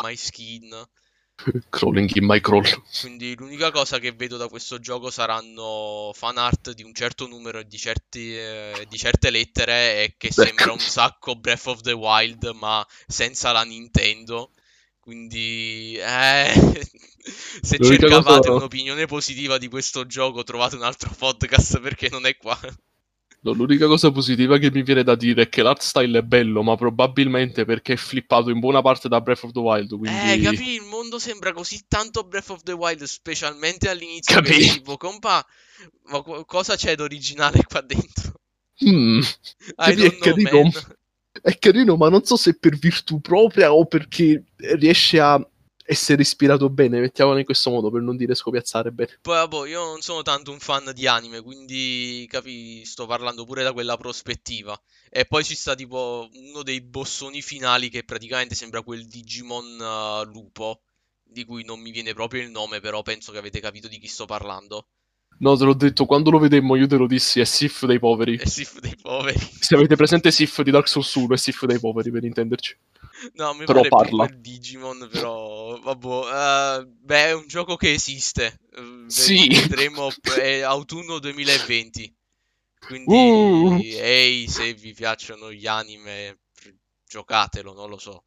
my 0.03 0.17
skin. 0.17 0.69
Crawling 1.71 2.11
in 2.17 2.25
my 2.25 2.41
crawl. 2.41 2.65
Quindi 3.01 3.37
l'unica 3.37 3.71
cosa 3.71 3.99
che 3.99 4.13
vedo 4.13 4.37
da 4.37 4.49
questo 4.49 4.79
gioco 4.79 5.11
saranno 5.11 6.11
fan 6.15 6.37
art 6.37 6.73
di 6.73 6.83
un 6.83 6.93
certo 6.93 7.27
numero 7.27 7.61
e 7.61 7.67
di, 7.67 7.79
certi, 7.79 8.37
eh, 8.37 8.87
di 8.89 8.97
certe 8.97 9.31
lettere 9.31 10.03
e 10.03 10.15
che 10.17 10.33
sembra 10.33 10.73
un 10.73 10.81
sacco 10.81 11.37
Breath 11.37 11.67
of 11.67 11.81
the 11.81 11.93
Wild 11.93 12.51
ma 12.55 12.85
senza 13.07 13.53
la 13.53 13.63
Nintendo. 13.63 14.51
Quindi, 15.01 15.97
eh, 15.97 16.53
se 17.63 17.77
L'unica 17.79 18.09
cercavate 18.09 18.49
cosa- 18.49 18.53
un'opinione 18.53 19.07
positiva 19.07 19.57
di 19.57 19.69
questo 19.69 20.07
gioco 20.07 20.43
trovate 20.43 20.77
un 20.77 20.83
altro 20.83 21.11
podcast 21.17 21.81
perché 21.81 22.09
non 22.11 22.27
è 22.27 22.37
qua. 22.37 22.59
No, 23.41 23.53
l'unica 23.53 23.87
cosa 23.87 24.11
positiva 24.11 24.59
che 24.59 24.71
mi 24.73 24.83
viene 24.83 25.05
da 25.05 25.15
dire 25.15 25.43
è 25.43 25.49
che 25.49 25.63
l'art 25.63 25.81
style 25.81 26.19
è 26.19 26.23
bello, 26.23 26.63
ma 26.63 26.75
probabilmente 26.75 27.65
perché 27.65 27.93
è 27.93 27.97
flippato 27.97 28.51
in 28.51 28.59
buona 28.59 28.83
parte 28.83 29.09
da 29.09 29.21
Breath 29.21 29.45
of 29.45 29.53
the 29.53 29.61
Wild. 29.61 29.97
Quindi... 29.97 30.33
Eh, 30.33 30.41
capì? 30.41 30.75
Il 30.75 30.83
mondo 30.83 31.21
sembra 31.21 31.53
così 31.53 31.85
tanto 31.87 32.25
Breath 32.25 32.51
of 32.51 32.63
the 32.63 32.73
Wild, 32.73 33.03
specialmente 33.05 33.89
all'inizio. 33.89 34.35
Capì? 34.35 34.69
tipo, 34.69 34.97
compa, 34.97 35.45
ma 36.07 36.23
co- 36.23 36.45
cosa 36.45 36.75
c'è 36.75 36.97
d'originale 36.97 37.63
qua 37.63 37.81
dentro? 37.81 38.33
Mm, 38.85 39.21
Capì? 39.77 40.03
È 40.03 40.19
carino. 40.19 40.71
È 41.41 41.57
carino, 41.59 41.97
ma 41.97 42.09
non 42.09 42.25
so 42.25 42.37
se 42.37 42.59
per 42.59 42.77
virtù 42.77 43.21
propria 43.21 43.73
o 43.73 43.87
perché 43.87 44.43
riesce 44.57 45.21
a 45.21 45.41
essere 45.89 46.21
ispirato 46.21 46.69
bene. 46.69 47.01
Mettiamolo 47.01 47.39
in 47.39 47.45
questo 47.45 47.71
modo 47.71 47.91
per 47.91 48.03
non 48.03 48.17
dire 48.17 48.35
scopiazzare 48.35 48.93
bene. 48.93 49.19
Poi, 49.23 49.35
vabbè, 49.35 49.69
io 49.69 49.85
non 49.85 50.01
sono 50.03 50.23
tanto 50.23 50.53
un 50.53 50.61
fan 50.61 50.93
di 50.95 51.07
anime, 51.07 51.41
quindi 51.41 52.27
capi, 52.29 52.85
sto 52.85 53.07
parlando 53.07 53.45
pure 53.45 53.63
da 53.63 53.73
quella 53.73 53.97
prospettiva. 53.97 54.79
E 55.09 55.25
poi 55.25 55.45
ci 55.45 55.55
sta 55.55 55.75
tipo 55.75 56.29
uno 56.33 56.63
dei 56.63 56.83
bossoni 56.83 57.41
finali 57.41 57.89
che 57.89 58.05
praticamente 58.05 58.55
sembra 58.55 58.83
quel 58.83 59.07
Digimon 59.07 59.81
eh, 59.81 60.25
lupo, 60.27 60.83
di 61.23 61.45
cui 61.45 61.65
non 61.65 61.81
mi 61.81 61.91
viene 61.91 62.13
proprio 62.13 62.43
il 62.43 62.51
nome, 62.51 62.81
però 62.81 63.03
penso 63.03 63.33
che 63.33 63.39
avete 63.39 63.61
capito 63.61 63.89
di 63.89 63.99
chi 63.99 64.09
sto 64.09 64.27
parlando. 64.27 64.89
No, 65.41 65.57
te 65.57 65.65
l'ho 65.65 65.75
detto, 65.75 66.05
quando 66.05 66.31
lo 66.31 66.39
vedemmo 66.39 66.75
io 66.75 66.87
te 66.89 66.97
lo 66.97 67.07
dissi, 67.07 67.39
è 67.41 67.45
Sif 67.45 67.87
dei 67.87 67.99
poveri. 68.01 68.37
È 68.39 68.47
Sif 68.47 68.81
dei 68.81 68.97
poveri. 69.01 69.39
Se 69.39 69.75
avete 69.75 69.95
presente 69.95 70.31
Sif 70.33 70.63
di 70.63 70.71
Dark 70.73 70.89
Souls 70.89 71.15
1, 71.15 71.35
è 71.35 71.37
Sif 71.37 71.65
dei 71.65 71.79
poveri, 71.79 72.11
per 72.11 72.25
intenderci. 72.25 72.77
No, 73.35 73.55
mi 73.55 73.65
Però 73.65 73.83
parla. 73.89 74.27
quel 74.27 74.39
Digimon, 74.41 75.09
però 75.11 75.79
vabbè, 75.81 76.81
eh, 76.81 76.87
beh, 76.87 77.25
è 77.27 77.35
un 77.35 77.47
gioco 77.47 77.77
che 77.77 77.93
esiste. 77.93 78.59
Ve- 78.73 79.05
Sì. 79.11 79.49
Vedremo, 79.49 80.11
è 80.37 80.61
autunno 80.61 81.19
2020. 81.19 82.13
Quindi, 82.81 83.13
Uh. 83.13 83.79
ehi, 83.83 84.49
se 84.49 84.73
vi 84.75 84.93
piacciono 84.93 85.53
gli 85.53 85.67
anime, 85.67 86.39
giocatelo, 87.07 87.73
non 87.75 87.89
lo 87.91 87.99
so. 87.99 88.25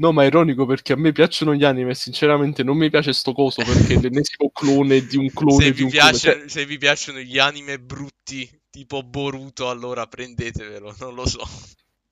No, 0.00 0.12
ma 0.12 0.22
è 0.22 0.26
ironico 0.26 0.64
perché 0.64 0.92
a 0.92 0.96
me 0.96 1.12
piacciono 1.12 1.54
gli 1.54 1.64
anime 1.64 1.90
e 1.90 1.94
sinceramente 1.94 2.62
non 2.62 2.76
mi 2.76 2.88
piace 2.90 3.12
sto 3.12 3.32
coso 3.32 3.62
perché 3.64 3.94
è 3.94 3.98
l'ennesimo 4.00 4.50
clone 4.52 5.04
di 5.06 5.16
un 5.16 5.28
clone 5.32 5.64
Se 5.64 5.70
di 5.72 5.76
vi, 5.76 5.82
un 5.82 5.90
clone. 5.90 6.20
Piace, 6.20 6.48
se 6.48 6.66
vi 6.66 6.78
piacciono 6.78 7.18
gli 7.18 7.38
anime 7.38 7.80
brutti, 7.80 8.48
tipo 8.70 9.02
Boruto, 9.02 9.68
allora 9.68 10.06
prendetevelo, 10.06 10.94
non 11.00 11.14
lo 11.14 11.26
so. 11.26 11.44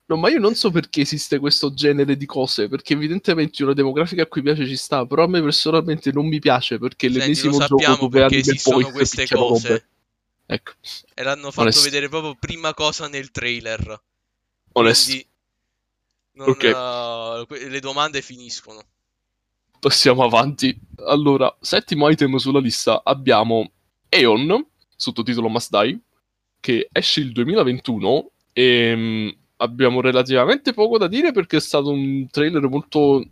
No, 0.09 0.15
ma 0.15 0.29
io 0.29 0.39
non 0.39 0.55
so 0.55 0.71
perché 0.71 1.01
esiste 1.01 1.37
questo 1.37 1.73
genere 1.73 2.15
di 2.15 2.25
cose, 2.25 2.69
perché 2.69 2.93
evidentemente 2.93 3.61
una 3.63 3.73
demografica 3.73 4.23
a 4.23 4.27
cui 4.27 4.41
piace 4.41 4.65
ci 4.65 4.77
sta, 4.77 5.05
però 5.05 5.23
a 5.25 5.27
me 5.27 5.41
personalmente 5.41 6.11
non 6.13 6.27
mi 6.27 6.39
piace 6.39 6.77
perché 6.79 7.07
Senti, 7.07 7.19
l'ennesimo 7.19 7.57
gioco 7.65 7.95
dove 7.95 8.23
anime 8.23 8.39
esistono 8.39 8.91
queste 8.91 9.27
cose. 9.27 9.67
robe. 9.67 9.87
Ecco. 10.45 10.71
E 11.13 11.23
l'hanno 11.23 11.51
fatto 11.51 11.61
Onest- 11.63 11.83
vedere 11.83 12.07
proprio 12.07 12.35
prima 12.39 12.73
cosa 12.73 13.07
nel 13.09 13.31
trailer. 13.31 14.01
Onesto. 14.73 15.05
Quindi 15.11 15.27
non, 16.33 16.49
Ok. 16.51 16.63
eh, 16.63 16.69
le 17.47 17.79
domande 17.79 18.21
finiscono. 18.21 18.81
Passiamo 19.79 20.23
avanti. 20.23 20.77
Allora, 21.05 21.55
settimo 21.59 22.09
item 22.09 22.37
sulla 22.37 22.59
lista 22.59 23.01
abbiamo 23.03 23.71
Aeon, 24.09 24.65
sottotitolo 24.95 25.49
Must 25.49 25.69
Die, 25.69 25.99
che 26.59 26.89
esce 26.91 27.19
il 27.19 27.31
2021 27.31 28.31
e 28.53 28.95
mm, 28.95 29.29
abbiamo 29.57 30.01
relativamente 30.01 30.73
poco 30.73 30.97
da 30.97 31.07
dire 31.07 31.31
perché 31.31 31.57
è 31.57 31.61
stato 31.61 31.89
un 31.89 32.27
trailer 32.29 32.67
molto 32.67 33.23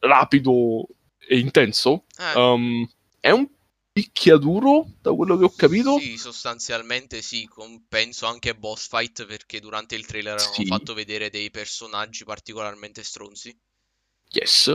rapido 0.00 0.86
e 1.18 1.38
intenso. 1.38 2.04
Eh, 2.18 2.38
Um, 2.38 2.86
è 3.20 3.30
un 3.30 3.48
picchiaduro, 3.94 4.88
da 5.00 5.12
quello 5.12 5.36
che 5.38 5.44
ho 5.44 5.52
capito. 5.54 5.98
Sì, 6.00 6.16
sostanzialmente 6.16 7.22
sì, 7.22 7.46
con- 7.46 7.86
penso 7.88 8.26
anche 8.26 8.56
boss 8.56 8.88
fight 8.88 9.24
perché 9.24 9.60
durante 9.60 9.94
il 9.94 10.04
trailer 10.04 10.36
hanno 10.36 10.52
Sì. 10.52 10.66
fatto 10.66 10.94
vedere 10.94 11.30
dei 11.30 11.48
personaggi 11.52 12.24
particolarmente 12.24 13.04
stronzi. 13.04 13.56
Yes. 14.30 14.74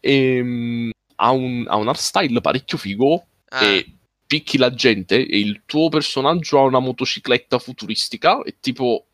E, 0.00 0.42
mm, 0.42 0.90
ha 1.16 1.30
un, 1.30 1.64
ha 1.68 1.76
un 1.76 1.88
art 1.88 2.00
style 2.00 2.40
parecchio 2.40 2.76
figo 2.76 3.26
Eh, 3.48 3.76
e 3.76 3.96
picchi 4.26 4.58
la 4.58 4.74
gente 4.74 5.14
e 5.14 5.38
il 5.38 5.62
tuo 5.64 5.88
personaggio 5.88 6.58
ha 6.58 6.62
una 6.62 6.80
motocicletta 6.80 7.60
futuristica 7.60 8.42
e 8.42 8.56
tipo 8.58 9.06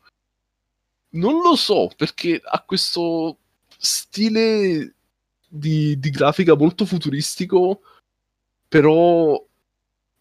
non 1.11 1.39
lo 1.43 1.55
so 1.55 1.91
perché 1.95 2.41
ha 2.43 2.63
questo 2.63 3.37
stile 3.77 4.95
di, 5.47 5.99
di 5.99 6.09
grafica 6.09 6.55
molto 6.55 6.85
futuristico 6.85 7.81
però 8.73 9.39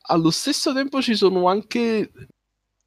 allo 0.09 0.31
stesso 0.31 0.75
tempo 0.75 1.01
ci 1.01 1.15
sono 1.15 1.49
anche 1.49 2.13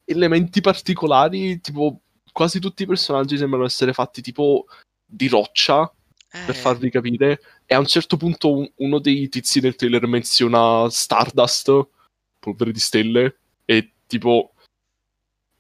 elementi 0.04 0.62
particolari 0.62 1.60
tipo 1.60 2.02
quasi 2.32 2.60
tutti 2.60 2.84
i 2.84 2.86
personaggi 2.86 3.36
sembrano 3.36 3.66
essere 3.66 3.92
fatti 3.92 4.22
tipo 4.22 4.68
di 5.04 5.28
roccia 5.28 5.92
per 6.30 6.52
eh, 6.52 6.54
farvi 6.54 6.92
capire. 6.92 7.40
E 7.66 7.74
a 7.74 7.80
un 7.80 7.88
certo 7.88 8.16
punto 8.16 8.54
un- 8.54 8.72
uno 8.76 9.00
dei 9.00 9.28
tizi 9.28 9.60
del 9.60 9.76
trailer 9.76 10.06
menziona 10.06 10.88
Stardust, 10.88 11.88
polvere 12.38 12.72
di 12.72 12.80
stelle, 12.80 13.38
e 13.66 13.94
tipo 14.06 14.54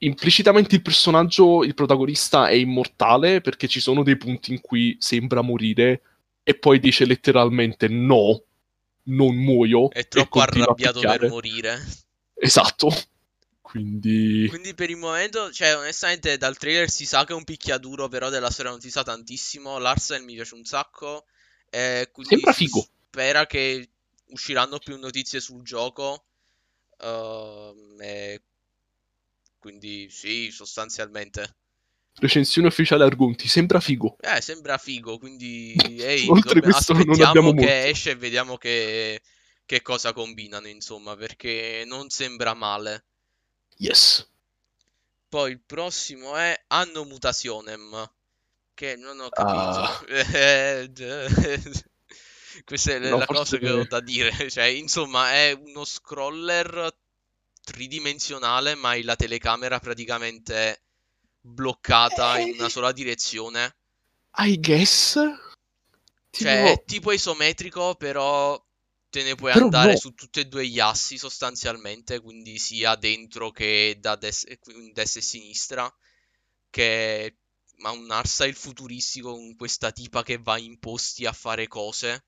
implicitamente 0.03 0.75
il 0.75 0.83
personaggio, 0.83 1.63
il 1.63 1.73
protagonista 1.73 2.47
è 2.47 2.53
immortale 2.53 3.41
perché 3.41 3.67
ci 3.67 3.79
sono 3.79 4.03
dei 4.03 4.17
punti 4.17 4.51
in 4.51 4.61
cui 4.61 4.97
sembra 4.99 5.41
morire 5.41 6.01
e 6.43 6.53
poi 6.53 6.79
dice 6.79 7.05
letteralmente 7.05 7.87
no, 7.87 8.43
non 9.05 9.35
muoio. 9.35 9.89
è 9.89 9.99
e 9.99 10.07
troppo 10.07 10.39
arrabbiato 10.39 10.99
per 10.99 11.27
morire. 11.27 11.83
Esatto. 12.35 12.89
Quindi 13.61 14.45
Quindi 14.47 14.73
per 14.73 14.89
il 14.89 14.97
momento, 14.97 15.51
cioè 15.51 15.75
onestamente 15.75 16.37
dal 16.37 16.57
trailer 16.57 16.89
si 16.89 17.05
sa 17.05 17.25
che 17.25 17.33
è 17.33 17.35
un 17.35 17.43
picchiaduro, 17.43 18.07
però 18.07 18.29
della 18.29 18.51
storia 18.51 18.71
non 18.71 18.79
si 18.79 18.89
sa 18.91 19.03
tantissimo. 19.03 19.79
L'Arsenal 19.79 20.23
mi 20.23 20.35
piace 20.35 20.53
un 20.53 20.63
sacco. 20.63 21.25
E 21.69 22.09
quindi 22.11 22.35
Sembra 22.35 22.53
figo. 22.53 22.87
spera 23.07 23.45
che 23.47 23.89
usciranno 24.27 24.77
più 24.77 24.97
notizie 24.97 25.39
sul 25.39 25.63
gioco. 25.63 26.25
Ehm, 26.99 27.97
e 27.99 28.41
quindi 29.57 30.09
sì, 30.09 30.51
sostanzialmente. 30.51 31.55
Recensione 32.19 32.67
ufficiale 32.67 33.03
Argonti, 33.03 33.47
sembra 33.47 33.79
figo. 33.79 34.17
Eh, 34.19 34.41
sembra 34.41 34.77
figo, 34.77 35.17
quindi 35.17 35.73
ehi, 35.99 36.27
Oltre 36.29 36.59
dobb- 36.59 36.63
questo 36.71 36.93
non 36.93 37.21
abbiamo 37.21 37.53
che 37.53 37.65
molto. 37.65 37.71
esce 37.71 38.11
e 38.11 38.15
vediamo 38.15 38.57
che, 38.57 39.21
che 39.65 39.81
cosa 39.81 40.13
combinano, 40.13 40.67
insomma, 40.67 41.15
perché 41.15 41.83
non 41.85 42.09
sembra 42.09 42.53
male. 42.53 43.05
Yes. 43.77 44.27
Poi 45.29 45.51
il 45.51 45.61
prossimo 45.61 46.35
è 46.35 46.63
Anno 46.67 47.03
Mutationem, 47.03 48.09
che 48.73 48.95
non 48.95 49.19
ho 49.19 49.27
Ah. 49.35 49.99
capito. 49.99 50.05
Eh, 50.37 50.87
d- 50.89 51.83
Questa 52.63 52.91
è 52.93 52.99
No, 52.99 53.17
la 53.17 53.25
cosa 53.25 53.57
che 53.57 53.69
ho 53.69 53.85
da 53.85 53.99
dire. 53.99 54.49
Cioè, 54.49 54.63
insomma, 54.65 55.33
è 55.33 55.51
uno 55.51 55.83
scroller 55.83 56.95
tridimensionale, 57.63 58.75
ma 58.75 58.95
la 59.03 59.15
telecamera 59.15 59.79
praticamente 59.79 60.83
bloccata 61.45 62.39
in 62.39 62.55
una 62.55 62.69
sola 62.69 62.91
direzione. 62.91 63.75
I 64.37 64.57
guess. 64.57 65.17
Cioè, 66.29 66.63
Tipo- 66.63 66.71
è 66.73 66.83
tipo 66.85 67.11
isometrico, 67.13 67.95
però 67.95 68.61
te 69.09 69.23
ne 69.23 69.35
puoi 69.35 69.51
Però 69.51 69.65
andare 69.65 69.93
no. 69.93 69.97
su 69.97 70.13
tutti 70.13 70.41
e 70.41 70.45
due 70.47 70.67
gli 70.67 70.79
assi 70.79 71.17
sostanzialmente, 71.17 72.19
quindi 72.19 72.57
sia 72.59 72.95
dentro 72.95 73.51
che 73.51 73.97
da 73.99 74.15
des- 74.15 74.45
in 74.67 74.91
destra 74.93 75.19
e 75.21 75.23
sinistra, 75.23 75.95
che 76.69 77.37
ha 77.83 77.91
un 77.91 78.11
art 78.11 78.27
style 78.27 78.53
futuristico 78.53 79.31
con 79.33 79.55
questa 79.55 79.91
tipa 79.91 80.23
che 80.23 80.37
va 80.37 80.57
in 80.57 80.77
posti 80.79 81.25
a 81.25 81.31
fare 81.33 81.67
cose, 81.67 82.25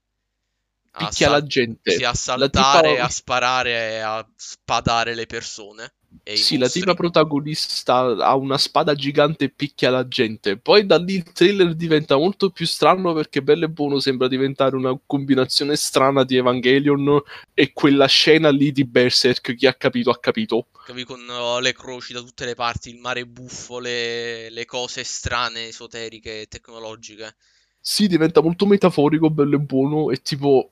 a 0.92 1.00
picchia 1.00 1.12
sal- 1.12 1.32
la 1.32 1.44
gente. 1.46 1.92
sì, 1.92 2.04
a 2.04 2.14
saltare, 2.14 2.50
tipa- 2.90 3.04
a 3.04 3.10
sparare, 3.10 4.02
a 4.02 4.28
spadare 4.36 5.16
le 5.16 5.26
persone 5.26 5.96
Sì, 6.32 6.58
la 6.58 6.70
tipa 6.70 6.94
protagonista 6.94 7.96
ha 8.00 8.36
una 8.36 8.58
spada 8.60 8.94
gigante 8.94 9.46
e 9.46 9.50
picchia 9.50 9.90
la 9.90 10.08
gente. 10.08 10.58
Poi 10.58 10.86
da 10.86 10.98
lì 10.98 11.16
il 11.16 11.32
trailer 11.32 11.74
diventa 11.74 12.16
molto 12.16 12.52
più 12.52 12.66
strano 12.68 13.14
perché 13.14 13.42
bello 13.42 13.66
e 13.66 13.70
buono 13.70 14.00
sembra 14.00 14.28
diventare 14.28 14.76
una 14.76 14.98
combinazione 15.06 15.76
strana 15.76 16.24
di 16.24 16.36
Evangelion 16.38 17.22
e 17.54 17.74
quella 17.74 18.06
scena 18.06 18.50
lì 18.52 18.72
di 18.72 18.86
Berserk. 18.86 19.56
Chi 19.56 19.66
ha 19.66 19.74
capito 19.74 20.12
ha 20.12 20.20
capito. 20.20 20.68
Capi 20.82 21.04
con 21.04 21.20
uh, 21.30 21.60
le 21.60 21.72
croci 21.72 22.14
da 22.14 22.20
tutte 22.22 22.44
le 22.44 22.56
parti, 22.56 22.90
il 22.90 22.98
mare 22.98 23.28
buffo, 23.28 23.78
le, 23.78 24.50
le 24.50 24.66
cose 24.66 25.04
strane, 25.04 25.68
esoteriche 25.68 26.42
e 26.42 26.48
tecnologiche. 26.48 27.36
Sì, 27.80 28.08
diventa 28.08 28.42
molto 28.42 28.66
metaforico, 28.68 29.30
bello 29.32 29.56
e 29.56 29.60
buono 29.60 30.12
e 30.12 30.22
tipo... 30.22 30.72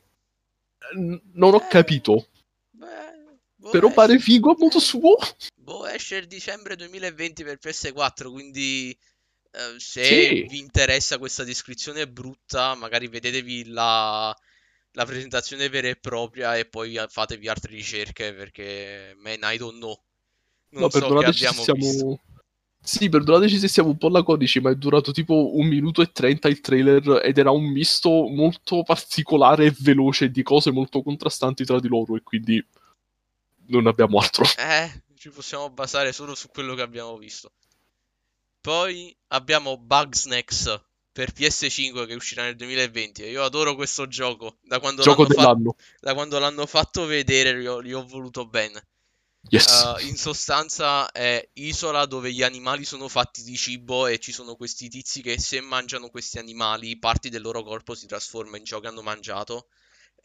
n- 0.98 1.22
Non 1.34 1.54
ho 1.56 1.60
Eh, 1.60 1.68
capito, 1.68 2.28
però 3.70 3.92
esce- 3.92 3.92
pare 3.92 4.20
figo 4.20 4.52
a 4.52 4.56
modo 4.58 4.80
suo. 4.80 5.18
boh, 5.56 5.86
esce 5.88 6.16
il 6.18 6.28
dicembre 6.28 6.76
2020 6.76 7.44
per 7.44 7.58
PS4, 7.58 8.32
quindi 8.32 8.98
eh, 9.52 9.80
se 9.80 10.02
Sì. 10.02 10.48
vi 10.48 10.60
interessa 10.60 11.18
questa 11.18 11.44
descrizione 11.44 12.08
brutta, 12.10 12.76
magari 12.76 13.08
vedetevi 13.08 13.66
la, 13.68 14.36
la 14.94 15.06
presentazione 15.06 15.70
vera 15.70 15.90
e 15.90 15.96
propria 15.98 16.58
e 16.58 16.66
poi 16.68 17.00
fatevi 17.10 17.48
altre 17.50 17.74
ricerche 17.74 18.34
perché, 18.34 19.16
man, 19.20 19.40
I 19.54 19.58
don't 19.58 19.78
know. 19.80 19.98
Non 20.72 20.84
No, 20.84 20.90
so 20.92 21.14
perdonateci 21.14 21.46
se 21.46 21.54
abbiamo 21.54 21.68
visto. 21.68 22.06
siamo... 22.14 22.20
Sì, 22.86 23.10
perdonateci 23.10 23.58
se 23.58 23.68
siamo 23.68 23.90
un 23.90 23.98
po' 23.98 24.10
laconici, 24.10 24.60
ma 24.60 24.70
è 24.70 24.76
durato 24.76 25.12
tipo 25.12 25.56
un 25.58 25.66
minuto 25.68 26.02
e 26.04 26.12
trenta 26.12 26.48
il 26.50 26.62
trailer 26.62 27.22
ed 27.24 27.38
era 27.40 27.50
un 27.52 27.64
misto 27.66 28.10
molto 28.30 28.84
particolare 28.84 29.66
e 29.66 29.76
veloce 29.80 30.30
di 30.30 30.44
cose 30.44 30.72
molto 30.72 31.02
contrastanti 31.02 31.66
tra 31.66 31.80
di 31.80 31.88
loro 31.88 32.16
e 32.16 32.22
quindi 32.22 32.64
non 33.68 33.88
abbiamo 33.88 34.20
altro. 34.20 34.46
Eh, 34.58 35.04
ci 35.18 35.30
possiamo 35.30 35.70
basare 35.70 36.12
solo 36.12 36.36
su 36.36 36.50
quello 36.50 36.76
che 36.76 36.82
abbiamo 36.82 37.18
visto. 37.18 37.52
Poi 38.62 39.16
abbiamo 39.28 39.78
Bugsnax 39.78 40.82
per 41.12 41.32
PS5 41.32 42.08
che 42.08 42.14
uscirà 42.14 42.44
nel 42.44 42.56
2020 42.56 43.24
e 43.24 43.30
io 43.30 43.44
adoro 43.44 43.76
questo 43.76 44.08
gioco. 44.08 44.58
Da 44.62 44.80
quando 44.80 45.02
Gioco 45.02 45.22
l'hanno, 45.24 45.34
fa- 45.34 45.42
dell'anno. 45.42 45.76
da 46.02 46.14
quando 46.14 46.40
l'hanno 46.40 46.66
fatto 46.66 47.06
vedere 47.06 47.60
gli 47.62 47.66
ho, 47.66 47.82
gli 47.82 47.94
ho 47.94 48.06
voluto 48.06 48.46
bene. 48.46 48.86
Yes. 49.48 49.66
Uh, 49.68 50.06
in 50.08 50.18
sostanza 50.18 51.12
è 51.12 51.48
isola 51.54 52.06
dove 52.06 52.34
gli 52.34 52.42
animali 52.42 52.84
sono 52.84 53.08
fatti 53.08 53.44
di 53.44 53.56
cibo 53.56 54.08
e 54.08 54.18
ci 54.18 54.32
sono 54.32 54.56
questi 54.56 54.90
tizi 54.90 55.22
che 55.22 55.40
se 55.40 55.62
mangiano 55.62 56.10
questi 56.10 56.40
animali, 56.40 56.98
parti 56.98 57.30
del 57.30 57.44
loro 57.44 57.64
corpo 57.64 57.94
si 57.94 58.08
trasforma 58.08 58.58
in 58.58 58.66
ciò 58.66 58.80
che 58.80 58.88
hanno 58.88 59.02
mangiato. 59.02 59.68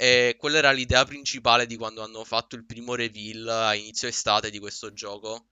E 0.01 0.37
quella 0.39 0.57
era 0.57 0.73
l'idea 0.73 1.05
principale 1.05 1.67
di 1.67 1.77
quando 1.77 2.03
hanno 2.03 2.25
fatto 2.25 2.57
il 2.57 2.65
primo 2.65 2.95
reveal 2.95 3.47
a 3.49 3.75
inizio 3.75 4.09
estate 4.09 4.49
di 4.49 4.59
questo 4.59 4.95
gioco. 4.95 5.49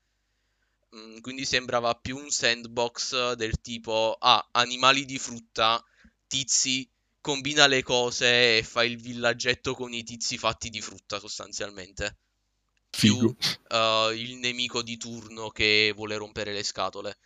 Mm, 0.96 1.18
quindi 1.18 1.44
sembrava 1.44 1.94
più 1.94 2.16
un 2.16 2.30
sandbox 2.30 3.34
del 3.34 3.60
tipo, 3.60 4.16
ah, 4.18 4.48
animali 4.52 5.04
di 5.04 5.18
frutta, 5.18 5.84
tizi, 6.26 6.90
combina 7.20 7.66
le 7.66 7.82
cose 7.82 8.56
e 8.56 8.62
fai 8.62 8.90
il 8.90 8.98
villaggetto 8.98 9.74
con 9.74 9.92
i 9.92 10.02
tizi 10.02 10.38
fatti 10.38 10.70
di 10.70 10.80
frutta 10.80 11.18
sostanzialmente 11.18 12.16
Figo. 12.90 13.36
uh, 13.68 14.12
il 14.12 14.36
nemico 14.36 14.80
di 14.80 14.96
turno 14.96 15.50
che 15.50 15.92
vuole 15.94 16.16
rompere 16.16 16.54
le 16.54 16.62
scatole. 16.62 17.18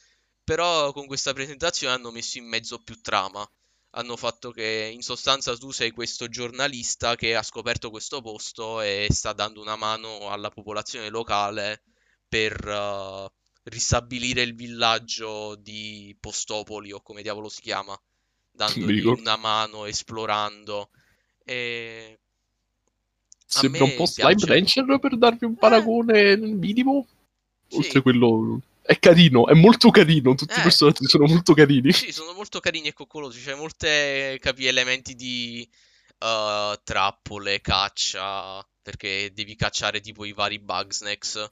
Però 0.42 0.92
con 0.92 1.06
questa 1.06 1.32
presentazione 1.32 1.94
hanno 1.94 2.10
messo 2.10 2.38
in 2.38 2.48
mezzo 2.48 2.82
più 2.82 3.00
trama. 3.00 3.48
Hanno 3.94 4.16
fatto 4.16 4.50
che 4.50 4.90
in 4.92 5.02
sostanza 5.02 5.56
tu 5.56 5.70
sei 5.70 5.90
questo 5.90 6.28
giornalista 6.28 7.14
che 7.14 7.36
ha 7.36 7.42
scoperto 7.42 7.90
questo 7.90 8.22
posto 8.22 8.80
e 8.80 9.08
sta 9.10 9.32
dando 9.32 9.60
una 9.60 9.76
mano 9.76 10.30
alla 10.30 10.50
popolazione 10.50 11.10
locale 11.10 11.82
per 12.26 12.66
uh, 12.66 13.30
ristabilire 13.64 14.40
il 14.40 14.54
villaggio 14.54 15.56
di 15.56 16.16
Postopoli 16.18 16.92
o 16.92 17.02
come 17.02 17.20
diavolo 17.20 17.50
si 17.50 17.60
chiama, 17.60 17.98
dandogli 18.50 18.94
ricordo. 18.94 19.20
una 19.20 19.36
mano, 19.36 19.84
esplorando. 19.84 20.88
E 21.44 22.18
Sembra 23.44 23.84
un 23.84 23.94
po' 23.96 24.10
piace. 24.10 24.38
Slime 24.38 24.54
Rancher 24.54 24.98
per 24.98 25.18
darvi 25.18 25.44
un 25.44 25.56
paragone 25.56 26.36
minimo. 26.36 27.06
Sì. 27.68 27.76
Oltre 27.76 28.00
quello. 28.00 28.60
È 28.82 28.98
carino, 28.98 29.46
è 29.46 29.54
molto 29.54 29.90
carino. 29.90 30.34
Tutti 30.34 30.54
Eh. 30.54 30.58
i 30.58 30.62
personaggi 30.62 31.06
sono 31.06 31.26
molto 31.26 31.54
carini. 31.54 31.92
Sì, 31.92 32.12
sono 32.12 32.32
molto 32.32 32.58
carini 32.60 32.88
e 32.88 32.92
coccolosi. 32.92 33.40
C'è 33.42 33.54
molte 33.54 34.38
capi 34.40 34.66
elementi 34.66 35.14
di 35.14 35.68
eh, 36.18 36.80
trappole, 36.82 37.60
caccia. 37.60 38.66
Perché 38.82 39.30
devi 39.32 39.54
cacciare 39.54 40.00
tipo 40.00 40.24
i 40.24 40.32
vari 40.32 40.58
Bugsnax. 40.58 41.50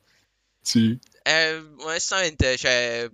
Sì. 0.60 0.98
Eh, 1.22 1.64
onestamente, 1.78 2.56
cioè. 2.56 3.08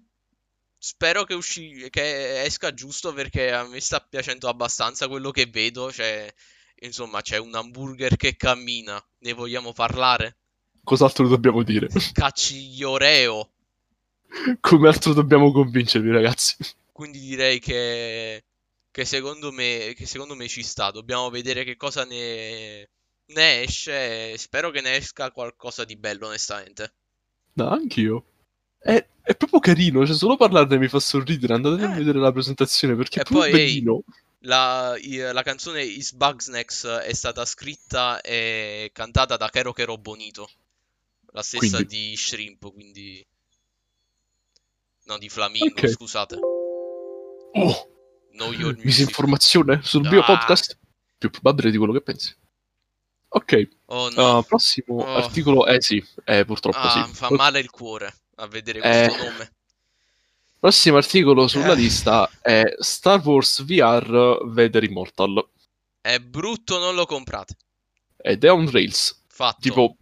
Spero 0.79 1.25
che, 1.25 1.35
usci- 1.35 1.89
che 1.91 2.43
esca 2.43 2.73
giusto 2.73 3.13
perché 3.13 3.51
a 3.53 3.67
me 3.67 3.81
sta 3.81 4.01
piacendo 4.01 4.49
abbastanza 4.49 5.09
quello 5.09 5.31
che 5.31 5.47
vedo. 5.47 5.93
Cioè, 5.93 6.33
insomma, 6.81 7.21
c'è 7.23 7.39
un 7.39 7.55
hamburger 7.55 8.17
che 8.17 8.37
cammina. 8.37 9.03
Ne 9.19 9.33
vogliamo 9.33 9.73
parlare? 9.73 10.37
Cos'altro 10.85 11.27
dobbiamo 11.27 11.63
dire? 11.65 11.89
Cacci 12.13 12.69
gli 12.69 12.83
Oreo. 12.85 13.51
Come 14.61 14.89
altro 14.89 15.13
dobbiamo 15.13 15.51
convincervi, 15.53 16.11
ragazzi? 16.11 16.57
Quindi 16.93 17.19
direi 17.21 17.59
che, 17.59 18.45
che 18.91 19.05
secondo 19.05 19.53
me, 19.53 19.93
che 19.97 20.07
secondo 20.07 20.35
me 20.35 20.49
ci 20.49 20.63
sta. 20.63 20.91
Dobbiamo 20.91 21.31
vedere 21.31 21.65
che 21.65 21.77
cosa 21.77 22.05
ne, 22.05 22.89
ne 23.27 23.63
esce. 23.63 24.37
Spero 24.39 24.71
che 24.71 24.81
ne 24.81 24.97
esca 24.97 25.31
qualcosa 25.31 25.85
di 25.85 25.97
bello, 25.97 26.27
onestamente. 26.27 26.93
No, 27.55 27.69
anch'io. 27.71 28.25
È, 28.79 29.05
è 29.23 29.35
proprio 29.37 29.61
carino, 29.61 30.07
cioè 30.07 30.15
solo 30.15 30.37
parlarne 30.37 30.79
mi 30.79 30.89
fa 30.89 31.01
sorridere. 31.01 31.55
Andate 31.55 31.85
a 31.85 31.93
Eh. 31.93 31.97
vedere 31.99 32.19
la 32.19 32.33
presentazione 32.33 32.95
perché 32.95 33.19
E 33.21 33.23
è 33.23 33.25
proprio 33.25 33.51
poi, 33.51 33.61
ehi, 33.61 33.67
bellino. 33.67 34.03
La, 34.41 34.97
i- 35.01 35.17
la 35.19 35.43
canzone 35.43 35.83
Is 35.83 36.13
Bugsnax 36.13 36.87
è 36.87 37.13
stata 37.13 37.45
scritta 37.45 38.21
e 38.21 38.91
cantata 38.93 39.37
da 39.37 39.49
Kero 39.51 39.73
Kero 39.73 39.99
Bonito, 39.99 40.49
la 41.33 41.43
stessa 41.43 41.77
Quindi- 41.79 42.09
di 42.11 42.17
Shrimp, 42.17 42.73
quindi... 42.73 43.27
No, 45.07 45.19
di 45.19 45.29
Flamingo, 45.29 45.81
Ok. 45.81 45.89
scusate. 45.89 46.39
Oh, 47.53 47.89
Know 48.33 48.53
Your 48.53 48.77
misinformazione 48.77 49.81
sul 49.83 50.07
mio 50.09 50.21
Ah. 50.21 50.25
podcast. 50.25 50.77
Più 51.19 51.31
probabile 51.31 51.71
di 51.71 51.77
quello 51.79 51.93
che 51.93 52.03
pensi. 52.03 52.35
Ok, 53.29 53.69
Oh 53.87 54.11
no. 54.11 54.39
uh, 54.39 54.45
prossimo 54.45 54.97
Oh. 55.03 55.15
articolo. 55.17 55.67
Eh 55.67 55.81
sì, 55.81 56.05
eh, 56.25 56.45
purtroppo 56.45 56.79
Ah, 56.79 56.91
sì. 56.91 56.99
mi 57.01 57.15
fa 57.15 57.31
male 57.31 57.61
il 57.61 57.71
cuore 57.71 58.13
a 58.37 58.47
vedere 58.47 58.81
questo 58.81 59.15
Eh. 59.15 59.25
nome. 59.31 59.53
Prossimo 60.59 60.97
articolo 60.97 61.47
sulla 61.49 61.73
Eh. 61.73 61.77
lista 61.77 62.29
è 62.41 62.65
Star 62.79 63.21
Wars 63.25 63.63
VR 63.65 64.41
Vader 64.45 64.83
Immortal. 64.85 65.49
È 66.01 66.19
brutto, 66.19 66.79
non 66.79 66.95
lo 66.95 67.07
comprate. 67.07 67.57
Ed 68.17 68.45
è 68.45 68.51
on 68.51 68.69
Rails. 68.71 69.23
Fatto. 69.29 69.59
Tipo 69.61 69.97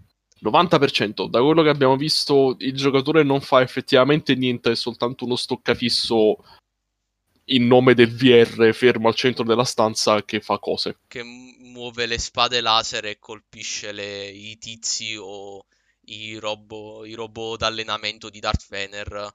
90%. 0.44 1.26
Da 1.28 1.40
quello 1.42 1.62
che 1.62 1.70
abbiamo 1.70 1.96
visto, 1.96 2.54
il 2.58 2.74
giocatore 2.76 3.22
non 3.22 3.40
fa 3.40 3.62
effettivamente 3.62 4.34
niente, 4.34 4.72
è 4.72 4.76
soltanto 4.76 5.24
uno 5.24 5.36
stoccafisso 5.36 6.36
in 7.48 7.66
nome 7.66 7.94
del 7.94 8.14
VR 8.14 8.72
fermo 8.72 9.08
al 9.08 9.14
centro 9.14 9.44
della 9.44 9.64
stanza 9.64 10.24
che 10.24 10.40
fa 10.40 10.58
cose. 10.58 10.98
che 11.08 11.22
mu- 11.22 11.52
muove 11.58 12.06
le 12.06 12.18
spade 12.18 12.60
laser 12.60 13.04
e 13.06 13.18
colpisce 13.18 13.92
le- 13.92 14.28
i 14.28 14.56
tizi 14.58 15.16
o 15.18 15.64
i 16.06 16.36
robot, 16.38 17.06
i 17.06 17.14
robot 17.14 17.58
d'allenamento 17.58 18.30
di 18.30 18.38
Darth 18.40 18.66
Vader. 18.68 19.34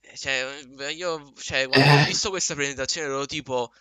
Eh, 0.00 0.16
Cioè, 0.16 0.60
io, 0.94 1.32
cioè, 1.40 1.66
quando 1.68 1.90
ho 1.94 2.00
Eh. 2.02 2.04
visto 2.04 2.30
questa 2.30 2.54
presentazione 2.54 3.06
ero 3.08 3.26
tipo, 3.26 3.72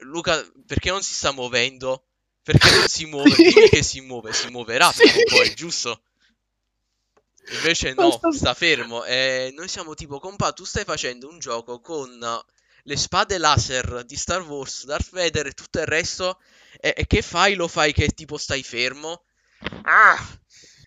Luca, 0.00 0.42
perché 0.66 0.90
non 0.90 1.02
si 1.02 1.12
sta 1.14 1.30
muovendo? 1.32 2.06
Perché 2.42 2.70
non 2.70 2.86
si 2.86 3.06
muove? 3.06 3.40
Dimmi 3.40 3.68
che 3.68 3.82
si 3.82 4.00
muove, 4.02 4.32
si 4.34 4.48
muoverà 4.48 4.92
Sì. 4.92 5.04
prima 5.04 5.18
o 5.18 5.22
poi, 5.24 5.54
giusto? 5.54 6.02
Invece 7.48 7.92
no, 7.94 8.26
sta 8.28 8.54
fermo. 8.54 9.04
E 9.04 9.52
noi 9.54 9.68
siamo 9.68 9.94
tipo, 9.94 10.18
compa, 10.20 10.52
tu 10.52 10.64
stai 10.64 10.84
facendo 10.84 11.28
un 11.28 11.38
gioco 11.38 11.80
con 11.80 12.18
le 12.84 12.96
spade 12.96 13.38
laser 13.38 14.04
di 14.04 14.16
Star 14.16 14.42
Wars, 14.42 14.84
Darth 14.84 15.10
Vader 15.10 15.46
e 15.48 15.52
tutto 15.52 15.80
il 15.80 15.86
resto. 15.86 16.40
E, 16.78 16.94
e 16.96 17.06
che 17.06 17.22
fai? 17.22 17.54
Lo 17.54 17.68
fai 17.68 17.92
che 17.92 18.08
tipo 18.08 18.36
stai 18.38 18.62
fermo? 18.62 19.24
Ah! 19.82 20.18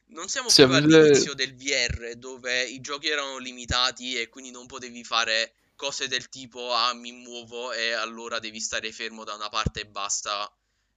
Non 0.07 0.27
siamo 0.29 0.51
più 0.53 0.65
avete- 0.65 0.75
all'inizio 0.75 1.33
del 1.33 1.55
VR 1.55 2.15
dove 2.15 2.63
i 2.63 2.79
giochi 2.81 3.07
erano 3.09 3.37
limitati 3.37 4.15
e 4.19 4.29
quindi 4.29 4.51
non 4.51 4.65
potevi 4.67 5.03
fare 5.03 5.53
cose 5.75 6.07
del 6.07 6.29
tipo 6.29 6.71
ah 6.71 6.93
mi 6.93 7.11
muovo 7.11 7.71
e 7.73 7.91
allora 7.93 8.39
devi 8.39 8.59
stare 8.59 8.91
fermo 8.91 9.23
da 9.23 9.33
una 9.33 9.49
parte 9.49 9.81
e 9.81 9.85
basta 9.87 10.51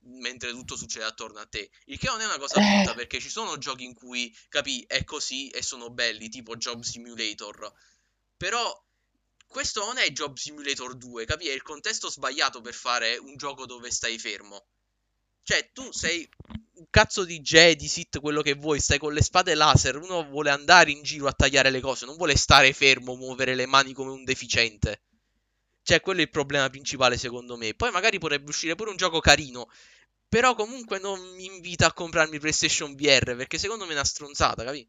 mentre 0.07 0.51
tutto 0.51 0.77
succede 0.77 1.05
attorno 1.05 1.39
a 1.41 1.47
te. 1.47 1.71
Il 1.87 1.99
che 1.99 2.07
non 2.09 2.21
è 2.21 2.25
una 2.25 2.39
cosa 2.39 2.57
Eh. 2.61 2.75
brutta 2.75 2.95
perché 2.95 3.21
ci 3.21 3.29
sono 3.29 3.59
giochi 3.59 3.85
in 3.85 3.95
cui 3.95 4.35
capi 4.49 4.85
è 4.87 5.05
così 5.05 5.49
e 5.49 5.63
sono 5.63 5.91
belli, 5.91 6.29
tipo 6.29 6.57
Job 6.57 6.83
Simulator. 6.83 7.73
Però 8.37 8.85
questo 9.47 9.85
non 9.85 9.99
è 9.99 10.11
Job 10.11 10.37
Simulator 10.37 10.97
2, 10.97 11.25
capi? 11.25 11.49
È 11.49 11.53
il 11.53 11.63
contesto 11.63 12.11
sbagliato 12.11 12.61
per 12.61 12.75
fare 12.75 13.17
un 13.17 13.37
gioco 13.37 13.67
dove 13.67 13.91
stai 13.91 14.19
fermo. 14.19 14.67
Cioè, 15.43 15.71
tu 15.73 15.93
sei 15.93 16.29
un 16.75 16.87
cazzo 16.91 17.25
di 17.25 17.41
Jedi, 17.41 17.87
Sith, 17.87 18.19
quello 18.21 18.43
che 18.43 18.55
vuoi, 18.55 18.81
stai 18.81 18.99
con 18.99 19.13
le 19.15 19.23
spade 19.23 19.55
laser, 19.55 19.97
uno 19.97 20.25
vuole 20.29 20.51
andare 20.51 20.91
in 20.91 21.03
giro 21.03 21.29
a 21.29 21.33
tagliare 21.33 21.71
le 21.71 21.81
cose, 21.81 22.05
non 22.05 22.17
vuole 22.17 22.37
stare 22.37 22.73
fermo, 22.73 23.15
muovere 23.15 23.55
le 23.55 23.67
mani 23.67 23.93
come 23.93 24.11
un 24.11 24.25
deficiente. 24.25 25.03
Cioè, 25.83 26.01
quello 26.01 26.19
è 26.19 26.23
il 26.25 26.31
problema 26.31 26.69
principale 26.69 27.17
secondo 27.17 27.57
me. 27.57 27.75
Poi 27.75 27.93
magari 27.93 28.19
potrebbe 28.19 28.51
uscire 28.51 28.75
pure 28.75 28.91
un 28.91 28.97
gioco 28.97 29.21
carino, 29.21 29.69
però 30.29 30.55
comunque 30.55 30.99
non 30.99 31.21
mi 31.37 31.47
invita 31.47 31.87
a 31.87 31.93
comprarmi 31.93 32.39
PlayStation 32.39 32.95
VR, 32.95 33.37
perché 33.37 33.59
secondo 33.59 33.85
me 33.85 33.91
è 33.91 33.95
una 33.95 34.05
stronzata, 34.05 34.65
capi? 34.65 34.87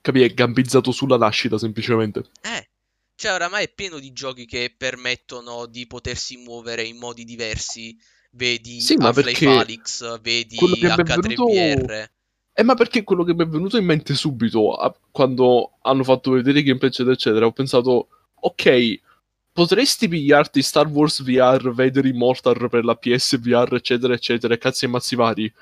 Capi? 0.00 0.22
È 0.22 0.32
gambizzato 0.32 0.92
sulla 0.92 1.16
nascita 1.16 1.58
semplicemente. 1.58 2.24
Eh, 2.42 2.68
cioè 3.14 3.32
oramai 3.32 3.64
è 3.64 3.72
pieno 3.72 3.98
di 3.98 4.12
giochi 4.12 4.46
che 4.46 4.74
permettono 4.76 5.66
di 5.66 5.86
potersi 5.86 6.38
muovere 6.38 6.84
in 6.84 6.96
modi 6.96 7.24
diversi. 7.24 7.96
Vedi 8.32 8.80
Sì, 8.80 8.94
Half-Life 8.98 9.46
Alyx, 9.46 10.20
vedi 10.20 10.56
quello 10.56 10.74
che 10.76 10.86
mi 10.86 10.90
è 10.90 10.94
H3VR. 10.94 12.10
Eh, 12.52 12.62
ma 12.62 12.74
perché 12.74 13.02
quello 13.02 13.24
che 13.24 13.34
mi 13.34 13.42
è 13.42 13.46
venuto 13.46 13.76
in 13.76 13.84
mente 13.84 14.14
subito, 14.14 14.74
a- 14.74 14.94
quando 15.10 15.78
hanno 15.82 16.04
fatto 16.04 16.30
vedere 16.30 16.60
i 16.60 16.62
gameplay, 16.62 16.90
eccetera, 16.90 17.14
eccetera, 17.14 17.46
ho 17.46 17.52
pensato, 17.52 18.08
ok, 18.34 19.00
potresti 19.52 20.08
pigliarti 20.08 20.62
Star 20.62 20.86
Wars 20.86 21.22
VR, 21.22 21.72
Vader 21.72 22.04
Immortal 22.06 22.68
per 22.68 22.84
la 22.84 22.94
PSVR, 22.94 23.74
eccetera, 23.74 24.14
eccetera, 24.14 24.54
e 24.54 24.58
cazzi 24.58 24.84
e 24.84 24.88
mazzi 24.88 25.16
vari. 25.16 25.52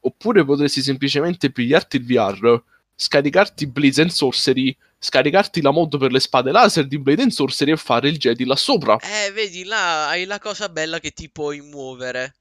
Oppure 0.00 0.44
potresti 0.44 0.82
semplicemente 0.82 1.50
pigliarti 1.50 1.96
il 1.96 2.04
VR, 2.04 2.60
scaricarti 2.94 3.66
Blaze 3.66 4.02
and 4.02 4.10
Sorcery, 4.10 4.76
scaricarti 4.98 5.60
la 5.60 5.70
mod 5.70 5.98
per 5.98 6.12
le 6.12 6.20
spade 6.20 6.52
laser 6.52 6.86
di 6.86 6.98
Blade 6.98 7.22
and 7.22 7.30
Sorcery 7.30 7.72
e 7.72 7.76
fare 7.76 8.08
il 8.08 8.18
Jedi 8.18 8.44
là 8.44 8.56
sopra. 8.56 8.98
Eh, 8.98 9.32
vedi, 9.32 9.64
là 9.64 10.08
hai 10.08 10.24
la 10.24 10.38
cosa 10.38 10.68
bella 10.68 11.00
che 11.00 11.10
ti 11.10 11.28
puoi 11.28 11.60
muovere. 11.60 12.34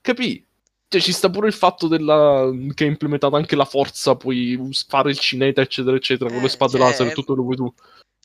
Capì? 0.00 0.44
Cioè, 0.88 1.00
ci 1.00 1.12
sta 1.12 1.30
pure 1.30 1.48
il 1.48 1.54
fatto 1.54 1.88
della... 1.88 2.50
che 2.74 2.84
è 2.84 2.88
implementata 2.88 3.36
anche 3.36 3.56
la 3.56 3.64
forza, 3.64 4.16
puoi 4.16 4.58
fare 4.86 5.10
il 5.10 5.18
cineta, 5.18 5.60
eccetera, 5.60 5.96
eccetera, 5.96 6.30
con 6.30 6.38
Eh, 6.38 6.42
le 6.42 6.48
spade 6.48 6.72
cioè, 6.72 6.80
laser, 6.80 7.12
tutto 7.12 7.34
lo 7.34 7.42
vuoi 7.42 7.56
tu. 7.56 7.74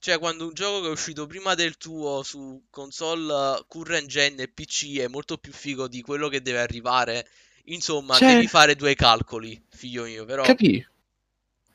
Cioè, 0.02 0.18
quando 0.18 0.48
un 0.48 0.54
gioco 0.54 0.82
che 0.82 0.88
è 0.88 0.92
uscito 0.92 1.28
prima 1.28 1.56
del 1.56 1.78
tuo 1.78 2.24
su 2.24 2.64
console 2.70 3.64
current 3.68 4.08
gen 4.08 4.40
e 4.40 4.48
PC 4.48 5.00
è 5.00 5.08
molto 5.08 5.38
più 5.38 5.52
figo 5.52 5.90
di 5.90 6.02
quello 6.02 6.30
che 6.30 6.42
deve 6.42 6.62
arrivare, 6.62 7.28
insomma, 7.66 8.16
Cioè- 8.16 8.36
devi 8.36 8.48
fare 8.48 8.76
due 8.76 8.96
calcoli, 8.96 9.62
figlio 9.70 10.06
mio, 10.06 10.24
però... 10.24 10.44
Capì? 10.44 10.86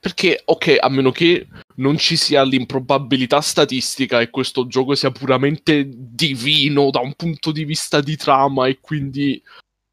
Perché, 0.01 0.41
ok, 0.45 0.77
a 0.81 0.89
meno 0.89 1.11
che 1.11 1.47
non 1.77 1.99
ci 1.99 2.17
sia 2.17 2.43
l'improbabilità 2.45 3.41
statistica 3.41 4.21
e 4.21 4.31
questo 4.31 4.67
gioco 4.67 4.95
sia 4.95 5.11
puramente 5.11 5.87
divino 5.87 6.91
da 6.91 7.01
un 7.01 7.15
punto 7.15 7.53
di 7.53 7.65
vista 7.65 8.01
di 8.01 8.17
trama 8.17 8.67
e 8.67 8.81
quindi 8.81 9.43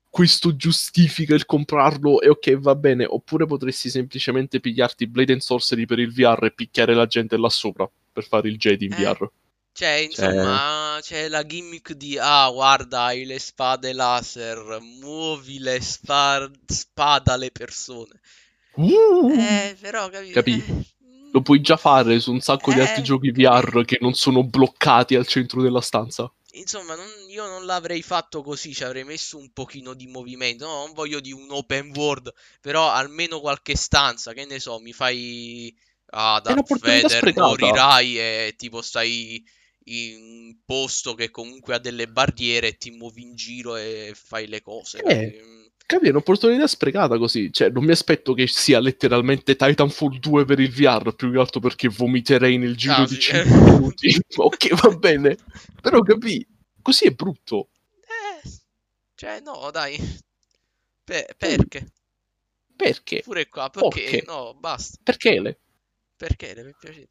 questo 0.10 0.56
giustifica 0.58 1.34
il 1.34 1.46
comprarlo 1.46 2.20
e 2.20 2.28
ok, 2.28 2.58
va 2.58 2.76
bene. 2.76 3.06
Oppure 3.06 3.46
potresti 3.46 3.90
semplicemente 3.90 4.60
pigliarti 4.60 5.08
Blade 5.08 5.32
and 5.32 5.42
Sorcery 5.42 5.86
per 5.86 6.00
il 6.00 6.12
VR 6.14 6.44
e 6.44 6.52
picchiare 6.52 6.94
la 6.94 7.06
gente 7.08 7.38
là 7.38 7.50
sopra 7.50 7.90
per 8.12 8.26
fare 8.26 8.50
il 8.50 8.58
Jedi 8.58 8.86
in 8.86 8.94
Eh. 8.94 8.96
VR. 8.96 9.32
Cioè, 9.74 9.90
insomma, 9.90 11.00
c'è 11.02 11.28
la 11.30 11.46
gimmick 11.46 11.94
di 11.94 12.18
ah, 12.20 12.50
guarda, 12.52 13.04
hai 13.06 13.26
le 13.26 13.40
spade 13.40 13.94
laser, 13.94 14.80
muovi 14.82 15.60
le 15.60 15.80
spa- 15.82 16.52
spada 16.66 17.34
alle 17.34 17.52
persone. 17.52 18.20
Uh! 18.78 19.32
Eh, 19.34 19.76
però, 19.80 20.10
capi- 20.10 20.32
Capì? 20.32 20.54
eh, 20.54 20.86
Lo 21.32 21.42
puoi 21.42 21.62
già 21.62 21.78
fare 21.78 22.20
su 22.20 22.32
un 22.32 22.42
sacco 22.42 22.72
di 22.74 22.80
Eh, 22.80 22.82
altri 22.82 23.04
giochi. 23.04 23.32
VR 23.32 23.86
che 23.86 23.98
non 24.02 24.14
sono 24.14 24.44
bloccati 24.44 25.16
al 25.16 25.28
centro 25.28 25.62
della 25.62 25.82
stanza. 25.82 26.32
Insomma, 26.54 26.96
non- 26.96 27.30
io 27.30 27.46
non 27.48 27.66
l'avrei 27.66 28.02
fatto 28.02 28.42
così, 28.44 28.74
ci 28.74 28.84
avrei 28.84 29.04
messo 29.06 29.38
un 29.38 29.52
pochino 29.54 29.94
di 29.94 30.08
movimento. 30.08 30.66
No, 30.66 30.86
non 30.86 30.94
voglio 30.94 31.20
di 31.22 31.32
un 31.32 31.48
open 31.52 31.92
world, 31.96 32.34
però 32.62 32.90
almeno 32.92 33.40
qualche 33.40 33.76
stanza, 33.76 34.34
che 34.34 34.46
ne 34.46 34.60
so, 34.60 34.80
mi 34.80 34.92
fai 34.94 35.74
ah, 36.12 36.40
Darth 36.42 36.80
Vader, 36.80 37.10
sprecata. 37.10 37.48
morirai 37.48 38.18
e 38.20 38.54
tipo 38.58 38.82
stai 38.82 39.44
in 39.86 40.22
un 40.22 40.58
posto 40.64 41.16
che 41.16 41.32
comunque 41.32 41.76
ha 41.76 41.80
delle 41.80 42.08
barriere 42.08 42.68
e 42.70 42.78
ti 42.78 42.92
muovi 42.92 43.24
in 43.24 43.36
giro 43.36 43.76
e 43.76 44.14
fai 44.16 44.48
le 44.48 44.62
cose. 44.62 45.00
Eh. 45.00 45.04
capi? 45.04 45.42
Mm. 45.44 45.60
Capì, 45.92 46.06
è 46.08 46.10
un'opportunità 46.12 46.68
sprecata 46.68 47.18
così. 47.18 47.52
Cioè, 47.52 47.70
non 47.70 47.84
mi 47.84 47.92
aspetto 47.92 48.34
che 48.34 48.48
sia 48.48 48.80
letteralmente 48.80 49.58
Titanfall 49.58 50.20
2 50.20 50.46
per 50.46 50.60
il 50.62 50.72
VR, 50.72 51.14
più 51.16 51.32
che 51.34 51.38
altro 51.38 51.60
perché 51.60 51.90
vomiterei 51.90 52.58
nel 52.58 52.78
giro 52.78 52.94
Ah, 52.94 53.06
di 53.06 53.16
sì. 53.16 53.20
5 53.22 53.60
minuti. 53.60 54.22
ok, 54.36 54.82
va 54.82 54.96
bene. 54.96 55.36
Però 55.82 56.00
capì, 56.02 56.48
così 56.82 57.08
è 57.08 57.12
brutto. 57.12 57.72
Eh, 58.00 58.50
cioè, 59.16 59.42
no, 59.42 59.70
dai. 59.70 59.98
Pe- 61.04 61.28
perché? 61.38 61.92
Perché? 62.74 63.20
Pure 63.22 63.50
qua, 63.50 63.70
perché? 63.70 64.02
Perché? 64.02 64.24
No, 64.26 64.56
basta. 64.58 64.98
Perché 65.04 65.42
le? 65.42 65.60
Perché 66.22 66.54
deve 66.54 66.76
piacere? 66.80 67.08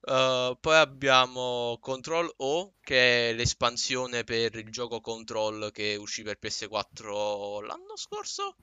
Uh, 0.00 0.56
poi 0.58 0.76
abbiamo 0.76 1.76
Control 1.78 2.32
O, 2.38 2.72
che 2.80 3.28
è 3.28 3.34
l'espansione 3.34 4.24
per 4.24 4.54
il 4.54 4.70
gioco 4.70 5.02
Control 5.02 5.70
che 5.72 5.96
uscì 5.96 6.22
per 6.22 6.38
PS4 6.38 7.60
l'anno 7.60 7.94
scorso? 7.96 8.56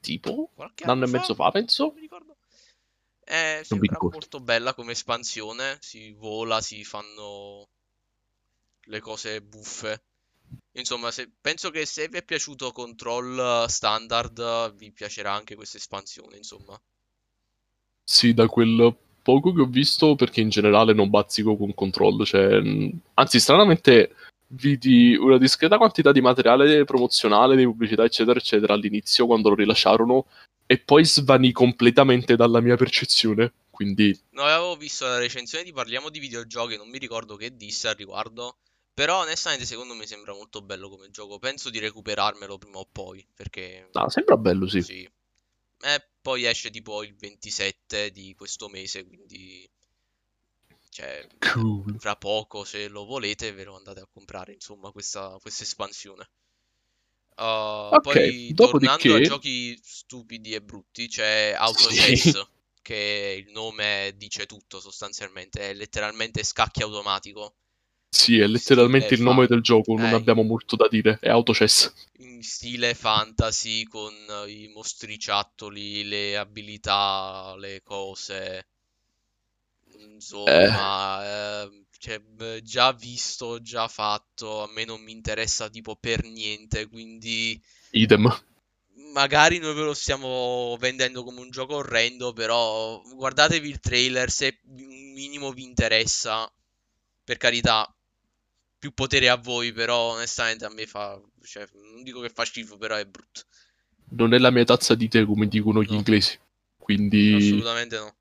Tipo? 0.00 0.48
Qualche 0.54 0.84
Un 0.84 0.90
anno 0.90 1.04
anno 1.04 1.06
e 1.06 1.18
mezzo 1.18 1.34
fa? 1.34 1.44
fa, 1.44 1.50
penso? 1.50 1.86
Non 1.86 1.94
mi 1.94 2.00
ricordo. 2.02 2.36
Eh, 3.24 3.62
sembra 3.64 3.98
molto 4.00 4.38
bella 4.38 4.74
come 4.74 4.92
espansione. 4.92 5.78
Si 5.80 6.12
vola, 6.12 6.60
si 6.60 6.84
fanno 6.84 7.68
le 8.84 9.00
cose 9.00 9.42
buffe. 9.42 10.04
Insomma, 10.74 11.10
se- 11.10 11.32
penso 11.40 11.70
che 11.70 11.84
se 11.84 12.06
vi 12.06 12.18
è 12.18 12.22
piaciuto 12.22 12.70
Control 12.70 13.68
standard, 13.68 14.72
vi 14.76 14.92
piacerà 14.92 15.32
anche 15.32 15.56
questa 15.56 15.78
espansione, 15.78 16.36
insomma. 16.36 16.80
Sì, 18.10 18.34
da 18.34 18.48
quel 18.48 18.92
poco 19.22 19.52
che 19.52 19.60
ho 19.60 19.66
visto, 19.66 20.16
perché 20.16 20.40
in 20.40 20.48
generale 20.48 20.92
non 20.92 21.10
bazzico 21.10 21.56
con 21.56 21.72
controllo, 21.74 22.24
cioè, 22.24 22.60
mh, 22.60 23.02
anzi, 23.14 23.38
stranamente 23.38 24.16
vidi 24.48 25.14
una 25.14 25.38
discreta 25.38 25.76
quantità 25.76 26.10
di 26.10 26.20
materiale 26.20 26.84
promozionale, 26.84 27.54
di 27.54 27.62
pubblicità, 27.62 28.02
eccetera, 28.02 28.36
eccetera, 28.36 28.74
all'inizio 28.74 29.26
quando 29.26 29.50
lo 29.50 29.54
rilasciarono, 29.54 30.26
e 30.66 30.78
poi 30.78 31.04
svanì 31.04 31.52
completamente 31.52 32.34
dalla 32.34 32.60
mia 32.60 32.74
percezione. 32.74 33.52
Quindi, 33.70 34.18
No, 34.30 34.42
avevo 34.42 34.74
visto 34.74 35.06
la 35.06 35.18
recensione 35.18 35.62
di 35.62 35.72
Parliamo 35.72 36.10
di 36.10 36.18
videogiochi, 36.18 36.76
non 36.76 36.88
mi 36.88 36.98
ricordo 36.98 37.36
che 37.36 37.54
disse 37.54 37.86
al 37.86 37.94
riguardo. 37.94 38.56
Però 38.92 39.20
onestamente 39.20 39.64
secondo 39.66 39.94
me 39.94 40.04
sembra 40.04 40.34
molto 40.34 40.62
bello 40.62 40.88
come 40.88 41.10
gioco. 41.10 41.38
Penso 41.38 41.70
di 41.70 41.78
recuperarmelo 41.78 42.58
prima 42.58 42.78
o 42.78 42.88
poi, 42.90 43.24
perché 43.36 43.88
no, 43.92 44.08
sembra 44.10 44.36
bello, 44.36 44.66
sì. 44.66 44.82
sì. 44.82 45.08
E 45.82 46.09
poi 46.20 46.44
esce 46.44 46.70
tipo 46.70 47.02
il 47.02 47.14
27 47.16 48.10
di 48.10 48.34
questo 48.34 48.68
mese, 48.68 49.04
quindi 49.04 49.68
cioè 50.90 51.26
Cool. 51.38 51.98
fra 51.98 52.16
poco 52.16 52.64
se 52.64 52.88
lo 52.88 53.04
volete 53.04 53.52
ve 53.52 53.64
lo 53.64 53.76
andate 53.76 54.00
a 54.00 54.06
comprare, 54.06 54.52
insomma, 54.52 54.90
questa, 54.92 55.36
questa 55.40 55.62
espansione. 55.62 56.28
Uh, 57.36 57.96
Ok, 57.96 58.00
poi 58.02 58.52
dopodiché- 58.52 58.96
tornando 58.96 59.14
a 59.14 59.20
giochi 59.20 59.78
stupidi 59.82 60.54
e 60.54 60.60
brutti, 60.62 61.08
c'è 61.08 61.54
Autochess, 61.56 62.46
che 62.82 63.42
il 63.44 63.50
nome 63.52 64.14
dice 64.16 64.46
tutto 64.46 64.78
sostanzialmente, 64.80 65.70
è 65.70 65.74
letteralmente 65.74 66.44
scacchi 66.44 66.82
automatico. 66.82 67.54
Sì, 68.10 68.38
è 68.38 68.46
letteralmente 68.46 69.14
il 69.14 69.22
nome 69.22 69.46
fa- 69.46 69.48
del 69.48 69.62
gioco, 69.62 69.96
non 69.96 70.12
Eh. 70.12 70.12
abbiamo 70.12 70.42
molto 70.42 70.76
da 70.76 70.86
dire, 70.86 71.16
è 71.18 71.30
autochess. 71.30 71.92
in 72.20 72.40
stile 72.44 72.94
fantasy 72.94 73.82
con 73.82 74.14
eh, 74.28 74.48
i 74.48 74.68
mostriciattoli, 74.68 76.04
le 76.04 76.36
abilità, 76.36 77.56
le 77.58 77.82
cose. 77.82 78.64
Insomma, 79.98 81.62
ehm, 81.64 81.84
cioè, 81.98 82.18
beh, 82.18 82.62
già 82.62 82.92
visto, 82.92 83.60
già 83.60 83.88
fatto, 83.88 84.62
a 84.62 84.68
me 84.72 84.84
non 84.86 85.02
mi 85.02 85.12
interessa 85.12 85.68
tipo 85.68 85.96
per 85.96 86.24
niente, 86.24 86.88
quindi 86.88 87.60
Idem. 87.92 88.26
magari 89.12 89.58
noi 89.58 89.74
ve 89.74 89.82
lo 89.82 89.94
stiamo 89.94 90.76
vendendo 90.78 91.24
come 91.24 91.40
un 91.40 91.50
gioco 91.50 91.76
orrendo, 91.76 92.32
però 92.32 93.00
guardatevi 93.02 93.68
il 93.68 93.80
trailer 93.80 94.30
se 94.30 94.60
un 94.66 95.12
minimo 95.12 95.52
vi 95.52 95.64
interessa, 95.64 96.50
per 97.24 97.36
carità, 97.36 97.92
più 98.80 98.92
potere 98.94 99.28
a 99.28 99.36
voi, 99.36 99.72
però 99.72 100.14
onestamente 100.14 100.64
a 100.64 100.70
me 100.70 100.86
fa, 100.86 101.20
cioè, 101.44 101.68
non 101.92 102.02
dico 102.02 102.20
che 102.20 102.30
fa 102.30 102.44
schifo, 102.46 102.78
però 102.78 102.96
è 102.96 103.04
brutto. 103.04 103.42
Non 104.12 104.32
è 104.34 104.38
la 104.38 104.50
mia 104.50 104.64
tazza 104.64 104.94
di 104.96 105.06
tè, 105.06 105.24
come 105.24 105.46
dicono 105.46 105.82
gli 105.82 105.90
No. 105.90 105.96
inglesi. 105.96 106.36
Quindi, 106.78 107.34
Assolutamente 107.34 107.98
no. 107.98 108.14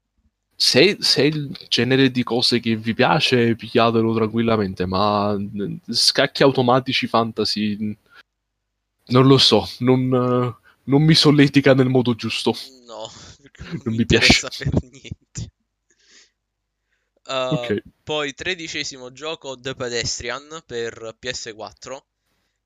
se, 0.55 0.97
se 0.99 1.21
è 1.23 1.25
il 1.25 1.57
genere 1.69 2.11
di 2.11 2.23
cose 2.23 2.59
che 2.59 2.75
vi 2.75 2.93
piace, 2.93 3.55
pigliatelo 3.55 4.13
tranquillamente, 4.13 4.85
ma 4.85 5.35
scacchi 5.89 6.43
automatici 6.43 7.07
fantasy, 7.07 7.97
non 9.07 9.25
lo 9.25 9.37
so, 9.39 9.67
non, 9.79 10.07
non 10.09 11.01
mi 11.01 11.15
solletica 11.15 11.73
nel 11.73 11.87
modo 11.89 12.13
giusto. 12.15 12.53
No, 12.85 13.09
non, 13.39 13.81
Non 13.85 13.93
mi 13.93 13.97
mi 13.99 14.05
piace. 14.05 14.47
per 14.57 14.73
niente. 14.83 15.51
Uh, 17.29 17.69
Ok. 17.69 17.79
Poi 18.03 18.33
tredicesimo 18.33 19.11
gioco 19.11 19.55
The 19.59 19.75
Pedestrian 19.75 20.63
per 20.65 21.15
PS4 21.19 22.07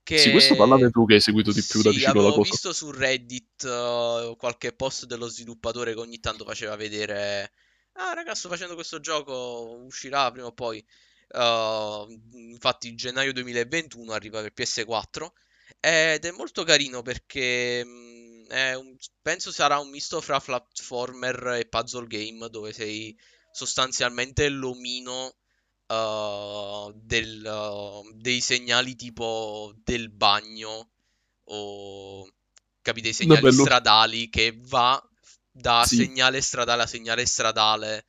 che 0.04 0.22
Sì, 0.22 0.30
questo 0.32 0.56
parlane 0.56 0.90
tu 0.90 1.06
che 1.06 1.16
hai 1.16 1.20
seguito 1.22 1.52
di 1.52 1.64
più 1.66 1.82
da 1.82 1.92
Sì, 1.92 1.92
vicino 1.92 2.22
la 2.22 2.32
cosa. 2.32 2.58
visto 2.58 2.72
su 2.74 2.92
Reddit 2.92 3.64
uh, 3.64 4.36
qualche 4.38 4.74
post 4.74 5.06
dello 5.06 5.28
sviluppatore 5.28 5.94
che 5.94 6.00
ogni 6.00 6.20
tanto 6.20 6.46
faceva 6.46 6.76
vedere 6.76 7.52
Ah 7.94 8.14
raga 8.14 8.36
sto 8.36 8.50
facendo 8.50 8.74
questo 8.76 9.00
gioco 9.00 9.82
uscirà 9.86 10.32
prima 10.32 10.48
o 10.48 10.54
poi 10.54 10.84
Uh, 11.36 12.06
infatti 12.52 12.94
gennaio 12.94 13.34
2021 13.34 14.12
arriva 14.14 14.40
per 14.42 14.54
PS4 14.54 15.34
ed 15.80 16.24
è 16.26 16.32
molto 16.32 16.64
carino 16.64 17.02
perché 17.02 17.84
mh, 17.84 18.46
è 18.50 18.76
un- 18.76 18.96
penso 19.20 19.52
sarà 19.52 19.80
un 19.80 19.90
misto 19.90 20.22
fra 20.22 20.40
platformer 20.40 21.56
e 21.60 21.66
puzzle 21.66 22.06
game 22.06 22.50
dove 22.50 22.72
sei 22.72 23.18
sostanzialmente 23.54 24.50
l'omino 24.50 25.36
uh, 25.88 26.92
del, 26.96 27.44
uh, 27.46 28.12
dei 28.16 28.42
segnali 28.42 28.96
tipo 28.96 29.74
del 29.84 30.10
bagno 30.10 30.90
o 31.46 32.30
capite, 32.82 33.06
dei 33.08 33.14
segnali 33.14 33.52
bello. 33.52 33.52
stradali 33.52 34.30
che 34.30 34.58
va 34.64 35.02
da 35.52 35.86
Sì. 35.86 35.98
segnale 35.98 36.42
stradale 36.42 36.84
a 36.84 36.88
segnale 36.88 37.26
stradale, 37.26 38.06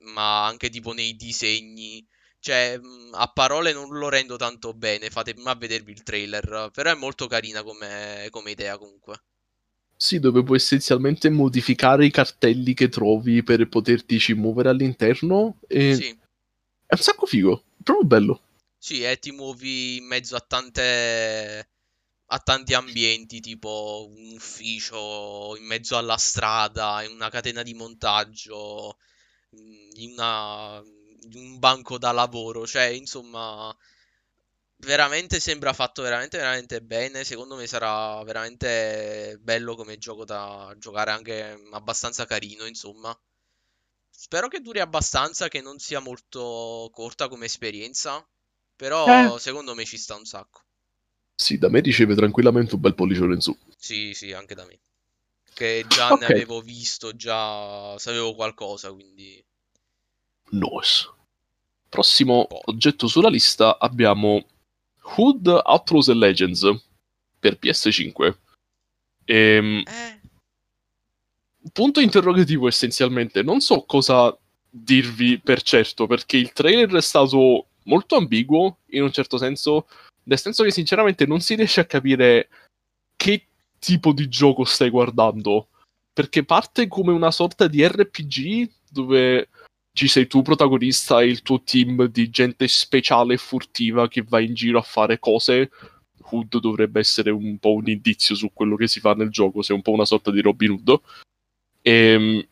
ma 0.00 0.46
anche 0.46 0.68
tipo 0.70 0.92
nei 0.92 1.16
disegni. 1.16 2.06
Cioè, 2.40 2.78
a 3.12 3.26
parole 3.32 3.72
non 3.72 3.88
lo 3.96 4.08
rendo 4.10 4.36
tanto 4.36 4.74
bene, 4.74 5.10
fate 5.10 5.32
prima 5.34 5.52
a 5.52 5.54
vedervi 5.56 5.92
il 5.92 6.02
trailer, 6.02 6.70
però 6.72 6.90
è 6.90 6.94
molto 6.94 7.26
carina 7.26 7.62
come, 7.62 8.28
come 8.30 8.50
idea 8.50 8.76
comunque. 8.78 9.22
Sì, 10.04 10.20
dove 10.20 10.42
puoi 10.42 10.58
essenzialmente 10.58 11.30
modificare 11.30 12.04
i 12.04 12.10
cartelli 12.10 12.74
che 12.74 12.90
trovi 12.90 13.42
per 13.42 13.66
potertici 13.70 14.34
muovere 14.34 14.68
all'interno. 14.68 15.56
E 15.66 15.94
Sì. 15.94 16.08
È 16.86 16.92
un 16.94 17.00
sacco 17.00 17.24
figo, 17.24 17.64
è 17.78 17.82
proprio 17.82 18.06
bello. 18.06 18.40
Sì, 18.76 19.02
e 19.02 19.18
ti 19.18 19.30
muovi 19.32 19.96
in 19.96 20.04
mezzo 20.04 20.36
a 20.36 20.40
tante 20.40 21.68
a 22.26 22.38
tanti 22.38 22.74
ambienti, 22.74 23.40
tipo 23.40 24.06
un 24.10 24.32
ufficio, 24.34 25.56
in 25.56 25.64
mezzo 25.64 25.96
alla 25.96 26.18
strada, 26.18 27.02
in 27.02 27.12
una 27.12 27.30
catena 27.30 27.62
di 27.62 27.72
montaggio, 27.72 28.98
in 29.96 30.12
una- 30.12 30.82
in 31.30 31.36
un 31.36 31.58
banco 31.58 31.96
da 31.96 32.12
lavoro, 32.12 32.66
cioè, 32.66 32.84
insomma, 32.86 33.74
veramente 34.84 35.40
sembra 35.40 35.72
fatto 35.72 36.02
veramente 36.02 36.36
veramente 36.38 36.80
bene. 36.82 37.24
Secondo 37.24 37.56
me 37.56 37.66
sarà 37.66 38.22
veramente 38.24 39.36
bello 39.40 39.74
come 39.76 39.98
gioco 39.98 40.24
da 40.24 40.74
giocare, 40.78 41.10
anche 41.10 41.58
abbastanza 41.72 42.24
carino, 42.26 42.64
insomma. 42.66 43.16
Spero 44.10 44.48
che 44.48 44.60
duri 44.60 44.80
abbastanza, 44.80 45.48
che 45.48 45.60
non 45.60 45.78
sia 45.78 46.00
molto 46.00 46.90
corta 46.92 47.28
come 47.28 47.46
esperienza. 47.46 48.26
Però 48.76 49.06
Eh. 49.06 49.38
secondo 49.38 49.74
me 49.74 49.84
ci 49.84 49.98
sta 49.98 50.16
un 50.16 50.24
sacco. 50.26 50.62
Sì, 51.36 51.58
da 51.58 51.68
me 51.68 51.78
riceve 51.78 52.16
tranquillamente 52.16 52.74
un 52.74 52.80
bel 52.80 52.96
pollicione 52.96 53.34
in 53.34 53.40
su. 53.40 53.56
Sì, 53.76 54.14
sì, 54.14 54.32
anche 54.32 54.54
da 54.54 54.64
me. 54.64 54.80
Che 55.52 55.86
già 55.86 56.12
ne 56.12 56.24
Ok. 56.24 56.26
avevo 56.26 56.60
visto, 56.60 57.14
già 57.16 57.98
sapevo 57.98 58.34
qualcosa, 58.34 58.92
quindi... 58.92 59.44
Nice. 60.52 61.06
Prossimo 61.88 62.48
Boh. 62.48 62.64
oggetto 62.66 63.06
sulla 63.08 63.28
lista 63.28 63.78
abbiamo 63.78 64.44
Hood, 65.16 65.46
Outlaws 65.46 66.08
e 66.08 66.14
Legends 66.14 66.62
per 67.38 67.58
PS5. 67.58 68.38
Ehm, 69.26 69.82
Eh, 69.86 70.20
punto 71.72 72.00
interrogativo 72.00 72.68
essenzialmente. 72.68 73.42
Non 73.42 73.60
so 73.60 73.82
cosa 73.82 74.36
dirvi 74.68 75.38
per 75.38 75.62
certo, 75.62 76.06
perché 76.06 76.36
il 76.36 76.52
trailer 76.52 76.92
è 76.94 77.02
stato 77.02 77.66
molto 77.84 78.16
ambiguo 78.16 78.78
in 78.90 79.02
un 79.02 79.12
certo 79.12 79.36
senso, 79.38 79.86
nel 80.24 80.38
senso 80.38 80.64
che 80.64 80.70
sinceramente 80.70 81.26
non 81.26 81.40
si 81.40 81.54
riesce 81.54 81.80
a 81.80 81.86
capire 81.86 82.48
che 83.16 83.46
tipo 83.78 84.12
di 84.12 84.28
gioco 84.28 84.64
stai 84.64 84.90
guardando. 84.90 85.68
Perché 86.12 86.44
parte 86.44 86.88
come 86.88 87.12
una 87.12 87.30
sorta 87.30 87.66
di 87.66 87.86
RPG 87.86 88.70
dove 88.90 89.48
ci 89.94 90.08
sei 90.08 90.26
tu 90.26 90.42
protagonista 90.42 91.22
e 91.22 91.26
il 91.26 91.42
tuo 91.42 91.62
team 91.62 92.06
di 92.06 92.28
gente 92.28 92.66
speciale 92.66 93.34
e 93.34 93.38
furtiva 93.38 94.08
che 94.08 94.22
va 94.22 94.40
in 94.40 94.52
giro 94.52 94.78
a 94.78 94.82
fare 94.82 95.20
cose. 95.20 95.70
Hood 96.30 96.58
dovrebbe 96.58 96.98
essere 96.98 97.30
un 97.30 97.58
po' 97.58 97.74
un 97.74 97.86
indizio 97.86 98.34
su 98.34 98.50
quello 98.52 98.74
che 98.74 98.88
si 98.88 98.98
fa 98.98 99.14
nel 99.14 99.30
gioco, 99.30 99.62
se 99.62 99.72
è 99.72 99.76
un 99.76 99.82
po' 99.82 99.92
una 99.92 100.04
sorta 100.04 100.32
di 100.32 100.40
Robin 100.40 100.70
Hood. 100.72 101.00
Ehm, 101.82 102.44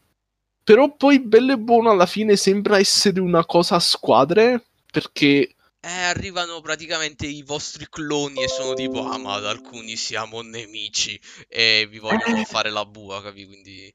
però 0.63 0.95
poi 0.95 1.19
bello 1.19 1.55
e 1.55 1.59
buono 1.59 1.91
alla 1.91 2.07
fine 2.07 2.37
sembra 2.37 2.79
essere 2.79 3.19
una 3.19 3.45
cosa 3.45 3.75
a 3.75 3.81
squadre, 3.81 4.65
perché 4.93 5.57
Eh, 5.81 5.89
arrivano 5.91 6.61
praticamente 6.61 7.27
i 7.27 7.43
vostri 7.43 7.89
cloni 7.89 8.41
e 8.41 8.47
sono 8.47 8.75
tipo, 8.75 9.05
ah, 9.05 9.19
ma 9.19 9.35
ad 9.35 9.47
alcuni 9.47 9.97
siamo 9.97 10.43
nemici 10.43 11.19
e 11.49 11.89
vi 11.91 11.99
vogliono 11.99 12.37
Eh. 12.37 12.45
fare 12.45 12.71
la 12.71 12.85
bua, 12.85 13.21
capi? 13.21 13.47
Quindi, 13.47 13.93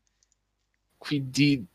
quindi 0.97 1.65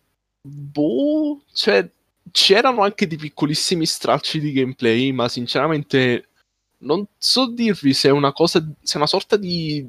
boh, 0.43 1.43
cioè 1.53 1.88
c'erano 2.30 2.82
anche 2.82 3.07
dei 3.07 3.18
piccolissimi 3.18 3.86
stracci 3.86 4.40
di 4.40 4.53
gameplay, 4.53 5.12
ma 5.12 5.28
sinceramente 5.28 6.28
non 6.78 7.07
so 7.16 7.49
dirvi 7.51 7.95
se 7.95 8.09
è 8.09 8.12
una 8.12 8.32
cosa, 8.32 8.61
se 8.82 8.95
è 8.95 8.97
una 8.97 9.07
sorta 9.07 9.36
di 9.36 9.88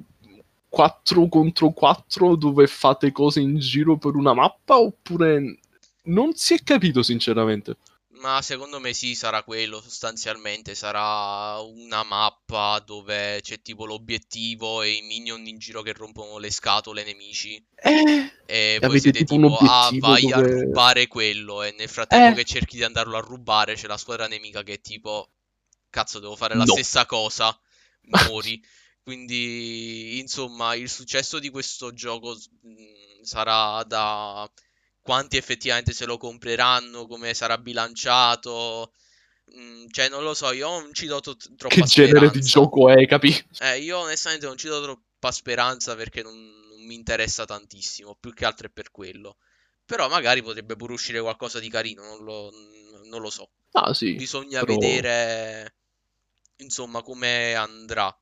4 0.69 1.27
contro 1.27 1.71
4 1.71 2.35
dove 2.35 2.67
fate 2.67 3.11
cose 3.11 3.39
in 3.39 3.57
giro 3.57 3.97
per 3.97 4.15
una 4.15 4.33
mappa 4.33 4.77
oppure 4.79 5.59
non 6.03 6.33
si 6.35 6.55
è 6.55 6.63
capito 6.63 7.01
sinceramente. 7.03 7.77
Ma 8.23 8.41
secondo 8.41 8.79
me 8.79 8.93
sì, 8.93 9.15
sarà 9.15 9.43
quello, 9.43 9.81
sostanzialmente 9.81 10.75
sarà 10.75 11.59
una 11.59 12.03
mappa 12.03 12.79
dove 12.85 13.39
c'è 13.41 13.61
tipo 13.61 13.85
l'obiettivo 13.85 14.81
e 14.81 14.91
i 14.93 15.01
minion 15.01 15.45
in 15.47 15.57
giro 15.57 15.81
che 15.81 15.93
rompono 15.93 16.37
le 16.37 16.49
scatole 16.51 17.01
ai 17.01 17.07
nemici. 17.07 17.63
Eh, 17.75 18.31
E 18.45 18.79
voi 18.81 18.99
siete 18.99 19.23
tipo 19.23 19.57
ah, 19.57 19.89
vai 19.99 20.31
a 20.31 20.37
dove- 20.37 20.61
rubare 20.61 21.07
quello. 21.07 21.63
E 21.63 21.73
nel 21.77 21.89
frattempo 21.89 22.31
Eh. 22.31 22.33
che 22.33 22.43
cerchi 22.45 22.77
di 22.77 22.83
andarlo 22.83 23.17
a 23.17 23.21
rubare, 23.21 23.75
c'è 23.75 23.87
la 23.87 23.97
squadra 23.97 24.27
nemica 24.27 24.63
che 24.63 24.73
è 24.73 24.81
tipo, 24.81 25.31
cazzo, 25.89 26.19
devo 26.19 26.35
fare 26.35 26.55
la 26.55 26.65
No. 26.65 26.71
stessa 26.73 27.05
cosa, 27.05 27.57
muori. 28.03 28.61
Quindi, 29.01 30.19
insomma, 30.19 30.75
il 30.75 30.89
successo 30.89 31.39
di 31.39 31.49
questo 31.49 31.93
gioco 31.93 32.35
mh, 32.61 33.23
sarà 33.23 33.83
da 33.83 34.49
quanti 35.03 35.37
effettivamente 35.37 35.93
se 35.93 36.05
lo 36.07 36.17
compreranno, 36.17 37.07
come 37.07 37.35
sarà 37.35 37.59
bilanciato. 37.59 38.93
Mm, 39.57 39.87
Cioè, 39.91 40.09
non 40.09 40.23
lo 40.23 40.33
so, 40.33 40.51
io 40.53 40.69
non 40.79 40.93
ci 40.93 41.05
do 41.07 41.19
to- 41.21 41.37
troppa 41.57 41.85
che 41.85 41.85
genere 41.85 42.29
di 42.29 42.41
speranza. 42.41 42.43
gioco 42.43 42.89
è, 42.89 43.05
capi? 43.07 43.31
Eh, 43.57 43.79
io 43.79 43.99
onestamente 43.99 44.45
non 44.45 44.57
ci 44.57 44.67
do 44.67 44.81
troppa 44.81 45.31
speranza 45.31 45.95
perché 45.95 46.21
non, 46.21 46.35
non 46.69 46.81
mi 46.85 46.95
interessa 46.95 47.45
tantissimo, 47.45 48.15
più 48.15 48.33
che 48.33 48.45
altro 48.45 48.67
è 48.67 48.69
per 48.71 48.91
quello. 48.91 49.37
Però 49.85 50.07
magari 50.09 50.41
potrebbe 50.41 50.75
pure 50.75 50.93
uscire 50.93 51.21
qualcosa 51.21 51.59
di 51.59 51.69
carino, 51.69 52.03
non 52.03 52.23
lo, 52.23 52.51
non 53.05 53.21
lo 53.21 53.29
so. 53.29 53.49
Ah 53.73 53.93
sì, 53.93 54.13
Bisogna 54.15 54.63
però 54.63 54.75
vedere, 54.75 55.75
insomma, 56.57 57.01
come 57.03 57.55
andrà. 57.55 58.15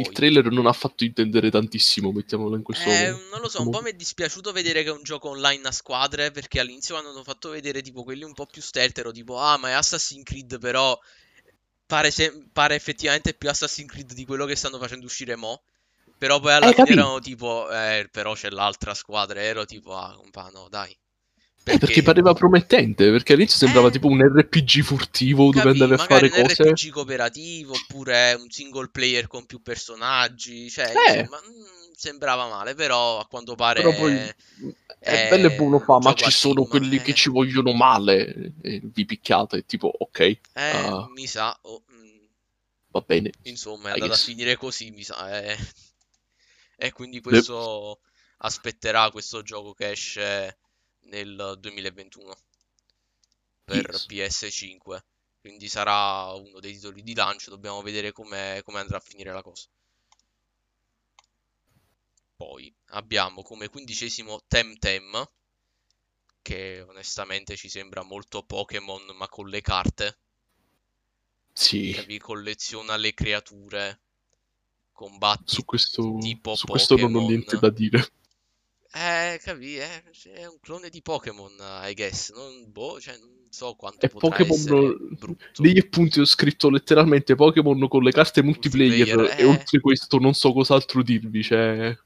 Il 0.00 0.10
trailer 0.12 0.50
non 0.50 0.66
ha 0.66 0.72
fatto 0.72 1.04
intendere 1.04 1.50
tantissimo, 1.50 2.12
mettiamolo 2.12 2.56
in 2.56 2.62
questo 2.62 2.90
Eh, 2.90 3.10
non 3.30 3.40
lo 3.40 3.48
so, 3.48 3.60
un 3.62 3.68
po' 3.70 3.80
mi 3.82 3.90
è 3.90 3.94
dispiaciuto 3.94 4.52
vedere 4.52 4.82
che 4.82 4.88
è 4.90 4.92
un 4.92 5.02
gioco 5.02 5.28
online 5.30 5.66
a 5.68 5.72
squadre 5.72 6.30
perché 6.30 6.60
all'inizio 6.60 6.94
quando 6.94 7.12
hanno 7.12 7.24
fatto 7.24 7.50
vedere 7.50 7.80
tipo 7.82 8.04
quelli 8.04 8.24
un 8.24 8.34
po' 8.34 8.46
più 8.46 8.60
stealth 8.62 8.98
ero 8.98 9.10
tipo 9.10 9.38
ah 9.38 9.56
ma 9.58 9.70
è 9.70 9.72
Assassin's 9.72 10.22
Creed 10.24 10.58
però 10.58 10.98
pare, 11.86 12.10
se- 12.10 12.48
pare 12.52 12.74
effettivamente 12.76 13.34
più 13.34 13.48
Assassin's 13.50 13.90
Creed 13.90 14.12
di 14.14 14.24
quello 14.26 14.44
che 14.46 14.56
stanno 14.56 14.78
facendo 14.78 15.06
uscire 15.06 15.36
mo. 15.36 15.62
Però 16.18 16.40
poi 16.40 16.52
alla 16.52 16.68
Eh, 16.68 16.74
fine 16.74 16.90
capì? 16.90 16.98
erano 16.98 17.18
tipo 17.20 17.70
eh 17.70 18.08
però 18.10 18.34
c'è 18.34 18.50
l'altra 18.50 18.94
squadra 18.94 19.40
ero 19.42 19.64
tipo 19.66 19.96
ah 19.96 20.14
compa 20.16 20.48
no 20.50 20.68
dai 20.68 20.96
Eh, 21.70 21.78
perché 21.78 22.02
pareva 22.02 22.32
promettente, 22.32 23.10
perché 23.10 23.32
all'inizio 23.34 23.58
sembrava 23.58 23.88
Eh. 23.88 23.90
tipo 23.90 24.06
un 24.08 24.20
RPG 24.22 24.82
furtivo 24.82 25.50
dove 25.52 25.68
Capì? 25.68 25.68
andavi 25.70 25.92
a 25.94 25.98
fare 25.98 26.28
un 26.30 26.30
cose. 26.30 26.64
RPG 26.64 26.90
cooperativo 26.90 27.74
oppure 27.74 28.34
un 28.34 28.50
single 28.50 28.88
player 28.90 29.26
con 29.26 29.46
più 29.46 29.60
personaggi 29.62 30.70
cioè 30.70 30.92
Eh. 30.94 31.18
insomma 31.20 31.38
mm, 31.40 31.92
sembrava 31.94 32.46
male 32.48 32.74
però 32.74 33.18
a 33.20 33.26
quanto 33.26 33.54
pare 33.54 33.82
Però 33.82 33.92
poi 33.94 34.14
è 34.14 34.34
è 35.00 35.26
bello 35.28 35.46
e 35.48 35.50
buono 35.54 35.78
fa, 35.78 35.96
un 35.96 36.02
ma 36.02 36.12
ci 36.14 36.30
sono 36.30 36.64
team, 36.64 36.66
quelli 36.66 36.96
eh. 36.96 37.00
che 37.00 37.14
ci 37.14 37.30
vogliono 37.30 37.72
male 37.72 38.52
e 38.62 38.80
vi 38.84 39.04
picchiate, 39.04 39.64
tipo 39.66 39.86
ok, 39.98 40.18
Eh, 40.20 40.40
Ah. 40.52 41.08
mi 41.14 41.26
sa, 41.26 41.56
oh, 41.62 41.82
va 42.90 43.00
bene. 43.00 43.32
insomma, 43.42 43.88
è 43.90 43.92
andata 43.92 44.14
a 44.14 44.16
finire 44.16 44.56
così, 44.56 44.90
mi 44.90 45.02
sa. 45.04 45.40
eh. 45.42 45.56
E 46.80 46.92
quindi 46.92 47.20
questo 47.20 48.00
aspetterà 48.38 49.10
questo 49.10 49.42
gioco 49.42 49.72
che 49.74 49.90
esce 49.90 50.58
nel 51.08 51.56
2021 51.58 52.36
per 53.64 53.90
Yes. 53.90 54.06
PS5. 54.06 55.00
Quindi 55.40 55.68
sarà 55.68 56.32
uno 56.32 56.58
dei 56.60 56.72
titoli 56.72 57.02
di 57.02 57.14
lancio, 57.14 57.50
dobbiamo 57.50 57.82
vedere 57.82 58.12
come 58.12 58.62
andrà 58.64 58.96
a 58.96 59.00
finire 59.00 59.32
la 59.32 59.42
cosa. 59.42 59.66
Poi 62.36 62.74
abbiamo 62.88 63.42
come 63.42 63.68
quindicesimo 63.68 64.44
Temtem, 64.46 65.28
che 66.42 66.80
onestamente 66.86 67.56
ci 67.56 67.68
sembra 67.68 68.02
molto 68.02 68.42
Pokémon 68.42 69.16
ma 69.16 69.28
con 69.28 69.48
le 69.48 69.60
carte. 69.60 70.18
Sì, 71.52 71.92
Capi? 71.92 72.18
Colleziona 72.18 72.96
le 72.96 73.14
creature, 73.14 74.00
combatti 74.92 75.54
su 75.54 75.64
questo, 75.64 76.18
tipo 76.20 76.54
su 76.54 76.66
questo 76.66 76.96
non 76.96 77.14
ho 77.14 77.26
niente 77.26 77.58
da 77.58 77.70
dire. 77.70 78.08
Eh, 78.92 79.38
capi? 79.42 79.76
Eh, 79.76 80.02
è 80.34 80.46
un 80.46 80.58
clone 80.60 80.88
di 80.88 81.02
Pokémon, 81.02 81.52
I 81.82 81.94
guess. 81.94 82.32
Non, 82.32 82.70
boh, 82.70 83.00
cioè, 83.00 83.16
non 83.18 83.46
so 83.50 83.74
quanto 83.74 84.06
È 84.06 84.08
potrà 84.08 84.28
Pokémon. 84.30 84.56
essere 84.56 84.96
brutto. 85.18 85.62
Negli 85.62 85.78
appunti 85.78 86.20
ho 86.20 86.24
scritto 86.24 86.70
letteralmente 86.70 87.34
Pokémon 87.34 87.86
con 87.88 88.02
le 88.02 88.12
carte 88.12 88.42
multiplayer, 88.42 89.16
Multiplayer, 89.16 89.38
e 89.38 89.42
eh. 89.42 89.44
oltre 89.44 89.80
questo 89.80 90.18
non 90.18 90.34
so 90.34 90.52
cos'altro 90.52 91.02
dirvi. 91.02 91.42
Cioè, 91.42 91.96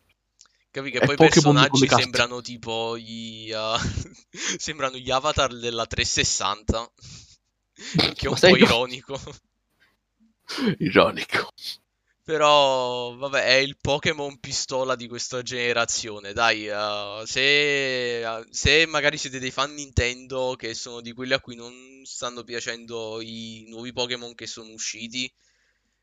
Capi 0.72 0.90
che 0.90 1.00
è 1.00 1.04
poi 1.04 1.14
i 1.14 1.18
personaggi 1.18 1.86
sembrano 1.86 2.40
tipo 2.40 2.96
gli, 2.96 3.52
uh, 3.52 3.76
sembrano 4.56 4.96
gli 4.96 5.10
avatar 5.10 5.54
della 5.54 5.86
360. 5.86 6.92
Che 8.14 8.26
è 8.26 8.28
un 8.28 8.38
po' 8.38 8.56
ironico. 8.56 9.20
ironico. 10.78 11.48
Però, 12.32 13.14
vabbè, 13.16 13.44
è 13.44 13.52
il 13.56 13.76
Pokémon 13.78 14.38
pistola 14.40 14.96
di 14.96 15.06
questa 15.06 15.42
generazione. 15.42 16.32
Dai, 16.32 16.66
eh, 16.66 17.22
se, 17.26 18.20
eh, 18.22 18.46
se 18.50 18.86
magari 18.86 19.18
siete 19.18 19.38
dei 19.38 19.50
fan 19.50 19.74
Nintendo, 19.74 20.54
che 20.56 20.72
sono 20.74 21.00
di 21.02 21.12
quelli 21.12 21.34
a 21.34 21.40
cui 21.40 21.54
non 21.56 22.00
stanno 22.04 22.42
piacendo 22.42 23.20
i 23.20 23.64
nuovi 23.68 23.92
Pokémon 23.92 24.34
che 24.34 24.46
sono 24.46 24.72
usciti, 24.72 25.30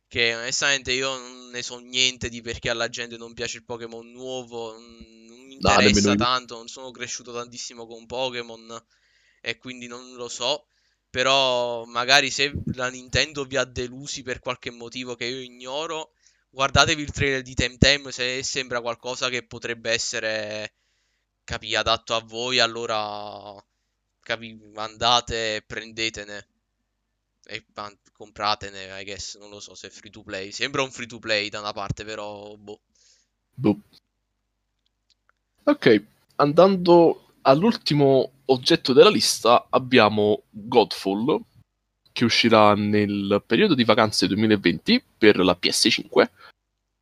che 0.07 0.35
onestamente 0.35 0.91
io 0.93 1.17
non 1.17 1.49
ne 1.49 1.61
so 1.63 1.79
niente 1.79 2.29
di 2.29 2.41
perché 2.41 2.69
alla 2.69 2.89
gente 2.89 3.17
non 3.17 3.33
piace 3.33 3.57
il 3.57 3.65
Pokémon 3.65 4.11
nuovo, 4.11 4.73
non 4.73 5.07
non 5.27 5.39
mi 5.47 5.55
No, 5.61 5.79
interessa 5.81 6.15
io. 6.15 6.15
tanto, 6.15 6.55
non 6.57 6.67
sono 6.67 6.91
cresciuto 6.91 7.33
tantissimo 7.33 7.87
con 7.87 8.05
Pokémon 8.05 8.79
e 9.41 9.57
quindi 9.57 9.87
non 9.87 10.13
lo 10.15 10.27
so. 10.29 10.67
Però 11.09 11.85
magari 11.85 12.29
se 12.29 12.61
la 12.73 12.89
Nintendo 12.89 13.43
vi 13.45 13.57
ha 13.57 13.65
delusi 13.65 14.21
per 14.21 14.39
qualche 14.39 14.69
motivo 14.71 15.15
che 15.15 15.25
io 15.25 15.39
ignoro, 15.41 16.11
guardatevi 16.49 17.01
il 17.01 17.11
trailer 17.11 17.41
di 17.41 17.53
Temtem 17.53 18.09
se 18.09 18.43
sembra 18.43 18.81
qualcosa 18.81 19.29
che 19.29 19.45
potrebbe 19.45 19.91
essere, 19.91 20.73
capi, 21.43 21.75
adatto 21.75 22.15
a 22.15 22.21
voi, 22.21 22.59
allora 22.59 23.63
capi, 24.21 24.59
andate 24.75 25.55
e 25.55 25.61
prendetene 25.61 26.47
e 27.49 27.65
compratene, 28.13 29.01
I 29.01 29.03
guess, 29.03 29.37
non 29.37 29.49
lo 29.49 29.59
so 29.59 29.73
se 29.73 29.87
è 29.87 29.89
free 29.89 30.11
to 30.11 30.21
play. 30.21 30.51
Sembra 30.51 30.83
un 30.83 30.91
free 30.91 31.07
to 31.07 31.17
play 31.17 31.49
da 31.49 31.59
una 31.59 31.73
parte, 31.73 32.03
però 32.03 32.55
boh. 32.55 32.79
Boh. 33.55 33.79
Ok, 35.63 36.03
andando 36.35 37.33
all'ultimo 37.41 38.31
oggetto 38.45 38.93
della 38.93 39.09
lista, 39.09 39.67
abbiamo 39.69 40.43
Godfall, 40.49 41.39
che 42.19 42.25
uscirà 42.25 42.75
nel 42.75 43.41
periodo 43.45 43.73
di 43.75 43.85
vacanze 43.85 44.27
2020 44.27 45.01
per 45.17 45.37
la 45.37 45.57
PS5. 45.57 46.29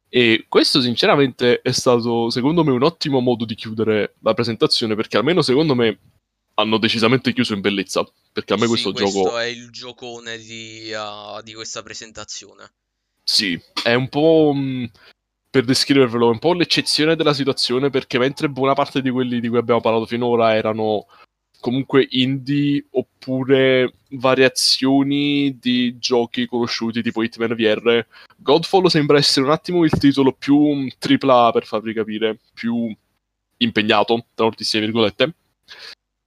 E 0.09 0.45
questo 0.47 0.79
sinceramente 0.79 1.61
è 1.61 1.71
stato, 1.71 2.29
secondo 2.29 2.63
me, 2.63 2.71
un 2.71 2.83
ottimo 2.83 3.19
modo 3.19 3.43
di 3.43 3.55
chiudere 3.55 4.13
la 4.19 4.35
presentazione, 4.35 4.93
perché 4.93 5.17
almeno 5.17 5.41
secondo 5.41 5.73
me 5.73 5.97
hanno 6.53 6.77
decisamente 6.77 7.33
chiuso 7.33 7.55
in 7.55 7.61
bellezza, 7.61 8.07
perché 8.31 8.53
a 8.53 8.57
me 8.57 8.63
Sì, 8.63 8.69
questo 8.69 8.91
questo 8.91 9.23
gioco... 9.23 9.37
è 9.37 9.45
il 9.45 9.71
giocone 9.71 10.37
di, 10.37 10.91
uh, 10.93 11.41
di 11.41 11.55
questa 11.55 11.81
presentazione. 11.81 12.71
Sì, 13.23 13.59
è 13.83 13.95
un 13.95 14.07
po'. 14.09 14.53
mh, 14.53 14.91
per 15.49 15.63
descrivervelo, 15.63 16.27
è 16.27 16.31
un 16.31 16.39
po' 16.39 16.53
l'eccezione 16.53 17.15
della 17.15 17.33
situazione 17.33 17.89
perché 17.89 18.19
mentre 18.19 18.49
buona 18.49 18.75
parte 18.75 19.01
di 19.01 19.09
quelli 19.09 19.39
di 19.39 19.47
cui 19.47 19.57
abbiamo 19.57 19.81
parlato 19.81 20.05
finora 20.05 20.53
erano 20.53 21.07
comunque 21.67 22.07
indie 22.11 22.85
oppure 22.91 23.95
variazioni 24.11 25.57
di 25.59 25.97
giochi 25.99 26.45
conosciuti 26.45 27.01
tipo 27.01 27.21
Hitman 27.21 27.55
VR, 27.55 28.05
Godfall 28.37 28.85
sembra 28.85 29.17
essere 29.17 29.45
un 29.45 29.51
attimo 29.51 29.83
il 29.83 29.91
titolo 29.91 30.31
più 30.31 30.57
mh, 30.57 30.91
tripla 30.97 31.47
A 31.47 31.51
per 31.51 31.65
farvi 31.65 31.91
capire, 31.91 32.39
più 32.53 32.89
impegnato, 33.57 34.27
tra 34.33 34.45
moltissime 34.45 34.85
virgolette. 34.85 35.33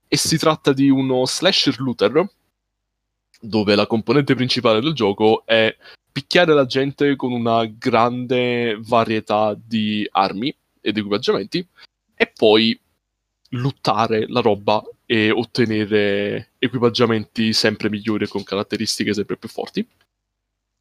E 0.08 0.16
si 0.18 0.36
tratta 0.36 0.74
di 0.74 0.90
uno 0.90 1.24
slasher 1.24 1.80
looter 1.80 2.28
dove 3.40 3.74
la 3.74 3.86
componente 3.86 4.34
principale 4.34 4.82
del 4.82 4.92
gioco 4.92 5.44
è 5.46 5.74
picchiare 6.12 6.52
la 6.52 6.66
gente 6.66 7.16
con 7.16 7.32
una 7.32 7.64
grande 7.64 8.78
varietà 8.78 9.56
di 9.58 10.06
armi 10.10 10.54
ed 10.82 10.98
equipaggiamenti 10.98 11.66
e 12.14 12.26
poi 12.26 12.78
lottare 13.52 14.28
la 14.28 14.40
roba 14.40 14.84
e 15.12 15.32
ottenere 15.32 16.52
equipaggiamenti 16.60 17.52
sempre 17.52 17.90
migliori 17.90 18.26
e 18.26 18.28
con 18.28 18.44
caratteristiche 18.44 19.12
sempre 19.12 19.36
più 19.36 19.48
forti. 19.48 19.84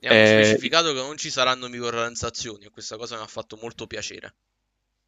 Abbiamo 0.04 0.20
eh... 0.20 0.44
specificato 0.44 0.94
che 0.94 1.00
non 1.00 1.18
ci 1.18 1.32
saranno 1.32 1.68
microtransazioni 1.68 2.66
e 2.66 2.70
questa 2.70 2.96
cosa 2.96 3.16
mi 3.16 3.24
ha 3.24 3.28
fatto 3.28 3.58
molto 3.60 3.88
piacere. 3.88 4.36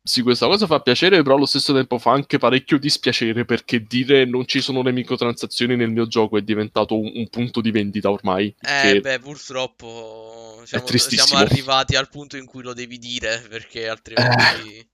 Sì, 0.01 0.23
questa 0.23 0.47
cosa 0.47 0.65
fa 0.65 0.79
piacere, 0.79 1.21
però 1.21 1.35
allo 1.35 1.45
stesso 1.45 1.71
tempo 1.71 1.99
fa 1.99 2.13
anche 2.13 2.39
parecchio 2.39 2.79
dispiacere 2.79 3.45
perché 3.45 3.83
dire 3.83 4.25
non 4.25 4.47
ci 4.47 4.59
sono 4.59 4.81
le 4.81 4.91
microtransazioni 4.91 5.75
nel 5.75 5.91
mio 5.91 6.07
gioco 6.07 6.39
è 6.39 6.41
diventato 6.41 6.97
un, 6.97 7.11
un 7.13 7.29
punto 7.29 7.61
di 7.61 7.69
vendita 7.69 8.09
ormai. 8.09 8.55
Eh, 8.59 9.01
beh, 9.01 9.19
purtroppo 9.19 10.63
siamo, 10.65 10.87
siamo, 10.87 11.35
arrivati 11.35 11.95
al 11.95 12.09
punto 12.09 12.37
in 12.37 12.47
cui 12.47 12.63
lo 12.63 12.73
devi 12.73 12.97
dire 12.97 13.45
perché 13.47 13.87
altrimenti. 13.87 14.77
Eh. 14.77 14.89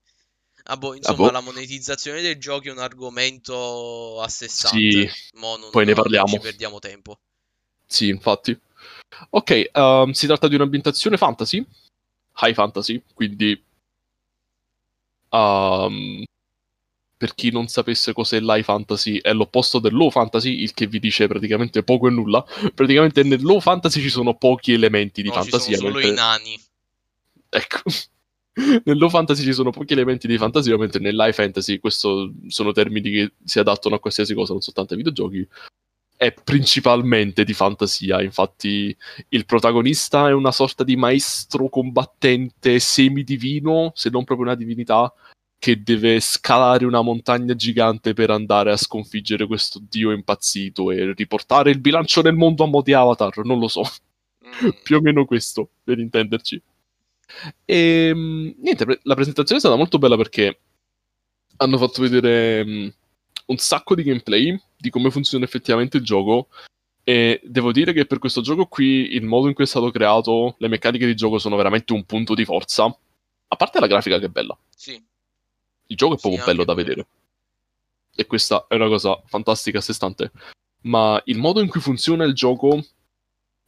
Ah, 0.70 0.76
boh, 0.76 0.94
insomma, 0.94 1.16
ah, 1.16 1.26
boh. 1.26 1.30
la 1.30 1.40
monetizzazione 1.40 2.20
dei 2.20 2.38
giochi 2.38 2.68
è 2.68 2.72
un 2.72 2.78
argomento 2.78 4.20
a 4.20 4.28
sé 4.28 4.48
stante. 4.48 4.78
Sì, 4.78 5.10
non, 5.32 5.60
poi 5.70 5.86
ne 5.86 5.94
parliamo. 5.94 6.26
Non 6.26 6.36
ci 6.36 6.42
perdiamo 6.42 6.78
tempo. 6.78 7.18
Sì, 7.86 8.08
infatti. 8.08 8.58
Ok, 9.30 9.70
um, 9.72 10.10
si 10.12 10.26
tratta 10.26 10.48
di 10.48 10.54
un'ambientazione 10.54 11.16
fantasy, 11.16 11.64
high 12.40 12.54
fantasy, 12.54 13.02
quindi 13.14 13.62
Um, 15.30 16.24
per 17.16 17.34
chi 17.34 17.50
non 17.50 17.66
sapesse 17.68 18.12
cos'è 18.12 18.40
l'high 18.40 18.62
fantasy, 18.62 19.18
è 19.20 19.32
l'opposto 19.32 19.78
del 19.78 19.92
low 19.92 20.10
fantasy, 20.10 20.62
il 20.62 20.72
che 20.72 20.86
vi 20.86 21.00
dice 21.00 21.26
praticamente 21.26 21.82
poco 21.82 22.06
e 22.06 22.10
nulla. 22.10 22.44
Praticamente 22.74 23.22
nel 23.24 23.42
low 23.42 23.60
fantasy 23.60 24.00
ci 24.00 24.08
sono 24.08 24.34
pochi 24.34 24.72
elementi 24.72 25.20
di 25.20 25.28
no, 25.28 25.34
fantasia. 25.34 25.74
Ci 25.74 25.80
sono 25.80 25.90
solo 25.90 26.04
mentre... 26.04 26.12
i 26.12 26.14
nani. 26.14 26.60
Ecco. 27.50 27.82
Nel 28.84 28.98
low 28.98 29.08
fantasy 29.08 29.42
ci 29.42 29.52
sono 29.52 29.70
pochi 29.70 29.92
elementi 29.92 30.26
di 30.26 30.36
fantasia, 30.36 30.76
mentre 30.76 31.00
nell'high 31.00 31.32
fantasy, 31.32 31.78
questo 31.78 32.32
sono 32.48 32.72
termini 32.72 33.10
che 33.10 33.32
si 33.44 33.58
adattano 33.58 33.94
a 33.94 34.00
qualsiasi 34.00 34.34
cosa, 34.34 34.52
non 34.52 34.62
soltanto 34.62 34.94
ai 34.94 34.98
videogiochi, 34.98 35.46
è 36.16 36.32
principalmente 36.32 37.44
di 37.44 37.52
fantasia. 37.52 38.20
Infatti, 38.22 38.94
il 39.28 39.46
protagonista 39.46 40.28
è 40.28 40.32
una 40.32 40.50
sorta 40.50 40.82
di 40.82 40.96
maestro 40.96 41.68
combattente 41.68 42.80
semidivino, 42.80 43.92
se 43.94 44.10
non 44.10 44.24
proprio 44.24 44.48
una 44.48 44.56
divinità, 44.56 45.12
che 45.60 45.82
deve 45.82 46.20
scalare 46.20 46.84
una 46.84 47.02
montagna 47.02 47.54
gigante 47.54 48.14
per 48.14 48.30
andare 48.30 48.70
a 48.72 48.76
sconfiggere 48.76 49.46
questo 49.46 49.80
dio 49.82 50.12
impazzito 50.12 50.90
e 50.92 51.12
riportare 51.12 51.70
il 51.70 51.80
bilancio 51.80 52.22
del 52.22 52.34
mondo 52.34 52.64
a 52.64 52.66
mo' 52.66 52.82
di 52.82 52.92
Avatar. 52.92 53.44
Non 53.44 53.58
lo 53.58 53.68
so. 53.68 53.82
Mm. 53.82 54.68
Più 54.82 54.96
o 54.96 55.00
meno 55.00 55.24
questo, 55.24 55.70
per 55.84 55.98
intenderci. 55.98 56.62
E 57.64 58.08
ehm, 58.08 58.54
niente, 58.58 59.00
la 59.02 59.14
presentazione 59.14 59.60
è 59.60 59.64
stata 59.64 59.76
molto 59.76 59.98
bella 59.98 60.16
perché 60.16 60.60
hanno 61.56 61.78
fatto 61.78 62.02
vedere 62.02 62.64
mm, 62.64 62.88
un 63.46 63.56
sacco 63.56 63.94
di 63.94 64.02
gameplay 64.02 64.58
di 64.76 64.90
come 64.90 65.10
funziona 65.10 65.44
effettivamente 65.44 65.96
il 65.96 66.04
gioco. 66.04 66.48
E 67.04 67.40
devo 67.42 67.72
dire 67.72 67.92
che 67.92 68.04
per 68.04 68.18
questo 68.18 68.42
gioco 68.42 68.66
qui 68.66 69.14
il 69.14 69.24
modo 69.24 69.48
in 69.48 69.54
cui 69.54 69.64
è 69.64 69.66
stato 69.66 69.90
creato, 69.90 70.56
le 70.58 70.68
meccaniche 70.68 71.06
di 71.06 71.14
gioco 71.14 71.38
sono 71.38 71.56
veramente 71.56 71.92
un 71.92 72.04
punto 72.04 72.34
di 72.34 72.44
forza. 72.44 72.84
A 72.84 73.56
parte 73.56 73.80
la 73.80 73.86
grafica 73.86 74.18
che 74.18 74.26
è 74.26 74.30
bella. 74.30 74.56
Sì. 74.74 75.02
Il 75.86 75.96
gioco 75.96 76.16
è 76.16 76.18
proprio 76.18 76.42
sì, 76.42 76.46
bello 76.46 76.64
da 76.64 76.74
vedere. 76.74 77.06
E 78.14 78.26
questa 78.26 78.66
è 78.68 78.74
una 78.74 78.88
cosa 78.88 79.20
fantastica 79.24 79.78
a 79.78 79.80
sé 79.80 79.94
stante. 79.94 80.32
Ma 80.82 81.20
il 81.24 81.38
modo 81.38 81.60
in 81.60 81.68
cui 81.68 81.80
funziona 81.80 82.24
il 82.24 82.34
gioco, 82.34 82.84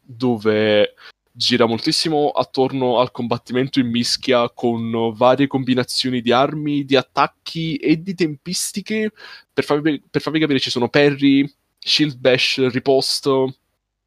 dove 0.02 0.94
gira 1.40 1.64
moltissimo 1.64 2.28
attorno 2.28 2.98
al 2.98 3.10
combattimento 3.10 3.80
in 3.80 3.88
mischia 3.88 4.50
con 4.50 5.14
varie 5.14 5.46
combinazioni 5.46 6.20
di 6.20 6.32
armi, 6.32 6.84
di 6.84 6.96
attacchi 6.96 7.76
e 7.76 8.02
di 8.02 8.14
tempistiche. 8.14 9.10
Per 9.50 9.64
farvi, 9.64 10.02
per 10.02 10.20
farvi 10.20 10.38
capire, 10.38 10.60
ci 10.60 10.68
sono 10.68 10.90
parry, 10.90 11.50
shield 11.78 12.18
bash, 12.18 12.68
ripost, 12.68 13.30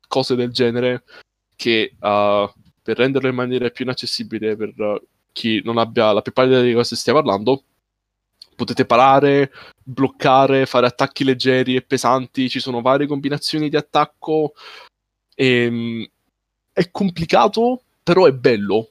cose 0.08 0.36
del 0.36 0.52
genere 0.52 1.06
che 1.56 1.96
uh, 1.96 2.48
per 2.84 2.98
renderlo 2.98 3.30
in 3.30 3.36
maniera 3.36 3.68
più 3.72 3.84
inaccessibile 3.84 4.56
per 4.56 4.80
uh, 4.80 5.02
chi 5.32 5.60
non 5.64 5.80
abbia 5.80 6.12
la 6.12 6.22
più 6.22 6.34
pallida 6.34 6.62
di 6.62 6.74
cosa 6.74 6.96
stia 6.96 7.14
parlando, 7.14 7.64
potete 8.56 8.86
parare, 8.86 9.52
bloccare, 9.84 10.68
fare 10.68 10.86
attacchi 10.86 11.24
leggeri 11.24 11.76
e 11.76 11.82
pesanti. 11.82 12.48
Ci 12.48 12.60
sono 12.60 12.82
varie 12.82 13.08
combinazioni 13.08 13.70
di 13.70 13.76
attacco. 13.76 14.54
E, 15.34 15.48
ehm, 15.48 16.08
è 16.74 16.90
complicato, 16.92 17.84
però 18.02 18.26
è 18.26 18.34
bello. 18.34 18.90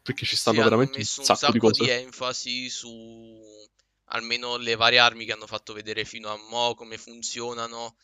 Perché 0.00 0.24
ci 0.24 0.36
stanno 0.36 0.58
sì, 0.58 0.62
veramente 0.62 0.98
un 0.98 1.04
sacco, 1.04 1.30
un 1.32 1.36
sacco, 1.36 1.52
di 1.52 1.58
cose. 1.58 1.84
di 1.84 1.90
enfasi 1.90 2.70
su 2.70 3.36
almeno 4.10 4.56
le 4.56 4.74
varie 4.74 4.98
armi 4.98 5.26
che 5.26 5.32
hanno 5.32 5.46
fatto 5.46 5.74
vedere 5.74 6.04
fino 6.04 6.30
a 6.30 6.38
mo', 6.48 6.74
come 6.74 6.96
funzionano. 6.96 7.96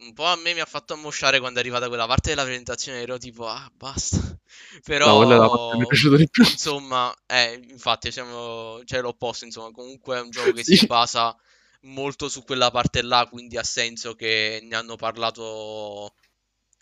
Un 0.00 0.12
po' 0.12 0.24
a 0.26 0.36
me 0.36 0.52
mi 0.52 0.60
ha 0.60 0.66
fatto 0.66 0.92
ammosciare 0.92 1.40
quando 1.40 1.58
è 1.58 1.62
arrivata 1.62 1.88
quella 1.88 2.06
parte 2.06 2.30
della 2.30 2.44
presentazione, 2.44 3.00
ero 3.00 3.18
tipo, 3.18 3.48
ah, 3.48 3.70
basta. 3.74 4.18
Però, 4.84 5.24
no, 5.24 5.76
mi 5.76 5.84
è 5.84 5.86
piaciuta 5.86 6.16
di 6.16 6.28
più. 6.28 6.44
Insomma, 6.44 7.12
eh, 7.26 7.60
infatti, 7.68 8.12
siamo, 8.12 8.82
cioè 8.84 9.00
l'opposto, 9.00 9.44
insomma, 9.44 9.70
comunque 9.72 10.18
è 10.18 10.20
un 10.20 10.30
gioco 10.30 10.52
che 10.52 10.62
sì. 10.64 10.76
si 10.76 10.86
basa 10.86 11.36
molto 11.82 12.28
su 12.28 12.44
quella 12.44 12.70
parte 12.70 13.02
là, 13.02 13.26
quindi 13.28 13.56
ha 13.56 13.64
senso 13.64 14.14
che 14.14 14.60
ne 14.62 14.76
hanno 14.76 14.96
parlato 14.96 16.12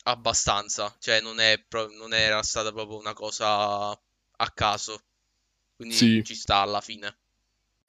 abbastanza, 0.08 0.94
cioè 0.98 1.20
non, 1.20 1.40
è 1.40 1.62
pro- 1.66 1.90
non 1.90 2.14
era 2.14 2.42
stata 2.42 2.72
proprio 2.72 2.98
una 2.98 3.12
cosa 3.12 3.90
a 3.90 4.50
caso, 4.54 5.00
quindi 5.76 5.94
sì. 5.94 6.24
ci 6.24 6.34
sta 6.34 6.58
alla 6.58 6.80
fine. 6.80 7.14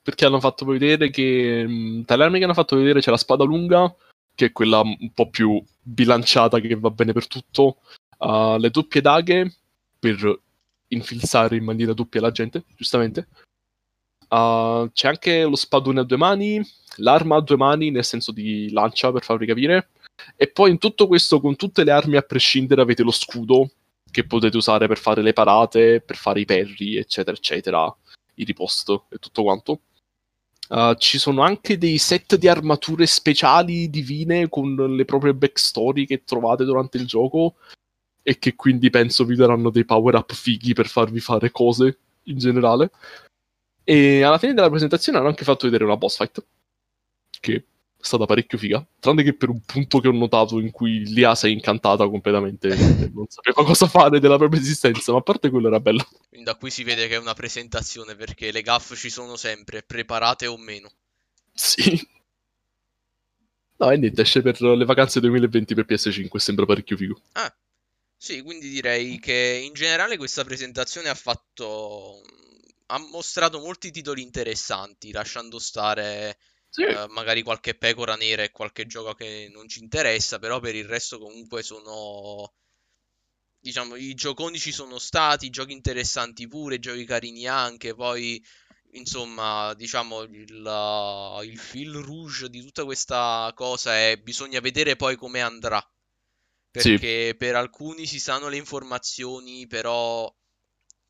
Perché 0.01 0.25
hanno 0.25 0.39
fatto 0.39 0.65
vedere 0.65 1.09
che 1.09 1.65
mh, 1.67 2.05
tra 2.05 2.15
le 2.15 2.23
armi 2.23 2.39
che 2.39 2.45
hanno 2.45 2.53
fatto 2.53 2.75
vedere 2.75 3.01
c'è 3.01 3.11
la 3.11 3.17
spada 3.17 3.43
lunga, 3.43 3.93
che 4.33 4.45
è 4.45 4.51
quella 4.51 4.79
un 4.79 5.11
po' 5.13 5.29
più 5.29 5.61
bilanciata 5.81 6.59
che 6.59 6.75
va 6.75 6.89
bene 6.89 7.13
per 7.13 7.27
tutto, 7.27 7.77
uh, 8.19 8.57
le 8.57 8.69
doppie 8.69 9.01
daghe 9.01 9.55
per 9.99 10.39
infilzare 10.89 11.55
in 11.55 11.63
maniera 11.63 11.93
doppia 11.93 12.21
la 12.21 12.31
gente, 12.31 12.63
giustamente. 12.75 13.27
Uh, 14.29 14.89
c'è 14.91 15.07
anche 15.07 15.43
lo 15.43 15.55
spadone 15.55 15.99
a 15.99 16.03
due 16.03 16.17
mani, 16.17 16.61
l'arma 16.97 17.37
a 17.37 17.41
due 17.41 17.57
mani, 17.57 17.91
nel 17.91 18.05
senso 18.05 18.31
di 18.31 18.71
lancia, 18.71 19.11
per 19.11 19.23
farvi 19.23 19.45
capire, 19.45 19.89
e 20.35 20.47
poi 20.47 20.71
in 20.71 20.77
tutto 20.77 21.07
questo, 21.07 21.39
con 21.39 21.55
tutte 21.55 21.83
le 21.83 21.91
armi 21.91 22.15
a 22.17 22.21
prescindere, 22.21 22.81
avete 22.81 23.03
lo 23.03 23.11
scudo 23.11 23.71
che 24.09 24.25
potete 24.25 24.57
usare 24.57 24.87
per 24.87 24.97
fare 24.97 25.21
le 25.21 25.33
parate, 25.33 26.01
per 26.01 26.15
fare 26.15 26.39
i 26.39 26.45
perri, 26.45 26.97
eccetera, 26.97 27.35
eccetera, 27.35 27.95
i 28.35 28.43
riposto 28.43 29.05
e 29.09 29.17
tutto 29.17 29.43
quanto. 29.43 29.81
Uh, 30.69 30.95
ci 30.95 31.17
sono 31.17 31.43
anche 31.43 31.77
dei 31.77 31.97
set 31.97 32.35
di 32.35 32.47
armature 32.47 33.05
speciali 33.05 33.89
divine 33.89 34.49
con 34.49 34.75
le 34.75 35.05
proprie 35.05 35.33
backstory 35.33 36.05
che 36.05 36.25
trovate 36.25 36.65
durante 36.65 36.97
il 36.97 37.05
gioco 37.05 37.55
e 38.21 38.37
che 38.37 38.55
quindi 38.55 38.89
penso 38.89 39.23
vi 39.23 39.35
daranno 39.35 39.69
dei 39.69 39.85
power 39.85 40.15
up 40.15 40.33
fighi 40.33 40.73
per 40.73 40.87
farvi 40.87 41.21
fare 41.21 41.51
cose 41.51 41.99
in 42.23 42.37
generale. 42.37 42.91
E 43.85 44.21
alla 44.23 44.37
fine 44.37 44.53
della 44.53 44.69
presentazione 44.69 45.17
hanno 45.17 45.29
anche 45.29 45.45
fatto 45.45 45.65
vedere 45.65 45.85
una 45.85 45.95
boss 45.95 46.17
fight 46.17 46.45
che 47.39 47.65
stata 48.07 48.25
parecchio 48.25 48.57
figa, 48.57 48.83
tranne 48.99 49.21
che 49.21 49.33
per 49.35 49.49
un 49.49 49.61
punto 49.61 49.99
che 49.99 50.07
ho 50.07 50.11
notato 50.11 50.59
in 50.59 50.71
cui 50.71 51.05
l'IA 51.05 51.35
si 51.35 51.47
è 51.47 51.49
incantata 51.49 52.07
completamente 52.07 52.69
non 53.13 53.27
sapeva 53.27 53.63
cosa 53.63 53.87
fare 53.87 54.19
della 54.19 54.37
propria 54.37 54.59
esistenza, 54.59 55.11
ma 55.11 55.19
a 55.19 55.21
parte 55.21 55.49
quello 55.49 55.67
era 55.67 55.79
bello. 55.79 56.07
Quindi 56.29 56.45
da 56.45 56.55
qui 56.55 56.71
si 56.71 56.83
vede 56.83 57.07
che 57.07 57.15
è 57.15 57.19
una 57.19 57.33
presentazione 57.33 58.15
perché 58.15 58.51
le 58.51 58.61
gaff 58.61 58.95
ci 58.95 59.09
sono 59.09 59.35
sempre, 59.35 59.83
preparate 59.83 60.47
o 60.47 60.57
meno. 60.57 60.89
Sì. 61.53 61.99
No, 63.79 63.91
e 63.91 63.97
niente, 63.97 64.21
esce 64.21 64.41
per 64.41 64.59
le 64.61 64.85
vacanze 64.85 65.19
2020 65.19 65.75
per 65.75 65.85
PS5, 65.87 66.37
sembra 66.37 66.65
parecchio 66.65 66.97
figo. 66.97 67.21
Ah, 67.33 67.53
sì, 68.15 68.41
quindi 68.41 68.69
direi 68.69 69.19
che 69.19 69.61
in 69.63 69.73
generale 69.73 70.17
questa 70.17 70.43
presentazione 70.43 71.09
ha 71.09 71.15
fatto... 71.15 72.21
ha 72.87 72.97
mostrato 73.11 73.59
molti 73.59 73.91
titoli 73.91 74.23
interessanti, 74.23 75.11
lasciando 75.11 75.59
stare 75.59 76.37
sì. 76.77 76.83
Uh, 76.83 77.07
magari 77.09 77.41
qualche 77.41 77.73
pecora 77.73 78.15
nera 78.15 78.43
e 78.43 78.51
qualche 78.51 78.85
gioco 78.85 79.15
che 79.15 79.49
non 79.51 79.67
ci 79.67 79.79
interessa, 79.79 80.37
però 80.37 80.59
per 80.59 80.75
il 80.75 80.85
resto 80.85 81.17
comunque 81.17 81.63
sono... 81.63 82.53
Diciamo, 83.59 83.95
i 83.95 84.13
gioconi 84.13 84.59
ci 84.59 84.71
sono 84.71 84.99
stati, 84.99 85.49
giochi 85.49 85.73
interessanti 85.73 86.47
pure, 86.47 86.77
giochi 86.77 87.03
carini 87.03 87.47
anche, 87.47 87.95
poi 87.95 88.41
insomma, 88.91 89.73
diciamo, 89.73 90.21
il, 90.21 91.39
il 91.43 91.57
fil 91.57 91.93
rouge 91.95 92.47
di 92.49 92.61
tutta 92.61 92.85
questa 92.85 93.51
cosa 93.55 93.97
è 93.97 94.17
bisogna 94.17 94.59
vedere 94.59 94.95
poi 94.95 95.15
come 95.15 95.41
andrà. 95.41 95.83
Perché 96.69 97.27
sì. 97.29 97.35
per 97.35 97.55
alcuni 97.55 98.05
si 98.05 98.19
sanno 98.19 98.49
le 98.49 98.57
informazioni, 98.57 99.65
però 99.65 100.31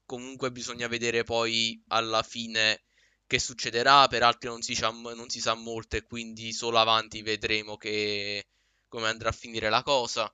comunque 0.06 0.50
bisogna 0.50 0.88
vedere 0.88 1.26
poi 1.26 1.84
alla 1.90 2.24
fine 2.24 2.87
che 3.28 3.40
succederà, 3.40 4.08
per 4.08 4.24
altri 4.24 4.50
non 4.50 4.62
si, 4.62 4.76
sa, 4.76 4.90
non 4.92 5.30
si 5.30 5.40
sa 5.42 5.54
molto 5.54 5.96
e 5.98 6.04
quindi 6.06 6.52
solo 6.54 6.80
avanti 6.80 7.22
vedremo 7.22 7.78
che, 7.78 8.46
come 8.88 9.08
andrà 9.08 9.30
a 9.30 9.32
finire 9.34 9.70
la 9.70 9.84
cosa. 9.84 10.32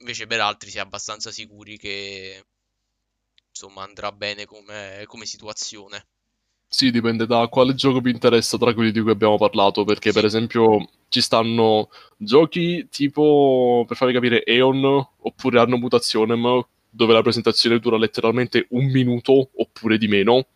invece 0.00 0.26
per 0.26 0.40
altri 0.40 0.70
si 0.70 0.78
è 0.78 0.80
abbastanza 0.80 1.30
sicuri 1.32 1.78
che 1.78 2.44
insomma 3.48 3.82
andrà 3.84 4.12
bene 4.12 4.44
come, 4.44 5.04
come 5.06 5.24
situazione. 5.24 6.06
Sì, 6.68 6.90
dipende 6.90 7.26
da 7.26 7.46
quale 7.48 7.74
gioco 7.74 8.00
vi 8.00 8.10
interessa 8.10 8.58
tra 8.58 8.74
quelli 8.74 8.90
di 8.90 9.00
cui 9.00 9.12
abbiamo 9.12 9.38
parlato, 9.38 9.84
perché 9.84 10.10
Sì. 10.10 10.12
per 10.12 10.24
esempio 10.24 10.88
ci 11.08 11.20
stanno 11.20 11.88
giochi 12.16 12.88
tipo, 12.90 13.84
per 13.86 13.96
farvi 13.96 14.12
capire, 14.12 14.44
Eon 14.44 14.84
oppure 15.18 15.60
Anno 15.60 15.76
Mutationem, 15.76 16.66
dove 16.90 17.12
la 17.12 17.22
presentazione 17.22 17.78
dura 17.78 17.96
letteralmente 17.96 18.66
un 18.70 18.86
minuto 18.90 19.50
oppure 19.54 19.98
di 19.98 20.08
meno. 20.08 20.46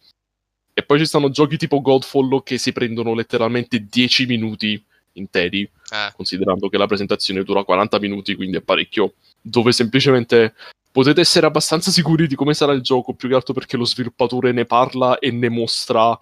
E 0.78 0.84
poi 0.84 1.00
ci 1.00 1.06
stanno 1.06 1.28
giochi 1.30 1.56
tipo 1.56 1.80
Godfall 1.80 2.44
che 2.44 2.56
si 2.56 2.70
prendono 2.70 3.12
letteralmente 3.12 3.84
10 3.90 4.26
minuti 4.26 4.80
interi, 5.14 5.68
Eh, 5.90 6.12
considerando 6.14 6.68
che 6.68 6.78
la 6.78 6.86
presentazione 6.86 7.42
dura 7.42 7.64
40 7.64 7.98
minuti, 7.98 8.36
quindi 8.36 8.58
è 8.58 8.60
parecchio, 8.60 9.14
dove 9.40 9.72
semplicemente 9.72 10.54
potete 10.92 11.20
essere 11.20 11.46
abbastanza 11.46 11.90
sicuri 11.90 12.28
di 12.28 12.36
come 12.36 12.54
sarà 12.54 12.70
il 12.74 12.82
gioco, 12.82 13.14
più 13.14 13.28
che 13.28 13.34
altro 13.34 13.54
perché 13.54 13.76
lo 13.76 13.84
sviluppatore 13.84 14.52
ne 14.52 14.66
parla 14.66 15.18
e 15.18 15.32
ne 15.32 15.48
mostra 15.48 16.16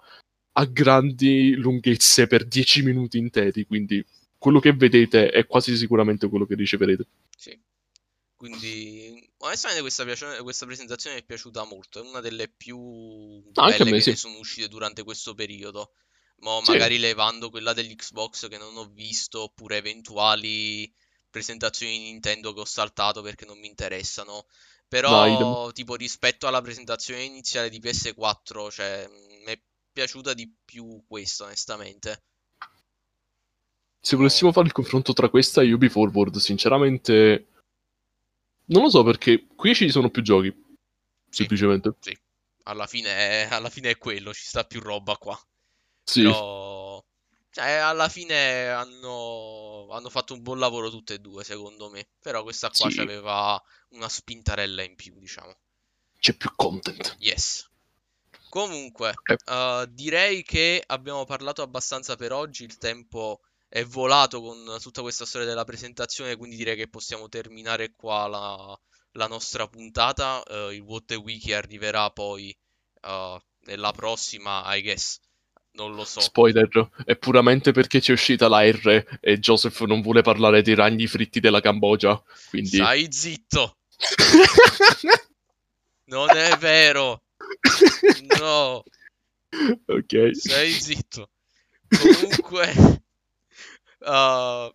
a 0.53 0.65
grandi 0.65 1.53
lunghezze 1.53 2.25
per 2.25 2.43
10 2.43 2.81
minuti 2.81 3.19
interi, 3.19 3.63
quindi 3.63 4.03
quello 4.39 4.59
che 4.59 4.73
vedete 4.73 5.29
è 5.29 5.45
quasi 5.45 5.77
sicuramente 5.77 6.27
quello 6.29 6.47
che 6.47 6.55
riceverete. 6.55 7.05
sì. 7.37 7.55
Quindi, 8.35 9.06
onestamente, 9.37 9.81
questa, 9.81 10.03
piace- 10.03 10.41
questa 10.41 10.65
presentazione 10.65 11.15
mi 11.17 11.21
è 11.21 11.25
piaciuta 11.25 11.63
molto. 11.65 11.99
È 12.03 12.07
una 12.07 12.19
delle 12.21 12.49
più 12.49 12.77
belle 13.51 13.91
me, 13.91 13.97
che 13.97 14.01
sì. 14.01 14.15
sono 14.15 14.37
uscite 14.37 14.67
durante 14.67 15.03
questo 15.03 15.33
periodo. 15.33 15.93
Mo 16.39 16.61
Sì. 16.63 16.71
magari 16.71 16.97
levando 16.99 17.49
quella 17.49 17.73
dell'Xbox 17.73 18.47
che 18.47 18.57
non 18.57 18.75
ho 18.77 18.85
visto, 18.89 19.41
oppure 19.43 19.77
eventuali 19.77 20.91
presentazioni 21.29 21.97
di 21.97 22.03
Nintendo 22.05 22.53
che 22.53 22.59
ho 22.61 22.65
saltato 22.65 23.21
perché 23.21 23.45
non 23.45 23.59
mi 23.59 23.67
interessano. 23.67 24.33
No, 24.33 24.47
Però, 24.87 25.71
tipo, 25.71 25.95
rispetto 25.95 26.47
alla 26.47 26.61
presentazione 26.61 27.23
iniziale 27.23 27.69
di 27.69 27.79
PS4, 27.79 28.69
cioè, 28.69 29.07
mi 29.09 29.51
è 29.51 29.59
piaciuta 29.91 30.33
di 30.33 30.51
più 30.63 31.03
questa, 31.07 31.45
onestamente. 31.45 32.23
Se 33.99 34.15
volessimo 34.15 34.51
fare 34.51 34.67
il 34.67 34.73
confronto 34.73 35.13
tra 35.13 35.29
questa 35.29 35.61
e 35.61 35.71
Ubi 35.73 35.89
Forward, 35.89 36.37
sinceramente 36.37 37.47
non 38.67 38.83
lo 38.83 38.89
so 38.89 39.03
perché 39.03 39.47
qui 39.55 39.73
ci 39.75 39.89
sono 39.89 40.09
più 40.09 40.21
giochi, 40.21 40.53
Sì, 41.29 41.43
semplicemente. 41.43 41.95
sì. 41.99 42.17
Alla 42.63 42.85
fine 42.87 43.09
è, 43.09 43.47
alla 43.51 43.69
fine 43.69 43.91
è 43.91 43.97
quello, 43.97 44.33
ci 44.33 44.43
sta 44.45 44.63
più 44.65 44.79
roba 44.81 45.15
qua. 45.17 45.39
Sì, 46.03 46.21
Però, 46.21 47.03
cioè, 47.51 47.69
alla 47.71 48.09
fine 48.09 48.69
hanno, 48.69 49.87
hanno 49.91 50.09
fatto 50.09 50.33
un 50.33 50.41
buon 50.41 50.59
lavoro 50.59 50.89
tutte 50.89 51.15
e 51.15 51.19
due, 51.19 51.43
secondo 51.43 51.89
me. 51.89 52.07
Però 52.21 52.43
questa 52.43 52.69
qua 52.69 52.89
Sì. 52.89 52.99
aveva 52.99 53.61
una 53.89 54.09
spintarella 54.09 54.83
in 54.83 54.95
più, 54.95 55.17
diciamo. 55.19 55.55
c'è 56.19 56.33
più 56.35 56.51
content. 56.55 57.15
Yes. 57.19 57.69
Comunque, 58.49 59.13
Eh. 59.25 59.35
eh, 59.45 59.85
direi 59.91 60.43
che 60.43 60.83
abbiamo 60.85 61.25
parlato 61.25 61.61
abbastanza 61.61 62.15
per 62.15 62.31
oggi. 62.33 62.63
Il 62.63 62.77
tempo 62.77 63.41
è 63.69 63.83
volato 63.83 64.41
con 64.41 64.77
tutta 64.81 65.01
questa 65.01 65.25
storia 65.25 65.47
della 65.47 65.63
presentazione, 65.63 66.35
quindi 66.35 66.55
direi 66.55 66.75
che 66.75 66.87
possiamo 66.87 67.27
terminare 67.27 67.93
qua 67.95 68.27
la, 68.27 68.79
la 69.13 69.27
nostra 69.27 69.67
puntata. 69.67 70.43
Eh, 70.43 70.75
il 70.75 70.81
What 70.81 71.05
the 71.05 71.15
Wiki 71.15 71.53
arriverà 71.53 72.09
poi 72.11 72.55
eh, 73.01 73.41
nella 73.65 73.91
prossima, 73.91 74.63
I 74.75 74.81
guess. 74.81 75.19
Non 75.71 75.93
lo 75.93 76.05
so. 76.05 76.21
Spoiler, 76.21 76.89
è 77.05 77.15
puramente 77.17 77.71
perché 77.71 77.99
c'è 77.99 78.11
uscita 78.11 78.47
la 78.47 78.67
R 78.67 79.19
e 79.19 79.37
Joseph 79.37 79.81
non 79.81 80.01
vuole 80.01 80.23
parlare 80.23 80.63
dei 80.63 80.73
ragni 80.73 81.05
fritti 81.05 81.39
della 81.39 81.61
Cambogia, 81.61 82.19
quindi... 82.49 82.77
Stai 82.77 83.07
zitto, 83.11 83.77
non 86.05 86.29
è 86.35 86.57
vero. 86.57 87.23
No. 88.39 88.83
ok. 89.85 90.35
Stai 90.35 90.71
zitto. 90.71 91.29
Comunque, 91.87 93.03
uh, 93.99 94.73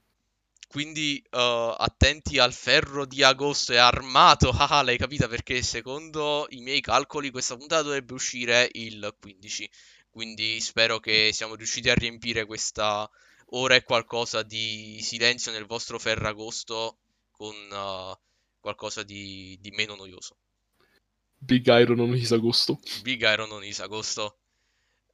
quindi 0.68 1.22
uh, 1.30 1.74
attenti 1.76 2.38
al 2.38 2.52
ferro 2.52 3.04
di 3.04 3.22
agosto, 3.22 3.72
è 3.72 3.76
armato. 3.76 4.50
Ah, 4.56 4.82
l'hai 4.82 4.96
capita 4.96 5.28
perché 5.28 5.62
secondo 5.62 6.46
i 6.50 6.60
miei 6.60 6.80
calcoli 6.80 7.30
questa 7.30 7.56
puntata 7.56 7.82
dovrebbe 7.82 8.14
uscire 8.14 8.68
il 8.72 9.14
15. 9.20 9.68
Quindi 10.10 10.60
spero 10.60 10.98
che 10.98 11.30
siamo 11.32 11.54
riusciti 11.56 11.90
a 11.90 11.94
riempire 11.94 12.46
questa 12.46 13.08
ora 13.50 13.74
e 13.74 13.82
qualcosa 13.82 14.42
di 14.42 14.98
silenzio 15.02 15.52
nel 15.52 15.66
vostro 15.66 15.98
Ferragosto 15.98 16.98
con 17.30 17.54
uh, 17.54 18.16
qualcosa 18.60 19.02
di, 19.02 19.58
di 19.60 19.70
meno 19.72 19.94
noioso. 19.94 20.36
Big 21.36 21.66
Iron 21.66 21.96
non 21.96 22.14
Isagosto. 22.14 22.78
Big 23.02 23.20
Iron 23.22 23.48
non 23.48 23.64
is 23.64 23.80
agosto. 23.80 24.38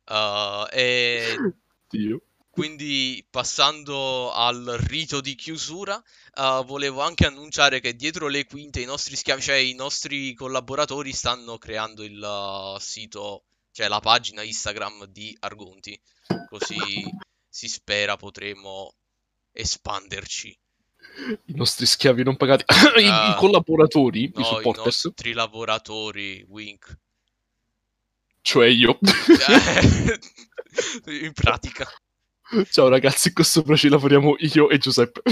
Uh, 0.07 0.67
e 0.71 1.37
Dio. 1.89 2.21
Quindi 2.59 3.25
passando 3.31 4.33
al 4.33 4.65
rito 4.89 5.21
di 5.21 5.37
chiusura, 5.37 5.95
uh, 5.95 6.65
volevo 6.65 7.03
anche 7.03 7.25
annunciare 7.25 7.79
che 7.79 7.95
dietro 7.95 8.27
le 8.27 8.47
quinte 8.47 8.81
i 8.81 8.85
nostri 8.85 9.15
schiavi, 9.15 9.41
cioè 9.41 9.55
i 9.55 9.75
nostri 9.75 10.35
collaboratori, 10.35 11.13
stanno 11.13 11.57
creando 11.57 12.03
il 12.03 12.21
uh, 12.21 12.77
sito, 12.81 13.45
cioè 13.71 13.87
la 13.87 14.01
pagina 14.01 14.43
Instagram 14.43 15.05
di 15.07 15.37
Argonti. 15.39 15.97
Così 16.49 16.77
si 17.49 17.69
spera 17.69 18.17
potremo 18.17 18.93
espanderci. 19.53 20.59
I 21.47 21.55
nostri 21.55 21.87
schiavi 21.87 22.25
non 22.25 22.37
pagati. 22.37 22.65
I, 22.99 23.03
i 23.05 23.09
Ah. 23.09 23.37
collaboratori, 23.39 24.25
i 24.25 24.33
No, 24.35 24.41
i 24.41 24.45
supporters, 24.45 25.05
nostri 25.05 25.33
lavoratori, 25.33 26.45
wink. 26.49 26.99
cioè 28.43 28.67
io. 28.67 28.99
In 31.07 31.33
pratica. 31.33 31.89
Ciao 32.71 32.89
ragazzi, 32.89 33.33
qua 33.33 33.45
sopra 33.45 33.77
ci 33.77 33.89
lavoriamo 33.89 34.35
io 34.39 34.69
e 34.71 34.79
Giuseppe. 34.79 35.23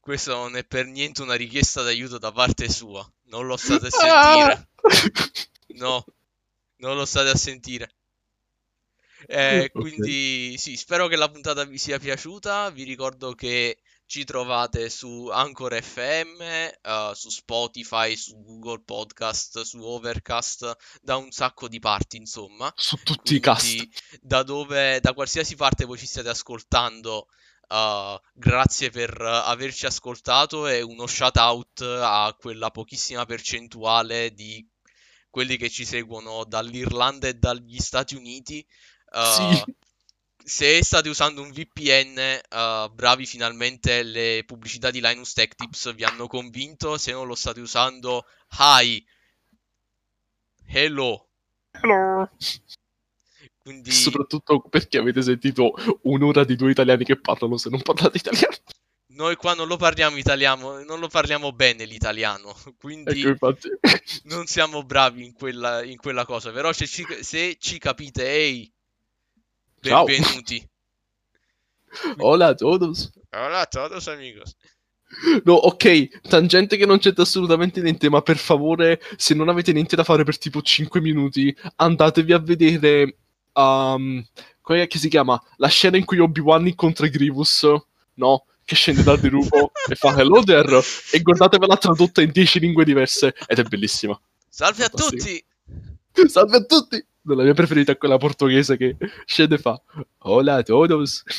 Questa 0.00 0.32
non 0.32 0.56
è 0.56 0.64
per 0.64 0.86
niente 0.86 1.20
una 1.20 1.34
richiesta 1.34 1.82
d'aiuto 1.82 2.16
da 2.18 2.32
parte 2.32 2.70
sua. 2.70 3.06
Non 3.24 3.46
lo 3.46 3.56
state 3.58 3.88
a 3.88 3.90
Ah! 4.00 4.54
sentire. 4.54 4.68
No, 5.74 6.04
non 6.78 6.96
lo 6.96 7.04
state 7.04 7.30
a 7.30 7.36
sentire. 7.36 7.90
Eh, 9.26 9.72
Ok. 9.74 9.74
quindi 9.74 10.56
sì, 10.58 10.76
spero 10.76 11.06
che 11.08 11.16
la 11.16 11.30
puntata 11.30 11.64
vi 11.64 11.78
sia 11.78 11.98
piaciuta. 11.98 12.70
Vi 12.70 12.84
ricordo 12.84 13.34
che 13.34 13.78
ci 14.08 14.24
trovate 14.24 14.88
su 14.88 15.28
Anchor 15.28 15.82
FM, 15.82 16.40
eh, 16.40 17.10
su 17.12 17.28
Spotify, 17.28 18.16
su 18.16 18.40
Google 18.40 18.80
Podcast, 18.82 19.60
su 19.60 19.80
Overcast, 19.80 20.76
da 21.02 21.16
un 21.16 21.30
sacco 21.30 21.68
di 21.68 21.78
parti, 21.78 22.16
insomma. 22.16 22.72
Su 22.74 22.96
tutti 23.04 23.34
i 23.34 23.40
cast. 23.40 23.66
Quindi 23.66 23.92
da 24.22 24.42
dove, 24.42 24.98
da 25.00 25.12
qualsiasi 25.12 25.56
parte 25.56 25.84
voi 25.84 25.98
ci 25.98 26.06
stiate 26.06 26.30
ascoltando, 26.30 27.26
uh, 27.68 28.18
grazie 28.32 28.88
per 28.88 29.14
uh, 29.20 29.26
averci 29.26 29.84
ascoltato 29.84 30.66
e 30.66 30.80
uno 30.80 31.06
shout 31.06 31.36
out 31.36 31.82
a 31.82 32.34
quella 32.38 32.70
pochissima 32.70 33.26
percentuale 33.26 34.32
di 34.32 34.66
quelli 35.28 35.58
che 35.58 35.68
ci 35.68 35.84
seguono 35.84 36.44
dall'Irlanda 36.44 37.28
e 37.28 37.34
dagli 37.34 37.78
Stati 37.78 38.14
Uniti. 38.14 38.66
Uh, 39.10 39.52
Sì. 39.52 39.76
Se 40.48 40.82
state 40.82 41.10
usando 41.10 41.42
un 41.42 41.50
VPN, 41.50 42.40
uh, 42.48 42.90
bravi 42.90 43.26
finalmente 43.26 44.02
le 44.02 44.44
pubblicità 44.46 44.90
di 44.90 45.02
Linus 45.02 45.34
Tech 45.34 45.54
Tips 45.54 45.94
vi 45.94 46.04
hanno 46.04 46.26
convinto. 46.26 46.96
Se 46.96 47.12
non 47.12 47.26
lo 47.26 47.34
state 47.34 47.60
usando, 47.60 48.24
hi, 48.58 49.06
hello. 50.64 51.28
Hello. 51.72 52.30
Quindi 53.58 53.90
Soprattutto 53.92 54.60
perché 54.60 54.96
avete 54.96 55.20
sentito 55.20 55.74
un'ora 56.04 56.44
di 56.44 56.56
due 56.56 56.70
italiani 56.70 57.04
che 57.04 57.20
parlano 57.20 57.58
se 57.58 57.68
non 57.68 57.82
parlate 57.82 58.16
italiano. 58.16 58.56
Noi 59.08 59.36
qua 59.36 59.52
non 59.52 59.68
lo 59.68 59.76
parliamo 59.76 60.16
italiano, 60.16 60.82
non 60.82 60.98
lo 60.98 61.08
parliamo 61.08 61.52
bene 61.52 61.84
l'italiano, 61.84 62.56
quindi 62.78 63.20
Ecco, 63.20 63.28
infatti. 63.28 63.68
non 64.24 64.46
siamo 64.46 64.82
bravi 64.82 65.26
in 65.26 65.34
quella, 65.34 65.84
in 65.84 65.98
quella 65.98 66.24
cosa. 66.24 66.52
Però 66.52 66.72
se 66.72 66.86
ci, 66.86 67.04
se 67.20 67.56
ci 67.58 67.78
capite, 67.78 68.26
ehi, 68.26 68.72
Ciao. 69.80 70.04
benvenuti. 70.04 70.66
Hola 72.18 72.48
a 72.48 72.54
todos. 72.54 73.10
Hola 73.32 73.60
a 73.60 73.66
todos 73.66 74.08
amigos. 74.08 74.56
No, 75.44 75.54
ok, 75.54 76.20
tangente 76.28 76.76
che 76.76 76.84
non 76.84 76.98
c'entra 76.98 77.22
assolutamente 77.22 77.80
niente, 77.80 78.10
ma 78.10 78.20
per 78.20 78.36
favore, 78.36 79.00
se 79.16 79.32
non 79.34 79.48
avete 79.48 79.72
niente 79.72 79.96
da 79.96 80.04
fare 80.04 80.22
per 80.22 80.36
tipo 80.36 80.60
5 80.60 81.00
minuti, 81.00 81.54
andatevi 81.76 82.32
a 82.32 82.38
vedere. 82.38 83.16
Um, 83.54 84.22
come 84.60 84.86
che 84.86 84.98
si 84.98 85.08
chiama? 85.08 85.40
La 85.56 85.68
scena 85.68 85.96
in 85.96 86.04
cui 86.04 86.18
Obi-Wan 86.18 86.66
incontra 86.66 87.06
Grievous, 87.06 87.66
no? 88.14 88.44
Che 88.64 88.74
scende 88.74 89.02
dal 89.02 89.18
dirupo 89.18 89.70
e 89.88 89.94
fa 89.94 90.14
Hello 90.14 90.44
there. 90.44 90.78
E 91.12 91.22
guardatevela 91.22 91.76
tradotta 91.78 92.20
in 92.20 92.30
10 92.30 92.58
lingue 92.60 92.84
diverse 92.84 93.34
ed 93.46 93.58
è 93.58 93.62
bellissima. 93.62 94.18
Salve 94.46 94.84
a 94.84 94.88
Fantastico. 94.88 95.24
tutti. 95.24 96.28
Salve 96.28 96.56
a 96.58 96.64
tutti! 96.64 97.06
La 97.34 97.42
mia 97.44 97.54
preferita 97.54 97.92
è 97.92 97.96
quella 97.98 98.16
portoghese 98.18 98.76
che 98.76 98.96
scende 99.24 99.56
e 99.56 99.58
fa 99.58 99.80
Hola 100.18 100.56
a 100.56 100.62
todos. 100.62 101.22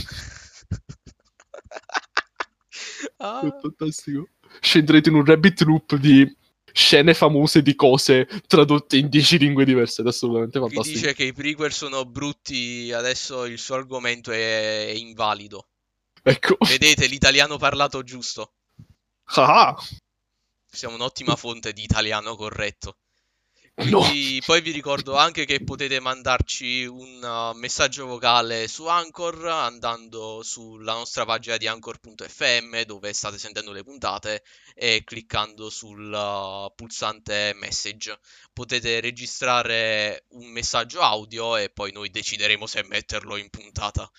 Ah, 3.18 3.42
È 3.42 3.54
fantastico. 3.60 4.28
scendrete 4.62 5.10
in 5.10 5.16
un 5.16 5.26
rabbit 5.26 5.62
loop 5.62 5.96
di 5.96 6.36
scene 6.72 7.14
famose 7.14 7.62
di 7.62 7.76
cose 7.76 8.28
tradotte 8.48 8.98
in 8.98 9.10
dieci 9.10 9.38
lingue 9.38 9.66
diverse 9.66 10.02
ed 10.02 10.08
è 10.08 10.10
assolutamente 10.10 10.60
Chi 10.60 10.66
fantastico. 10.66 11.00
dice 11.00 11.14
che 11.14 11.24
i 11.26 11.34
prequel 11.34 11.72
sono 11.74 12.06
brutti, 12.06 12.92
adesso 12.94 13.46
il 13.46 13.58
suo 13.58 13.76
argomento 13.76 14.32
è, 14.32 14.88
è 14.88 14.92
invalido. 14.92 15.68
Ecco. 16.22 16.58
Vedete 16.66 17.08
l'italiano 17.08 17.58
parlato 17.58 18.04
giusto. 18.04 18.54
Ah, 19.36 19.76
Siamo 20.72 20.96
un'ottima 20.96 21.36
fonte 21.36 21.74
di 21.74 21.84
italiano 21.84 22.36
corretto. 22.36 22.98
No. 23.86 24.02
Poi 24.46 24.62
vi 24.62 24.72
ricordo 24.72 25.16
anche 25.16 25.46
che 25.46 25.64
potete 25.64 26.00
mandarci 26.00 26.86
un 26.86 27.22
uh, 27.24 27.58
messaggio 27.58 28.06
vocale 28.06 28.68
su 28.68 28.88
Anchor 28.88 29.46
andando 29.48 30.42
sulla 30.44 30.94
nostra 30.94 31.26
pagina 31.26 31.58
di 31.58 31.68
anchor.fm 31.68 32.82
dove 32.82 33.14
state 33.14 33.38
sentendo 33.38 33.72
le 33.72 33.84
puntate 33.84 34.44
e 34.74 35.04
cliccando 35.04 35.70
sul 35.70 36.12
uh, 36.12 36.74
pulsante 36.76 37.54
message. 37.56 38.18
Potete 38.54 39.00
registrare 39.00 40.26
un 40.30 40.48
messaggio 40.48 41.02
audio 41.02 41.56
e 41.56 41.70
poi 41.70 41.92
noi 41.92 42.10
decideremo 42.10 42.66
se 42.66 42.84
metterlo 42.84 43.38
in 43.38 43.50
puntata. 43.50 44.10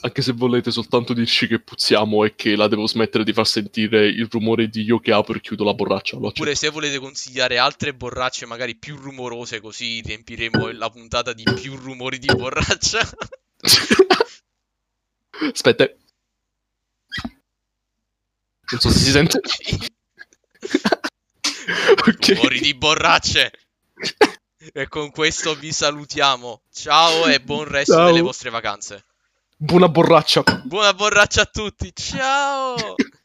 Anche 0.00 0.22
se 0.22 0.32
volete 0.32 0.70
soltanto 0.70 1.12
dirci 1.12 1.46
che 1.46 1.60
puzziamo 1.60 2.24
e 2.24 2.34
che 2.34 2.56
la 2.56 2.68
devo 2.68 2.86
smettere 2.86 3.22
di 3.22 3.34
far 3.34 3.46
sentire 3.46 4.06
il 4.06 4.28
rumore 4.30 4.68
di 4.68 4.82
io 4.82 4.98
che 4.98 5.12
apro 5.12 5.36
e 5.36 5.40
chiudo 5.40 5.64
la 5.64 5.74
borraccia. 5.74 6.16
Oppure 6.16 6.54
se 6.54 6.70
volete 6.70 6.98
consigliare 6.98 7.58
altre 7.58 7.92
borracce 7.94 8.46
magari 8.46 8.76
più 8.76 8.96
rumorose 8.96 9.60
così 9.60 10.00
riempiremo 10.00 10.70
la 10.72 10.88
puntata 10.88 11.34
di 11.34 11.42
più 11.42 11.76
rumori 11.76 12.18
di 12.18 12.32
borraccia. 12.34 13.00
Aspetta. 15.52 15.90
Non 18.70 18.80
so 18.80 18.90
se 18.90 18.98
si 18.98 19.10
sente. 19.10 19.40
ok. 22.06 22.28
Rumori 22.28 22.60
di 22.60 22.74
borracce. 22.74 23.52
E 24.72 24.88
con 24.88 25.10
questo 25.10 25.54
vi 25.54 25.72
salutiamo. 25.72 26.62
Ciao 26.72 27.26
e 27.26 27.40
buon 27.40 27.64
resto 27.64 27.92
Ciao. 27.94 28.06
delle 28.06 28.22
vostre 28.22 28.48
vacanze. 28.48 29.04
Buona 29.56 29.88
borraccia. 29.88 30.42
Buona 30.64 30.92
borraccia 30.92 31.42
a 31.42 31.46
tutti. 31.46 31.92
Ciao. 31.94 32.94